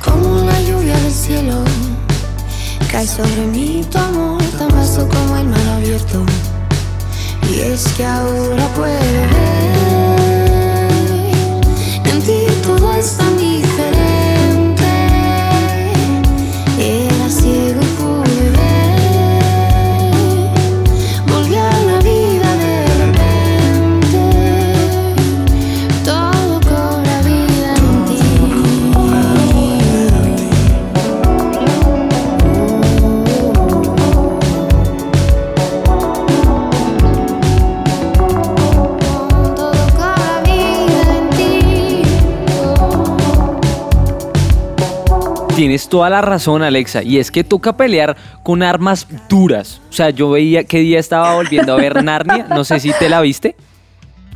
Como 0.04 0.44
la 0.44 0.60
lluvia 0.62 0.96
del 0.96 1.12
cielo, 1.12 1.64
cae 2.90 3.06
sobre 3.06 3.46
mí 3.46 3.84
tu 3.90 3.98
amor, 3.98 4.42
tan 4.58 4.68
vasto 4.68 5.08
como 5.08 5.36
el 5.36 5.46
mar 5.46 5.68
abierto. 5.76 6.24
Y 7.50 7.60
es 7.60 7.84
que 7.96 8.04
ahora 8.04 8.68
puedo 8.74 8.92
ver 8.92 9.64
en 12.04 12.22
ti 12.22 12.46
todo 12.62 12.92
es 12.94 13.16
tan 13.16 13.36
Tienes 45.64 45.88
toda 45.88 46.10
la 46.10 46.20
razón, 46.20 46.62
Alexa, 46.62 47.02
y 47.02 47.18
es 47.18 47.30
que 47.30 47.42
toca 47.42 47.74
pelear 47.74 48.18
con 48.42 48.62
armas 48.62 49.08
duras. 49.30 49.80
O 49.88 49.94
sea, 49.94 50.10
yo 50.10 50.28
veía 50.28 50.64
que 50.64 50.80
día 50.80 50.98
estaba 50.98 51.36
volviendo 51.36 51.72
a 51.72 51.76
ver 51.76 52.04
Narnia, 52.04 52.48
no 52.50 52.64
sé 52.64 52.80
si 52.80 52.92
te 52.98 53.08
la 53.08 53.22
viste. 53.22 53.56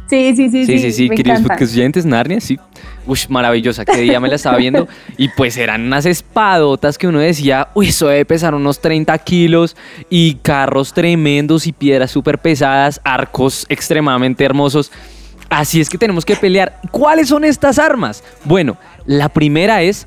Sí, 0.08 0.34
sí, 0.34 0.48
sí. 0.48 0.64
Sí, 0.64 0.78
sí, 0.78 0.90
sí, 0.90 1.10
queridos 1.10 1.42
oyentes, 1.60 2.06
Narnia, 2.06 2.40
sí. 2.40 2.58
Uy, 3.06 3.18
maravillosa, 3.28 3.84
que 3.84 3.98
día 3.98 4.20
me 4.20 4.28
la 4.28 4.36
estaba 4.36 4.56
viendo. 4.56 4.88
Y 5.18 5.28
pues 5.28 5.58
eran 5.58 5.82
unas 5.82 6.06
espadotas 6.06 6.96
que 6.96 7.06
uno 7.06 7.18
decía, 7.18 7.68
uy, 7.74 7.88
eso 7.88 8.08
debe 8.08 8.24
pesar 8.24 8.54
unos 8.54 8.80
30 8.80 9.18
kilos. 9.18 9.76
Y 10.08 10.36
carros 10.36 10.94
tremendos 10.94 11.66
y 11.66 11.72
piedras 11.72 12.10
súper 12.10 12.38
pesadas, 12.38 13.02
arcos 13.04 13.66
extremadamente 13.68 14.46
hermosos. 14.46 14.90
Así 15.50 15.78
es 15.78 15.90
que 15.90 15.98
tenemos 15.98 16.24
que 16.24 16.36
pelear. 16.36 16.80
¿Cuáles 16.90 17.28
son 17.28 17.44
estas 17.44 17.78
armas? 17.78 18.24
Bueno, 18.44 18.78
la 19.04 19.28
primera 19.28 19.82
es 19.82 20.06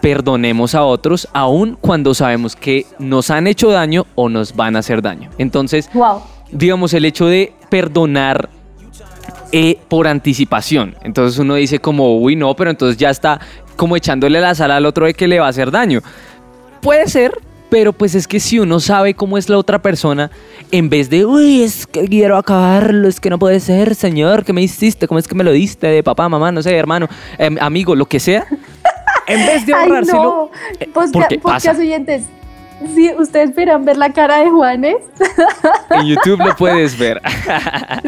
perdonemos 0.00 0.74
a 0.74 0.84
otros 0.84 1.28
aun 1.32 1.76
cuando 1.80 2.14
sabemos 2.14 2.56
que 2.56 2.86
nos 2.98 3.30
han 3.30 3.46
hecho 3.46 3.70
daño 3.70 4.06
o 4.14 4.28
nos 4.28 4.54
van 4.54 4.76
a 4.76 4.80
hacer 4.80 5.02
daño. 5.02 5.30
Entonces, 5.38 5.90
digamos, 6.50 6.94
el 6.94 7.04
hecho 7.04 7.26
de 7.26 7.52
perdonar 7.68 8.48
eh, 9.52 9.78
por 9.88 10.06
anticipación. 10.06 10.94
Entonces 11.02 11.38
uno 11.38 11.54
dice 11.54 11.78
como, 11.78 12.18
uy, 12.18 12.36
no, 12.36 12.54
pero 12.54 12.70
entonces 12.70 12.98
ya 12.98 13.10
está 13.10 13.40
como 13.76 13.96
echándole 13.96 14.40
la 14.40 14.54
sala 14.54 14.76
al 14.76 14.86
otro 14.86 15.06
de 15.06 15.14
que 15.14 15.28
le 15.28 15.40
va 15.40 15.46
a 15.46 15.50
hacer 15.50 15.70
daño. 15.70 16.00
Puede 16.82 17.08
ser, 17.08 17.32
pero 17.70 17.92
pues 17.92 18.14
es 18.14 18.26
que 18.26 18.40
si 18.40 18.58
uno 18.58 18.80
sabe 18.80 19.14
cómo 19.14 19.38
es 19.38 19.48
la 19.48 19.56
otra 19.56 19.80
persona, 19.80 20.30
en 20.70 20.88
vez 20.88 21.08
de, 21.08 21.24
uy, 21.24 21.62
es 21.62 21.86
que 21.86 22.06
quiero 22.08 22.36
acabarlo, 22.36 23.08
es 23.08 23.20
que 23.20 23.30
no 23.30 23.38
puede 23.38 23.60
ser, 23.60 23.94
señor, 23.94 24.44
¿qué 24.44 24.52
me 24.52 24.62
hiciste? 24.62 25.08
¿Cómo 25.08 25.18
es 25.18 25.28
que 25.28 25.34
me 25.34 25.44
lo 25.44 25.52
diste? 25.52 25.86
De 25.86 26.02
papá, 26.02 26.28
mamá, 26.28 26.52
no 26.52 26.62
sé, 26.62 26.74
hermano, 26.74 27.08
em, 27.38 27.56
amigo, 27.60 27.94
lo 27.94 28.06
que 28.06 28.20
sea. 28.20 28.46
En 29.28 29.46
vez 29.46 29.66
de 29.66 29.74
ahorrárselo. 29.74 30.50
Ay, 30.80 30.88
no. 30.94 31.02
Eh, 31.02 31.78
oyentes, 31.78 32.24
si 32.94 33.10
ustedes 33.14 33.50
esperan 33.50 33.84
ver 33.84 33.96
la 33.96 34.12
cara 34.12 34.38
de 34.38 34.50
Juanes. 34.50 34.96
En 35.90 36.06
YouTube 36.06 36.38
lo 36.38 36.54
puedes 36.56 36.96
ver. 36.98 37.20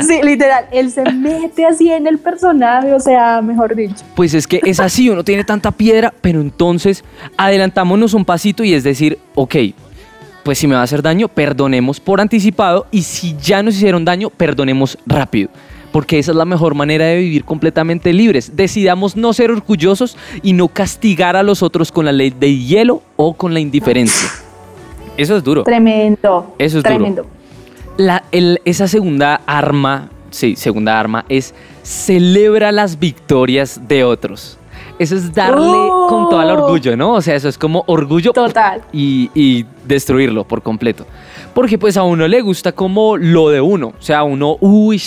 Sí, 0.00 0.20
literal, 0.22 0.66
él 0.70 0.90
se 0.90 1.02
mete 1.12 1.66
así 1.66 1.90
en 1.90 2.06
el 2.06 2.18
personaje, 2.18 2.92
o 2.92 3.00
sea, 3.00 3.42
mejor 3.42 3.74
dicho. 3.74 4.04
Pues 4.14 4.34
es 4.34 4.46
que 4.46 4.60
es 4.64 4.80
así, 4.80 5.10
uno 5.10 5.24
tiene 5.24 5.44
tanta 5.44 5.72
piedra, 5.72 6.14
pero 6.20 6.40
entonces 6.40 7.04
adelantámonos 7.36 8.14
un 8.14 8.24
pasito 8.24 8.62
y 8.64 8.72
es 8.74 8.84
decir, 8.84 9.18
ok, 9.34 9.56
pues 10.44 10.58
si 10.58 10.66
me 10.66 10.74
va 10.74 10.80
a 10.80 10.84
hacer 10.84 11.02
daño, 11.02 11.28
perdonemos 11.28 12.00
por 12.00 12.20
anticipado 12.20 12.86
y 12.90 13.02
si 13.02 13.36
ya 13.36 13.62
nos 13.62 13.74
hicieron 13.76 14.04
daño, 14.04 14.30
perdonemos 14.30 14.96
rápido 15.06 15.50
porque 15.92 16.18
esa 16.18 16.30
es 16.32 16.36
la 16.36 16.44
mejor 16.44 16.74
manera 16.74 17.06
de 17.06 17.18
vivir 17.18 17.44
completamente 17.44 18.12
libres. 18.12 18.56
Decidamos 18.56 19.16
no 19.16 19.32
ser 19.32 19.50
orgullosos 19.50 20.16
y 20.42 20.52
no 20.52 20.68
castigar 20.68 21.36
a 21.36 21.42
los 21.42 21.62
otros 21.62 21.90
con 21.92 22.04
la 22.04 22.12
ley 22.12 22.30
de 22.30 22.56
hielo 22.56 23.02
o 23.16 23.34
con 23.34 23.54
la 23.54 23.60
indiferencia. 23.60 24.28
Eso 25.16 25.36
es 25.36 25.44
duro. 25.44 25.64
Tremendo. 25.64 26.54
Eso 26.58 26.78
es 26.78 26.84
tremendo. 26.84 27.22
duro. 27.22 27.34
La, 27.96 28.24
esa 28.64 28.88
segunda 28.88 29.40
arma, 29.46 30.08
sí, 30.30 30.56
segunda 30.56 30.98
arma 30.98 31.24
es 31.28 31.54
celebra 31.82 32.72
las 32.72 32.98
victorias 32.98 33.80
de 33.86 34.04
otros. 34.04 34.56
Eso 34.98 35.16
es 35.16 35.32
darle 35.32 35.88
con 36.08 36.28
todo 36.28 36.42
el 36.42 36.50
orgullo, 36.50 36.94
¿no? 36.96 37.14
O 37.14 37.22
sea, 37.22 37.34
eso 37.34 37.48
es 37.48 37.56
como 37.56 37.84
orgullo 37.86 38.32
Total. 38.32 38.82
Y, 38.92 39.30
y, 39.34 39.64
destruirlo 39.86 40.44
por 40.44 40.62
completo. 40.62 41.06
Porque 41.54 41.78
pues 41.78 41.96
a 41.96 42.02
uno 42.02 42.28
le 42.28 42.42
gusta 42.42 42.72
como 42.72 43.16
lo 43.16 43.48
de 43.48 43.62
uno. 43.62 43.94
O 43.98 44.02
sea, 44.02 44.22
uno, 44.24 44.58
uy, 44.60 45.00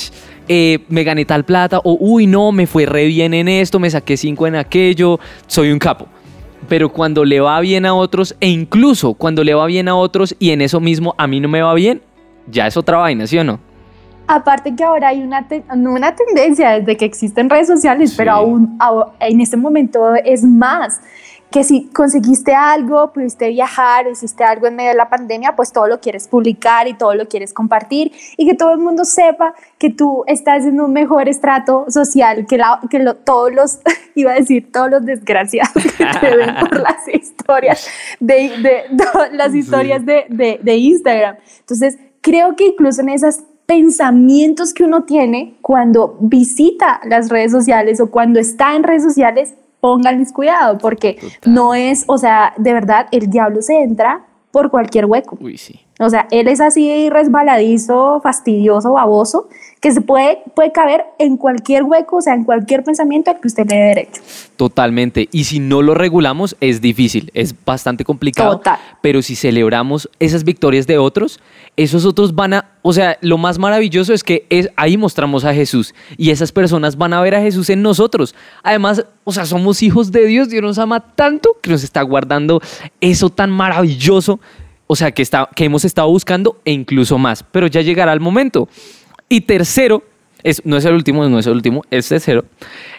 eh, 0.48 0.80
me 0.90 1.04
gané 1.04 1.26
tal 1.26 1.46
plata, 1.46 1.80
o 1.84 1.98
uy, 2.00 2.28
no, 2.28 2.52
me 2.52 2.68
fue 2.68 2.86
re 2.86 3.06
bien 3.06 3.34
en 3.34 3.48
esto, 3.48 3.80
me 3.80 3.90
saqué 3.90 4.18
cinco 4.18 4.48
en 4.48 4.56
aquello, 4.56 5.20
soy 5.48 5.72
un 5.72 5.80
capo. 5.80 6.08
Pero 6.68 6.90
cuando 6.92 7.26
le 7.26 7.40
va 7.40 7.60
bien 7.60 7.86
a 7.86 7.94
otros, 7.94 8.36
e 8.40 8.50
incluso 8.50 9.14
cuando 9.14 9.44
le 9.44 9.54
va 9.54 9.66
bien 9.66 9.88
a 9.88 9.96
otros 9.96 10.36
y 10.40 10.52
en 10.52 10.62
eso 10.62 10.80
mismo 10.80 11.14
a 11.18 11.28
mí 11.28 11.40
no 11.40 11.50
me 11.50 11.62
va 11.62 11.74
bien, 11.74 12.02
ya 12.48 12.68
es 12.68 12.78
otra 12.78 12.98
vaina, 12.98 13.28
¿sí 13.28 13.38
o 13.38 13.44
no? 13.44 13.60
Aparte 14.26 14.74
que 14.74 14.84
ahora 14.84 15.10
hay 15.10 15.22
una, 15.22 15.46
una 15.70 16.16
tendencia 16.16 16.80
desde 16.80 16.96
que 16.96 17.04
existen 17.04 17.50
redes 17.50 17.68
sociales, 17.68 18.14
pero 18.16 18.32
aún 18.32 18.78
en 19.20 19.42
este 19.42 19.58
momento 19.58 20.16
es 20.16 20.44
más 20.44 21.02
que 21.54 21.64
si 21.64 21.86
conseguiste 21.90 22.56
algo, 22.56 23.14
pudiste 23.14 23.50
viajar, 23.50 24.08
hiciste 24.08 24.44
algo 24.44 24.66
en 24.66 24.76
medio 24.76 24.90
de 24.90 24.98
la 24.98 25.08
pandemia, 25.08 25.56
pues 25.56 25.72
todo 25.72 25.88
lo 25.88 26.00
quieres 26.00 26.28
publicar 26.28 26.88
y 26.88 26.96
todo 26.96 27.14
lo 27.14 27.28
quieres 27.28 27.54
compartir 27.54 28.12
y 28.38 28.48
que 28.48 28.56
todo 28.56 28.72
el 28.72 28.80
mundo 28.80 29.06
sepa 29.06 29.54
que 29.78 29.92
tú 29.92 30.24
estás 30.26 30.66
en 30.66 30.82
un 30.82 30.92
mejor 30.92 31.30
estrato 31.30 31.86
social 31.90 32.48
que, 32.48 32.58
la, 32.58 32.82
que 32.90 33.06
todos 33.24 33.54
los, 33.54 33.82
iba 34.16 34.32
a 34.32 34.36
decir, 34.36 34.72
todos 34.72 34.90
los 34.90 35.06
desgraciados 35.06 35.74
que 35.74 36.06
te 36.20 36.36
ven 36.36 36.56
por 36.60 36.80
las 36.80 37.08
historias 37.08 37.88
de, 38.20 38.36
de, 38.58 39.34
las 39.34 39.54
historias 39.54 40.04
de, 40.08 40.26
de, 40.30 40.60
de 40.60 40.76
Instagram. 40.76 41.36
Entonces, 41.60 42.00
creo 42.22 42.56
que 42.56 42.66
incluso 42.66 43.02
en 43.02 43.10
esos 43.10 43.44
pensamientos 43.68 44.74
que 44.74 44.86
uno 44.86 45.04
tiene 45.04 45.56
cuando 45.62 46.18
visita 46.20 47.00
las 47.06 47.30
redes 47.30 47.52
sociales 47.52 48.00
o 48.00 48.10
cuando 48.10 48.40
está 48.40 48.76
en 48.76 48.82
redes 48.82 49.04
sociales, 49.04 49.54
pónganles 49.84 50.32
cuidado, 50.32 50.78
porque 50.78 51.18
no 51.46 51.74
es, 51.74 52.06
o 52.08 52.18
sea, 52.18 52.54
de 52.56 52.72
verdad, 52.72 53.08
el 53.12 53.30
diablo 53.30 53.62
se 53.62 53.82
entra 53.82 54.26
por 54.50 54.72
cualquier 54.72 55.08
hueco. 55.08 55.38
Uy, 55.42 55.58
sí. 55.58 55.78
O 56.00 56.10
sea, 56.10 56.26
él 56.32 56.48
es 56.48 56.62
así 56.62 57.10
resbaladizo, 57.10 58.22
fastidioso, 58.22 58.94
baboso, 58.94 59.50
que 59.84 59.92
se 59.92 60.00
puede, 60.00 60.38
puede 60.56 60.72
caber 60.72 61.04
en 61.20 61.36
cualquier 61.36 61.84
hueco, 61.84 62.16
o 62.16 62.22
sea, 62.22 62.36
en 62.36 62.46
cualquier 62.46 62.86
pensamiento 62.86 63.32
al 63.32 63.42
que 63.42 63.50
usted 63.50 63.70
le 63.70 63.76
dé 63.76 63.84
derecho. 63.88 64.22
Totalmente. 64.56 65.28
Y 65.34 65.44
si 65.44 65.60
no 65.60 65.82
lo 65.82 65.94
regulamos, 65.94 66.56
es 66.62 66.80
difícil, 66.80 67.30
es 67.34 67.54
bastante 67.66 68.06
complicado. 68.06 68.60
Total. 68.60 68.80
Pero 69.02 69.22
si 69.22 69.36
celebramos 69.36 70.10
esas 70.22 70.46
victorias 70.46 70.88
de 70.88 70.98
otros, 70.98 71.42
esos 71.76 72.06
otros 72.06 72.34
van 72.34 72.54
a, 72.54 72.70
o 72.82 72.94
sea, 72.94 73.18
lo 73.20 73.38
más 73.38 73.60
maravilloso 73.60 74.14
es 74.14 74.24
que 74.24 74.46
es, 74.50 74.70
ahí 74.78 74.96
mostramos 74.96 75.44
a 75.44 75.54
Jesús 75.54 75.94
y 76.16 76.30
esas 76.30 76.54
personas 76.54 76.96
van 76.96 77.12
a 77.14 77.22
ver 77.22 77.36
a 77.36 77.42
Jesús 77.42 77.70
en 77.70 77.82
nosotros. 77.82 78.34
Además, 78.64 79.06
o 79.26 79.34
sea, 79.34 79.46
somos 79.46 79.84
hijos 79.84 80.14
de 80.14 80.26
Dios, 80.28 80.48
Dios 80.48 80.64
nos 80.64 80.80
ama 80.80 81.02
tanto 81.14 81.58
que 81.62 81.72
nos 81.72 81.84
está 81.84 82.04
guardando 82.04 82.62
eso 83.02 83.30
tan 83.30 83.52
maravilloso 83.52 84.40
o 84.88 84.96
sea, 84.96 85.12
que, 85.12 85.22
está, 85.22 85.50
que 85.56 85.66
hemos 85.66 85.86
estado 85.86 86.08
buscando 86.10 86.60
e 86.66 86.72
incluso 86.72 87.18
más, 87.18 87.44
pero 87.44 87.68
ya 87.68 87.82
llegará 87.82 88.14
el 88.14 88.20
momento. 88.20 88.68
Y 89.34 89.42
tercero, 89.42 90.04
es, 90.44 90.64
no 90.64 90.78
es 90.78 90.86
el 90.86 90.94
último, 90.94 91.28
no 91.28 91.40
es 91.40 91.48
el 91.48 91.54
último, 91.54 91.82
es 91.90 92.08
tercero, 92.08 92.46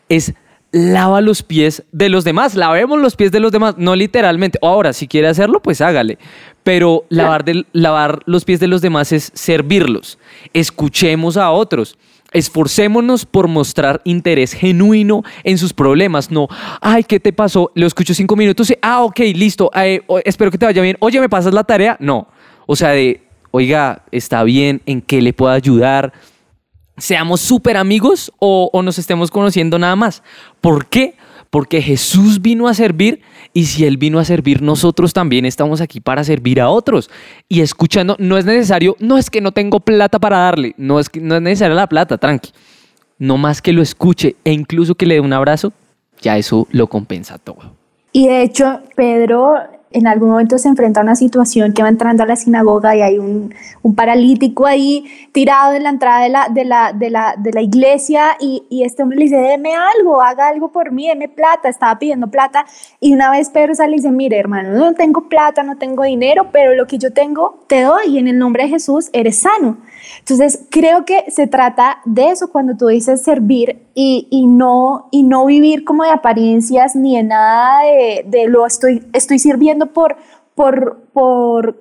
es 0.08 0.34
lava 0.72 1.20
los 1.20 1.44
pies 1.44 1.84
de 1.92 2.08
los 2.08 2.24
demás, 2.24 2.56
lavemos 2.56 3.00
los 3.00 3.14
pies 3.14 3.30
de 3.30 3.38
los 3.38 3.52
demás, 3.52 3.76
no 3.78 3.94
literalmente. 3.94 4.58
Ahora, 4.60 4.92
si 4.92 5.06
quiere 5.06 5.28
hacerlo, 5.28 5.62
pues 5.62 5.80
hágale. 5.80 6.18
Pero 6.64 7.04
lavar, 7.08 7.44
lavar 7.72 8.22
los 8.26 8.44
pies 8.44 8.58
de 8.58 8.66
los 8.66 8.82
demás 8.82 9.12
es 9.12 9.30
servirlos. 9.32 10.18
Escuchemos 10.52 11.36
a 11.36 11.52
otros. 11.52 11.96
Esforcémonos 12.32 13.26
por 13.26 13.46
mostrar 13.46 14.00
interés 14.02 14.54
genuino 14.54 15.22
en 15.44 15.56
sus 15.56 15.72
problemas, 15.72 16.32
no, 16.32 16.48
ay, 16.80 17.04
¿qué 17.04 17.20
te 17.20 17.32
pasó? 17.32 17.70
Lo 17.76 17.86
escucho 17.86 18.12
cinco 18.12 18.34
minutos 18.34 18.68
y, 18.70 18.74
ah, 18.82 19.04
ok, 19.04 19.20
listo, 19.36 19.70
eh, 19.76 20.02
espero 20.24 20.50
que 20.50 20.58
te 20.58 20.66
vaya 20.66 20.82
bien. 20.82 20.96
Oye, 20.98 21.20
¿me 21.20 21.28
pasas 21.28 21.54
la 21.54 21.62
tarea? 21.62 21.96
No. 22.00 22.26
O 22.66 22.74
sea, 22.74 22.88
de, 22.88 23.22
oiga, 23.56 24.02
está 24.10 24.42
bien, 24.42 24.82
¿en 24.84 25.00
qué 25.00 25.22
le 25.22 25.32
puedo 25.32 25.52
ayudar? 25.52 26.12
Seamos 26.96 27.40
súper 27.40 27.76
amigos 27.76 28.32
o, 28.40 28.68
nos 28.82 28.98
estemos 28.98 29.30
conociendo 29.30 29.78
nada 29.78 29.94
más. 29.94 30.24
¿Por 30.60 30.86
qué? 30.86 31.14
Porque 31.50 31.80
Jesús 31.80 32.42
vino 32.42 32.66
a 32.66 32.74
servir 32.74 33.20
y 33.52 33.66
si 33.66 33.84
Él 33.84 33.96
vino 33.96 34.18
a 34.18 34.24
servir, 34.24 34.60
nosotros 34.60 35.12
también 35.12 35.44
estamos 35.44 35.80
aquí 35.80 36.00
para 36.00 36.24
servir 36.24 36.60
a 36.60 36.68
otros. 36.68 37.08
Y 37.48 37.60
escuchando, 37.60 38.16
no 38.18 38.36
es 38.38 38.44
necesario, 38.44 38.96
no 38.98 39.18
es 39.18 39.30
que 39.30 39.40
no 39.40 39.52
tengo 39.52 39.78
plata 39.78 40.18
para 40.18 40.38
darle, 40.38 40.74
no 40.76 40.98
es, 40.98 41.08
que, 41.08 41.20
no 41.20 41.36
es 41.36 41.42
necesaria 41.42 41.76
la 41.76 41.86
plata, 41.88 42.18
tranqui. 42.18 42.50
No 43.20 43.38
más 43.38 43.62
que 43.62 43.72
lo 43.72 43.82
escuche 43.82 44.34
e 44.42 44.50
incluso 44.50 44.96
que 44.96 45.06
le 45.06 45.14
dé 45.14 45.20
un 45.20 45.32
abrazo, 45.32 45.72
ya 46.20 46.36
eso 46.36 46.66
lo 46.72 46.88
compensa 46.88 47.38
todo. 47.38 47.76
Y 48.10 48.26
de 48.26 48.42
hecho, 48.42 48.80
Pedro 48.96 49.54
en 49.94 50.08
algún 50.08 50.30
momento 50.30 50.58
se 50.58 50.68
enfrenta 50.68 51.00
a 51.00 51.04
una 51.04 51.14
situación 51.14 51.72
que 51.72 51.82
va 51.82 51.88
entrando 51.88 52.24
a 52.24 52.26
la 52.26 52.34
sinagoga 52.34 52.96
y 52.96 53.00
hay 53.00 53.18
un, 53.18 53.54
un 53.82 53.94
paralítico 53.94 54.66
ahí 54.66 55.04
tirado 55.30 55.72
en 55.72 55.84
la 55.84 55.90
entrada 55.90 56.24
de 56.24 56.28
la, 56.28 56.48
de 56.48 56.64
la, 56.64 56.92
de 56.92 57.10
la, 57.10 57.34
de 57.38 57.52
la 57.52 57.62
iglesia 57.62 58.36
y, 58.40 58.64
y, 58.68 58.82
este 58.82 59.04
hombre 59.04 59.18
le 59.18 59.24
dice, 59.24 59.36
deme 59.36 59.72
algo, 59.74 60.20
haga 60.20 60.48
algo 60.48 60.72
por 60.72 60.90
mí, 60.90 61.06
deme 61.06 61.28
plata, 61.28 61.68
estaba 61.68 61.96
pidiendo 61.98 62.26
plata 62.26 62.66
y 62.98 63.14
una 63.14 63.30
vez 63.30 63.50
Pedro 63.50 63.74
sale 63.74 63.92
y 63.92 63.96
dice, 63.96 64.10
mire 64.10 64.36
hermano, 64.36 64.70
no 64.70 64.94
tengo 64.94 65.28
plata, 65.28 65.62
no 65.62 65.78
tengo 65.78 66.02
dinero, 66.02 66.48
pero 66.52 66.74
lo 66.74 66.86
que 66.86 66.98
yo 66.98 67.12
tengo 67.12 67.60
te 67.68 67.82
doy 67.82 68.06
y 68.08 68.18
en 68.18 68.26
el 68.26 68.36
nombre 68.36 68.64
de 68.64 68.70
Jesús 68.70 69.10
eres 69.12 69.38
sano. 69.38 69.78
Entonces, 70.18 70.66
creo 70.70 71.04
que 71.04 71.30
se 71.30 71.46
trata 71.46 71.98
de 72.04 72.30
eso 72.30 72.50
cuando 72.50 72.76
tú 72.76 72.86
dices 72.86 73.22
servir 73.22 73.86
y, 73.94 74.26
y 74.30 74.46
no, 74.46 75.08
y 75.10 75.22
no 75.22 75.46
vivir 75.46 75.84
como 75.84 76.04
de 76.04 76.10
apariencias 76.10 76.96
ni 76.96 77.16
de 77.16 77.22
nada 77.22 77.82
de, 77.82 78.24
de 78.26 78.48
lo 78.48 78.66
estoy, 78.66 79.06
estoy 79.12 79.38
sirviendo 79.38 79.92
por, 79.92 80.16
por, 80.54 81.02
por 81.12 81.80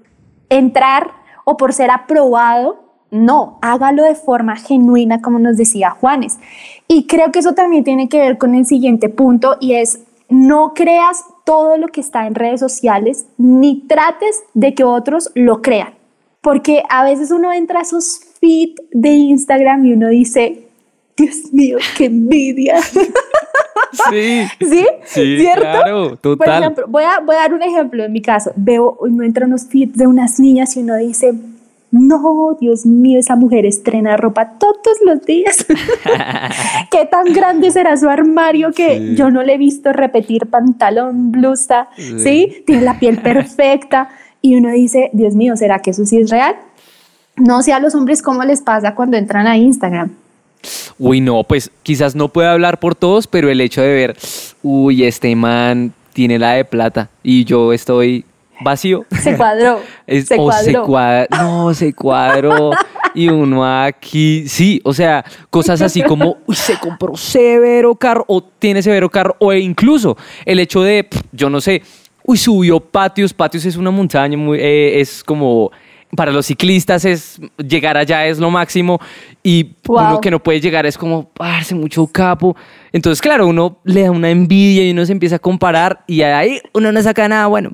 entrar 0.50 1.12
o 1.46 1.58
por 1.58 1.74
ser 1.74 1.92
aprobado. 1.92 2.80
No, 3.12 3.60
hágalo 3.62 4.04
de 4.04 4.16
forma 4.16 4.56
genuina, 4.56 5.22
como 5.22 5.38
nos 5.38 5.56
decía 5.56 5.92
Juanes. 5.92 6.40
Y 6.88 7.06
creo 7.06 7.32
que 7.32 7.40
eso 7.40 7.54
también 7.54 7.84
tiene 7.84 8.10
que 8.10 8.20
ver 8.20 8.38
con 8.38 8.56
el 8.56 8.66
siguiente 8.66 9.10
punto 9.10 9.58
y 9.60 9.74
es 9.74 10.00
no 10.30 10.74
creas 10.74 11.24
todo 11.46 11.78
lo 11.78 11.90
que 11.90 12.02
está 12.02 12.26
en 12.26 12.36
redes 12.36 12.60
sociales, 12.60 13.28
ni 13.38 13.82
trates 13.82 14.44
de 14.54 14.74
que 14.74 14.84
otros 14.84 15.32
lo 15.36 15.62
crean. 15.62 15.94
Porque 16.44 16.84
a 16.90 17.04
veces 17.04 17.32
uno 17.32 17.52
entra 17.52 17.80
a 17.80 17.82
esos 17.84 18.20
feed 18.40 18.76
de 18.92 19.10
Instagram 19.10 19.86
y 19.86 19.94
uno 19.94 20.10
dice, 20.10 20.68
Dios 21.18 21.52
mío, 21.52 21.78
qué 21.98 22.06
envidia. 22.06 22.76
Sí. 24.10 24.44
¿Sí? 24.60 24.86
Sí, 25.06 25.38
¿Cierto? 25.38 25.62
claro, 25.62 26.18
total. 26.18 26.38
Por 26.38 26.50
ejemplo, 26.50 26.86
voy 26.88 27.04
a, 27.04 27.20
voy 27.20 27.36
a 27.36 27.40
dar 27.40 27.54
un 27.54 27.62
ejemplo 27.62 28.04
en 28.04 28.12
mi 28.12 28.22
caso. 28.24 28.52
Veo, 28.56 28.98
uno 29.00 29.24
entra 29.24 29.46
a 29.46 29.48
unos 29.48 29.68
feeds 29.68 29.96
de 29.96 30.08
unas 30.08 30.40
niñas 30.40 30.76
y 30.76 30.80
uno 30.80 30.98
dice, 30.98 31.32
no, 31.92 32.58
Dios 32.60 32.88
mío, 32.88 33.20
esa 33.20 33.36
mujer 33.36 33.68
estrena 33.68 34.18
ropa 34.18 34.54
todos 34.58 34.98
los 35.06 35.24
días. 35.26 35.64
¿Qué 36.92 37.06
tan 37.06 37.32
grande 37.34 37.70
será 37.72 37.96
su 37.96 38.10
armario 38.10 38.72
que 38.72 38.98
Sí. 38.98 39.16
yo 39.16 39.30
no 39.30 39.44
le 39.44 39.54
he 39.54 39.58
visto 39.60 39.94
repetir 39.94 40.48
pantalón, 40.48 41.32
blusa? 41.32 41.88
Sí. 41.96 42.20
¿Sí? 42.20 42.64
Tiene 42.66 42.82
la 42.82 43.00
piel 43.00 43.18
perfecta. 43.24 44.10
Y 44.46 44.56
uno 44.58 44.70
dice, 44.72 45.10
Dios 45.14 45.36
mío, 45.36 45.56
¿será 45.56 45.80
que 45.80 45.92
eso 45.92 46.06
sí 46.06 46.18
es 46.20 46.30
real? 46.30 46.56
No 47.38 47.64
sé 47.64 47.72
a 47.72 47.80
los 47.80 47.96
hombres 47.96 48.22
cómo 48.22 48.44
les 48.44 48.62
pasa 48.62 48.94
cuando 48.94 49.16
entran 49.16 49.48
a 49.48 49.58
Instagram. 49.58 50.12
Uy, 51.00 51.22
no, 51.22 51.46
pues 51.46 51.72
quizás 51.82 52.14
no 52.14 52.28
pueda 52.28 52.52
hablar 52.52 52.78
por 52.82 52.94
todos, 52.94 53.26
pero 53.26 53.50
el 53.50 53.62
hecho 53.62 53.82
de 53.82 53.94
ver, 53.94 54.18
uy, 54.62 55.06
este 55.06 55.34
man 55.34 55.94
tiene 56.12 56.38
la 56.38 56.52
de 56.52 56.66
plata 56.66 57.10
y 57.24 57.46
yo 57.46 57.72
estoy 57.72 58.26
vacío. 58.62 59.06
Se 59.22 59.38
cuadró. 59.38 59.80
Es- 60.08 60.28
se 60.28 60.36
o 60.38 60.52
se 60.52 60.74
cuadró. 60.74 61.38
no, 61.38 61.74
se 61.74 61.94
cuadró. 61.94 62.72
y 63.16 63.30
uno 63.30 63.66
aquí, 63.66 64.50
sí, 64.50 64.82
o 64.84 64.94
sea, 64.94 65.24
cosas 65.50 65.82
así 65.82 66.02
como, 66.04 66.38
uy, 66.48 66.56
se 66.56 66.78
compró 66.78 67.16
severo 67.16 67.96
carro, 67.96 68.26
o 68.28 68.44
tiene 68.44 68.82
severo 68.82 69.10
carro, 69.10 69.38
o 69.40 69.54
incluso 69.54 70.18
el 70.46 70.60
hecho 70.60 70.84
de, 70.84 71.06
pff, 71.06 71.22
yo 71.32 71.50
no 71.50 71.62
sé, 71.62 71.82
uy, 72.26 72.38
subió 72.38 72.80
patios, 72.80 73.34
patios 73.34 73.66
es 73.66 73.76
una 73.76 73.92
montaña, 73.92 74.38
muy, 74.38 74.60
eh, 74.60 75.00
es 75.00 75.24
como, 75.24 75.72
para 76.16 76.32
los 76.32 76.46
ciclistas 76.46 77.06
es, 77.06 77.42
llegar 77.58 77.98
allá 77.98 78.26
es 78.28 78.38
lo 78.40 78.50
máximo, 78.50 79.00
y 79.42 79.72
Wow. 79.86 80.06
uno 80.06 80.22
que 80.22 80.32
no 80.32 80.42
puede 80.42 80.62
llegar 80.62 80.86
es 80.86 80.98
como, 80.98 81.30
parse 81.30 81.76
mucho 81.76 82.08
capo. 82.08 82.56
Entonces, 82.92 83.22
claro, 83.22 83.48
uno 83.48 83.80
le 83.84 84.04
da 84.04 84.12
una 84.12 84.30
envidia 84.30 84.88
y 84.88 84.92
uno 84.92 85.06
se 85.06 85.12
empieza 85.12 85.38
a 85.38 85.40
comparar, 85.40 86.04
y 86.08 86.22
ahí 86.22 86.62
uno 86.74 86.92
no 86.92 87.02
saca 87.02 87.28
nada 87.28 87.48
bueno. 87.48 87.72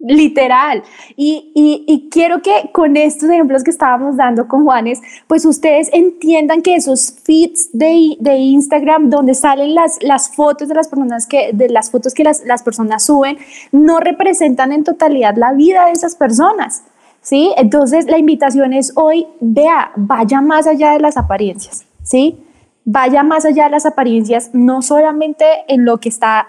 Literal. 0.00 0.82
Y, 1.16 1.50
y- 1.54 2.08
quiero 2.08 2.40
que 2.40 2.70
con 2.72 2.96
estos 2.96 3.28
ejemplos 3.30 3.64
que 3.64 3.70
estábamos 3.70 4.16
dando 4.16 4.46
con 4.46 4.64
Juanes, 4.64 5.00
pues 5.26 5.44
ustedes 5.44 5.90
entiendan 5.92 6.62
que 6.62 6.76
esos 6.76 7.14
feeds 7.24 7.70
de, 7.72 8.16
de 8.20 8.36
Instagram 8.36 9.10
donde 9.10 9.34
salen 9.34 9.74
las, 9.74 9.98
las 10.00 10.34
fotos 10.34 10.68
de 10.68 10.74
las 10.74 10.88
personas 10.88 11.26
que, 11.26 11.50
de 11.52 11.68
las 11.68 11.90
fotos 11.90 12.14
que 12.14 12.22
las, 12.24 12.44
las 12.44 12.62
personas 12.62 13.04
suben, 13.04 13.38
no 13.72 13.98
representan 13.98 14.72
en 14.72 14.84
totalidad 14.84 15.34
la 15.36 15.52
vida 15.52 15.86
de 15.86 15.92
esas 15.92 16.14
personas. 16.14 16.84
¿Sí? 17.20 17.52
Entonces 17.56 18.06
la 18.06 18.16
invitación 18.16 18.72
es 18.72 18.92
hoy, 18.94 19.26
vea, 19.40 19.90
vaya 19.96 20.40
más 20.40 20.66
allá 20.68 20.92
de 20.92 21.00
las 21.00 21.16
apariencias, 21.16 21.84
¿sí? 22.02 22.38
Vaya 22.84 23.22
más 23.24 23.44
allá 23.44 23.64
de 23.64 23.70
las 23.70 23.84
apariencias, 23.84 24.50
no 24.54 24.80
solamente 24.80 25.44
en 25.66 25.84
lo 25.84 25.98
que 25.98 26.08
está 26.08 26.48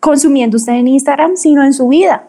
consumiendo 0.00 0.56
usted 0.56 0.72
en 0.72 0.88
Instagram, 0.88 1.36
sino 1.36 1.62
en 1.62 1.74
su 1.74 1.86
vida. 1.88 2.28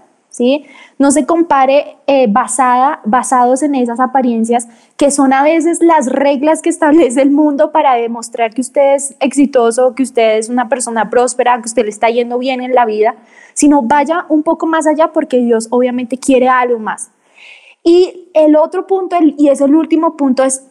No 1.00 1.12
se 1.12 1.26
compare 1.26 1.98
eh, 2.08 2.28
basada, 2.30 3.02
basados 3.06 3.64
en 3.64 3.76
esas 3.76 4.00
apariencias 4.00 4.68
que 4.98 5.12
son 5.12 5.34
a 5.34 5.44
veces 5.44 5.82
las 5.82 6.08
reglas 6.08 6.62
que 6.62 6.70
establece 6.70 7.22
el 7.22 7.32
mundo 7.32 7.72
para 7.72 7.96
demostrar 7.96 8.54
que 8.54 8.62
usted 8.62 8.96
es 8.96 9.16
exitoso, 9.20 9.96
que 9.96 10.04
usted 10.04 10.38
es 10.38 10.50
una 10.50 10.70
persona 10.70 11.10
próspera, 11.10 11.60
que 11.62 11.68
usted 11.68 11.84
le 11.84 11.90
está 11.90 12.10
yendo 12.10 12.38
bien 12.38 12.62
en 12.62 12.74
la 12.74 12.86
vida, 12.86 13.16
sino 13.54 13.82
vaya 13.82 14.26
un 14.30 14.44
poco 14.44 14.68
más 14.68 14.88
allá 14.88 15.12
porque 15.12 15.38
Dios 15.38 15.68
obviamente 15.72 16.18
quiere 16.18 16.50
algo 16.50 16.80
más. 16.80 17.12
Y 17.84 18.30
el 18.34 18.56
otro 18.56 18.86
punto, 18.86 19.16
y 19.38 19.50
es 19.50 19.62
el 19.62 19.74
último 19.74 20.18
punto, 20.18 20.44
es 20.44 20.64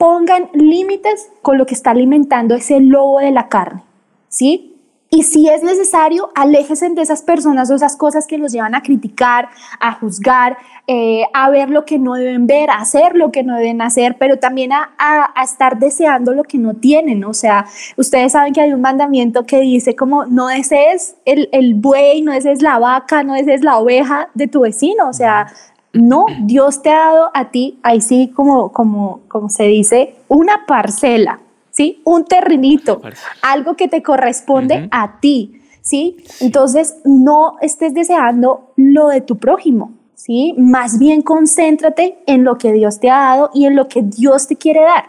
pongan 0.00 0.48
límites 0.54 1.30
con 1.42 1.58
lo 1.58 1.66
que 1.66 1.74
está 1.74 1.90
alimentando 1.90 2.54
ese 2.54 2.80
lobo 2.80 3.18
de 3.18 3.32
la 3.32 3.48
carne, 3.48 3.82
¿sí? 4.28 4.69
Y 5.12 5.24
si 5.24 5.48
es 5.48 5.64
necesario, 5.64 6.30
aléjense 6.36 6.88
de 6.90 7.02
esas 7.02 7.22
personas 7.22 7.68
o 7.68 7.74
esas 7.74 7.96
cosas 7.96 8.28
que 8.28 8.38
los 8.38 8.52
llevan 8.52 8.76
a 8.76 8.82
criticar, 8.82 9.48
a 9.80 9.94
juzgar, 9.94 10.56
eh, 10.86 11.24
a 11.34 11.50
ver 11.50 11.68
lo 11.68 11.84
que 11.84 11.98
no 11.98 12.14
deben 12.14 12.46
ver, 12.46 12.70
a 12.70 12.74
hacer 12.76 13.16
lo 13.16 13.32
que 13.32 13.42
no 13.42 13.56
deben 13.56 13.82
hacer, 13.82 14.16
pero 14.20 14.38
también 14.38 14.72
a, 14.72 14.90
a- 14.98 15.42
estar 15.42 15.80
deseando 15.80 16.32
lo 16.32 16.44
que 16.44 16.58
no 16.58 16.74
tienen. 16.74 17.24
O 17.24 17.34
sea, 17.34 17.66
ustedes 17.96 18.30
saben 18.32 18.52
que 18.52 18.60
hay 18.60 18.72
un 18.72 18.82
mandamiento 18.82 19.44
que 19.46 19.58
dice 19.60 19.96
como 19.96 20.26
no 20.26 20.46
desees 20.46 21.16
el, 21.24 21.48
el 21.50 21.74
buey, 21.74 22.22
no 22.22 22.30
desees 22.30 22.62
la 22.62 22.78
vaca, 22.78 23.24
no 23.24 23.34
desees 23.34 23.64
la 23.64 23.78
oveja 23.78 24.28
de 24.34 24.46
tu 24.46 24.60
vecino. 24.60 25.08
O 25.08 25.12
sea, 25.12 25.48
no, 25.92 26.26
Dios 26.42 26.82
te 26.82 26.90
ha 26.90 26.98
dado 27.06 27.30
a 27.34 27.50
ti, 27.50 27.80
ahí 27.82 28.00
sí 28.00 28.30
como, 28.32 28.70
como, 28.70 29.22
como 29.26 29.48
se 29.48 29.64
dice, 29.64 30.14
una 30.28 30.66
parcela, 30.66 31.40
¿sí? 31.80 32.02
Un 32.04 32.24
terrenito, 32.26 33.00
algo 33.40 33.74
que 33.74 33.88
te 33.88 34.02
corresponde 34.02 34.74
a 34.90 35.18
ti, 35.20 35.62
¿sí? 35.80 36.18
Entonces, 36.40 36.96
no 37.06 37.56
estés 37.62 37.94
deseando 37.94 38.72
lo 38.76 39.08
de 39.08 39.22
tu 39.22 39.38
prójimo, 39.38 39.92
¿sí? 40.14 40.54
Más 40.58 40.98
bien 40.98 41.22
concéntrate 41.22 42.18
en 42.26 42.44
lo 42.44 42.58
que 42.58 42.72
Dios 42.74 43.00
te 43.00 43.08
ha 43.08 43.18
dado 43.20 43.50
y 43.54 43.64
en 43.64 43.76
lo 43.76 43.88
que 43.88 44.02
Dios 44.02 44.46
te 44.46 44.56
quiere 44.56 44.82
dar. 44.82 45.04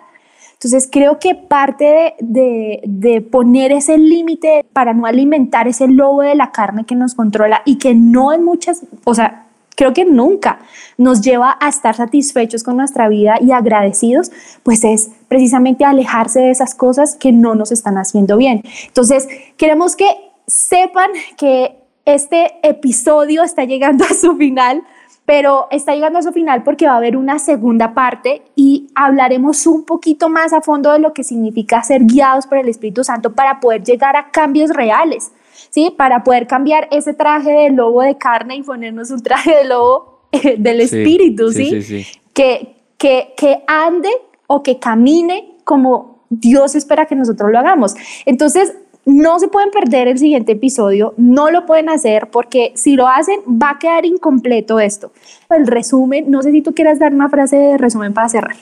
Entonces 0.53 0.87
creo 0.89 1.17
que 1.19 1.35
parte 1.35 1.83
de, 1.85 2.13
de- 2.21 2.81
de 2.85 3.21
poner 3.21 3.71
ese 3.73 3.97
límite 3.97 4.63
para 4.71 4.93
no 4.93 5.05
alimentar 5.07 5.67
ese 5.67 5.87
lobo 5.89 6.21
de 6.21 6.35
la 6.35 6.51
carne 6.51 6.85
que 6.85 6.95
nos 6.95 7.15
controla 7.15 7.63
y 7.65 7.79
que 7.79 7.95
no 7.95 8.31
en 8.31 8.45
muchas, 8.45 8.83
o 9.03 9.13
sea, 9.15 9.47
creo 9.75 9.93
que 9.93 10.05
nunca 10.05 10.59
nos 10.97 11.21
lleva 11.21 11.57
a 11.59 11.69
estar 11.69 11.95
satisfechos 11.95 12.63
con 12.63 12.77
nuestra 12.77 13.09
vida 13.09 13.35
y 13.41 13.51
agradecidos, 13.51 14.31
pues 14.63 14.83
es 14.83 15.11
precisamente 15.27 15.85
alejarse 15.85 16.39
de 16.39 16.51
esas 16.51 16.75
cosas 16.75 17.15
que 17.15 17.31
no 17.31 17.55
nos 17.55 17.71
están 17.71 17.97
haciendo 17.97 18.37
bien. 18.37 18.63
Entonces 18.87 19.27
queremos 19.57 19.95
que 19.95 20.07
sepan 20.47 21.11
que 21.37 21.77
este 22.05 22.53
episodio 22.67 23.43
está 23.43 23.63
llegando 23.63 24.05
a 24.05 24.13
su 24.13 24.35
final 24.35 24.83
pero 25.25 25.67
está 25.71 25.93
llegando 25.93 26.19
a 26.19 26.23
su 26.23 26.33
final 26.33 26.63
porque 26.63 26.87
va 26.87 26.93
a 26.93 26.97
haber 26.97 27.15
una 27.15 27.39
segunda 27.39 27.93
parte 27.93 28.41
y 28.55 28.89
hablaremos 28.95 29.65
un 29.67 29.85
poquito 29.85 30.29
más 30.29 30.51
a 30.51 30.61
fondo 30.61 30.91
de 30.91 30.99
lo 30.99 31.13
que 31.13 31.23
significa 31.23 31.81
ser 31.83 32.03
guiados 32.03 32.47
por 32.47 32.57
el 32.57 32.67
Espíritu 32.67 33.03
Santo 33.03 33.33
para 33.33 33.59
poder 33.59 33.83
llegar 33.83 34.15
a 34.15 34.31
cambios 34.31 34.71
reales, 34.71 35.31
¿sí? 35.69 35.93
Para 35.95 36.23
poder 36.23 36.47
cambiar 36.47 36.87
ese 36.91 37.13
traje 37.13 37.51
de 37.51 37.69
lobo 37.71 38.01
de 38.01 38.17
carne 38.17 38.55
y 38.55 38.63
ponernos 38.63 39.11
un 39.11 39.21
traje 39.21 39.55
de 39.55 39.63
lobo 39.65 40.21
eh, 40.31 40.55
del 40.57 40.87
Sí, 40.87 40.97
Espíritu, 40.97 41.51
sí, 41.51 41.81
¿sí? 41.81 42.05
Que, 42.33 42.75
que, 42.97 43.33
que 43.37 43.63
ande 43.67 44.09
o 44.47 44.63
que 44.63 44.79
camine 44.79 45.55
como 45.63 46.25
Dios 46.29 46.75
espera 46.75 47.05
que 47.05 47.15
nosotros 47.15 47.51
lo 47.51 47.59
hagamos. 47.59 47.95
Entonces, 48.25 48.73
no 49.05 49.39
se 49.39 49.47
pueden 49.47 49.71
perder 49.71 50.07
el 50.07 50.19
siguiente 50.19 50.51
episodio, 50.53 51.13
no 51.17 51.49
lo 51.49 51.65
pueden 51.65 51.89
hacer 51.89 52.29
porque 52.31 52.71
si 52.75 52.95
lo 52.95 53.07
hacen 53.07 53.39
va 53.47 53.71
a 53.71 53.79
quedar 53.79 54.05
incompleto 54.05 54.79
esto. 54.79 55.11
El 55.49 55.67
resumen, 55.67 56.29
no 56.29 56.41
sé 56.43 56.51
si 56.51 56.61
tú 56.61 56.73
quieras 56.73 56.99
dar 56.99 57.13
una 57.13 57.29
frase 57.29 57.55
de 57.55 57.77
resumen 57.77 58.13
para 58.13 58.29
cerrar. 58.29 58.55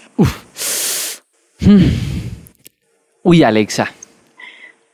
Uy, 3.23 3.43
Alexa. 3.43 3.89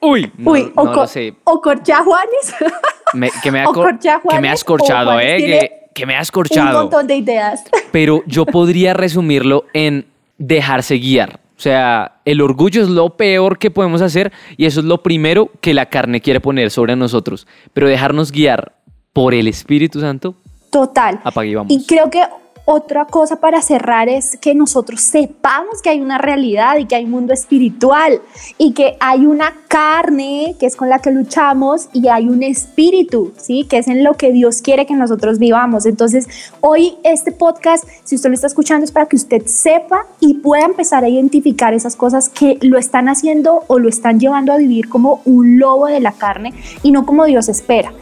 Uy, 0.05 0.31
no, 0.37 0.51
Uy, 0.51 0.71
no 0.75 0.81
o, 0.81 0.85
lo 0.85 0.93
co- 0.93 1.07
sé. 1.07 1.33
o 1.43 1.61
corcha 1.61 2.03
Juanes, 2.03 2.55
Me- 3.13 3.29
que, 3.43 3.51
me 3.51 3.61
ha 3.61 3.65
corcha 3.65 4.19
que 4.19 4.27
me 4.27 4.31
Juanes, 4.31 4.51
has 4.51 4.63
corchado, 4.63 5.11
Juanes 5.13 5.41
¿eh? 5.43 5.45
Que, 5.45 5.71
que 5.93 6.05
me 6.05 6.15
has 6.15 6.29
un 6.29 6.33
corchado. 6.33 6.81
montón 6.81 7.07
de 7.07 7.15
ideas. 7.15 7.63
Pero 7.91 8.23
yo 8.27 8.45
podría 8.45 8.93
resumirlo 8.93 9.65
en 9.73 10.05
dejarse 10.37 10.95
guiar. 10.97 11.39
O 11.57 11.61
sea, 11.61 12.19
el 12.25 12.41
orgullo 12.41 12.81
es 12.83 12.89
lo 12.89 13.11
peor 13.15 13.57
que 13.57 13.71
podemos 13.71 14.01
hacer 14.01 14.33
y 14.57 14.65
eso 14.65 14.81
es 14.81 14.85
lo 14.85 15.01
primero 15.01 15.49
que 15.61 15.73
la 15.73 15.85
carne 15.85 16.19
quiere 16.19 16.41
poner 16.41 16.69
sobre 16.69 16.97
nosotros. 16.97 17.47
Pero 17.73 17.87
dejarnos 17.87 18.31
guiar 18.33 18.73
por 19.13 19.33
el 19.33 19.47
Espíritu 19.47 20.01
Santo, 20.01 20.35
Total. 20.69 21.21
apague 21.23 21.49
y 21.51 21.55
vamos. 21.55 21.71
Y 21.71 21.85
creo 21.85 22.09
que 22.09 22.21
otra 22.65 23.05
cosa 23.05 23.39
para 23.39 23.61
cerrar 23.61 24.09
es 24.09 24.37
que 24.41 24.55
nosotros 24.55 25.01
sepamos 25.01 25.81
que 25.83 25.91
hay 25.91 26.01
una 26.01 26.17
realidad 26.17 26.77
y 26.77 26.85
que 26.85 26.95
hay 26.95 27.05
un 27.05 27.11
mundo 27.11 27.31
espiritual 27.31 28.21
y 28.57 28.73
que 28.73 28.97
hay 28.99 29.27
una 29.27 29.53
carne 29.67 30.55
que 30.59 30.65
es 30.65 30.75
con 30.75 30.89
la 30.89 30.99
que 30.99 31.11
luchamos 31.11 31.89
y 31.93 32.07
hay 32.07 32.27
un 32.27 32.41
espíritu, 32.41 33.33
¿sí? 33.37 33.65
Que 33.69 33.77
es 33.77 33.87
en 33.87 34.03
lo 34.03 34.15
que 34.15 34.31
Dios 34.31 34.61
quiere 34.63 34.87
que 34.87 34.95
nosotros 34.95 35.37
vivamos. 35.37 35.85
Entonces, 35.85 36.27
hoy 36.61 36.95
este 37.03 37.31
podcast, 37.31 37.85
si 38.03 38.15
usted 38.15 38.29
lo 38.29 38.35
está 38.35 38.47
escuchando, 38.47 38.83
es 38.83 38.91
para 38.91 39.05
que 39.05 39.15
usted 39.15 39.45
sepa 39.45 40.07
y 40.19 40.35
pueda 40.35 40.65
empezar 40.65 41.03
a 41.03 41.09
identificar 41.09 41.75
esas 41.75 41.95
cosas 41.95 42.29
que 42.29 42.57
lo 42.61 42.79
están 42.79 43.09
haciendo 43.09 43.63
o 43.67 43.77
lo 43.77 43.89
están 43.89 44.19
llevando 44.19 44.51
a 44.51 44.57
vivir 44.57 44.89
como 44.89 45.21
un 45.25 45.59
lobo 45.59 45.85
de 45.85 45.99
la 45.99 46.13
carne 46.13 46.53
y 46.81 46.91
no 46.91 47.05
como 47.05 47.25
Dios 47.25 47.47
espera. 47.47 47.93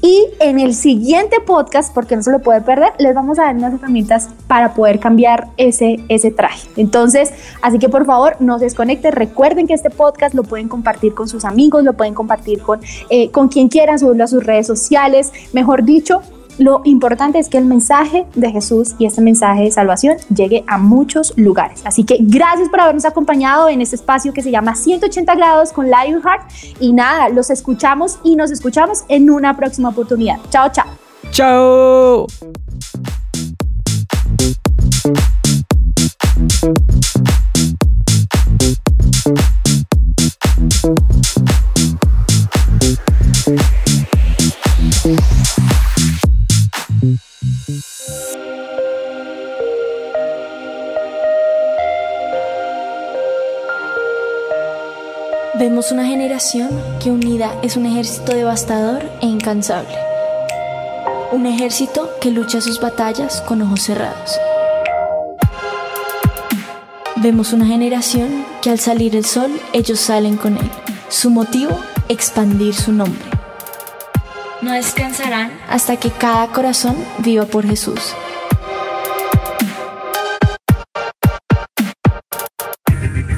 Y 0.00 0.28
en 0.38 0.60
el 0.60 0.74
siguiente 0.74 1.40
podcast, 1.40 1.92
porque 1.92 2.14
no 2.14 2.22
se 2.22 2.30
lo 2.30 2.40
puede 2.40 2.60
perder, 2.60 2.92
les 2.98 3.14
vamos 3.14 3.38
a 3.38 3.44
dar 3.44 3.56
unas 3.56 3.74
herramientas 3.74 4.11
para 4.46 4.74
poder 4.74 5.00
cambiar 5.00 5.48
ese, 5.56 6.04
ese 6.08 6.30
traje. 6.30 6.68
Entonces, 6.76 7.32
así 7.62 7.78
que 7.78 7.88
por 7.88 8.06
favor, 8.06 8.36
no 8.40 8.58
se 8.58 8.64
desconecten. 8.64 9.12
Recuerden 9.12 9.66
que 9.66 9.74
este 9.74 9.90
podcast 9.90 10.34
lo 10.34 10.42
pueden 10.42 10.68
compartir 10.68 11.14
con 11.14 11.28
sus 11.28 11.44
amigos, 11.44 11.84
lo 11.84 11.94
pueden 11.94 12.14
compartir 12.14 12.62
con, 12.62 12.80
eh, 13.10 13.30
con 13.30 13.48
quien 13.48 13.68
quieran, 13.68 13.98
subirlo 13.98 14.24
a 14.24 14.28
sus 14.28 14.44
redes 14.44 14.66
sociales. 14.66 15.32
Mejor 15.52 15.84
dicho, 15.84 16.22
lo 16.58 16.82
importante 16.84 17.38
es 17.38 17.48
que 17.48 17.58
el 17.58 17.64
mensaje 17.64 18.26
de 18.34 18.50
Jesús 18.50 18.94
y 18.98 19.06
este 19.06 19.20
mensaje 19.20 19.64
de 19.64 19.70
salvación 19.70 20.16
llegue 20.34 20.64
a 20.66 20.78
muchos 20.78 21.32
lugares. 21.36 21.80
Así 21.84 22.04
que 22.04 22.18
gracias 22.20 22.68
por 22.68 22.80
habernos 22.80 23.04
acompañado 23.04 23.68
en 23.68 23.80
este 23.80 23.96
espacio 23.96 24.32
que 24.32 24.42
se 24.42 24.50
llama 24.50 24.74
180 24.74 25.34
grados 25.34 25.72
con 25.72 25.86
Lionheart. 25.86 26.42
Y 26.78 26.92
nada, 26.92 27.28
los 27.30 27.50
escuchamos 27.50 28.18
y 28.22 28.36
nos 28.36 28.50
escuchamos 28.50 29.04
en 29.08 29.30
una 29.30 29.56
próxima 29.56 29.88
oportunidad. 29.88 30.38
Chao, 30.50 30.70
chao. 30.70 30.86
Chao. 31.30 32.26
Vemos 55.58 55.90
una 55.90 56.06
generación 56.06 56.70
que 57.02 57.10
unida 57.10 57.52
es 57.62 57.76
un 57.76 57.86
ejército 57.86 58.34
devastador 58.34 59.02
e 59.20 59.26
incansable. 59.26 59.96
Un 61.32 61.46
ejército 61.46 62.08
que 62.20 62.30
lucha 62.30 62.60
sus 62.60 62.80
batallas 62.80 63.40
con 63.40 63.62
ojos 63.62 63.82
cerrados. 63.82 64.38
Vemos 67.22 67.52
una 67.52 67.66
generación 67.66 68.44
que 68.60 68.70
al 68.70 68.80
salir 68.80 69.14
el 69.14 69.24
sol 69.24 69.52
ellos 69.72 70.00
salen 70.00 70.36
con 70.36 70.56
él. 70.56 70.68
Su 71.08 71.30
motivo, 71.30 71.78
expandir 72.08 72.74
su 72.74 72.90
nombre. 72.90 73.22
No 74.60 74.72
descansarán 74.72 75.52
hasta 75.68 75.98
que 75.98 76.10
cada 76.10 76.48
corazón 76.48 76.96
viva 77.18 77.44
por 77.44 77.64
Jesús. 77.64 78.12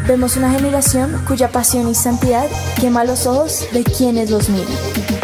Vemos 0.08 0.38
una 0.38 0.50
generación 0.50 1.22
cuya 1.28 1.50
pasión 1.50 1.86
y 1.86 1.94
santidad 1.94 2.46
quema 2.80 3.04
los 3.04 3.26
ojos 3.26 3.66
de 3.74 3.84
quienes 3.84 4.30
los 4.30 4.48
miran. 4.48 5.23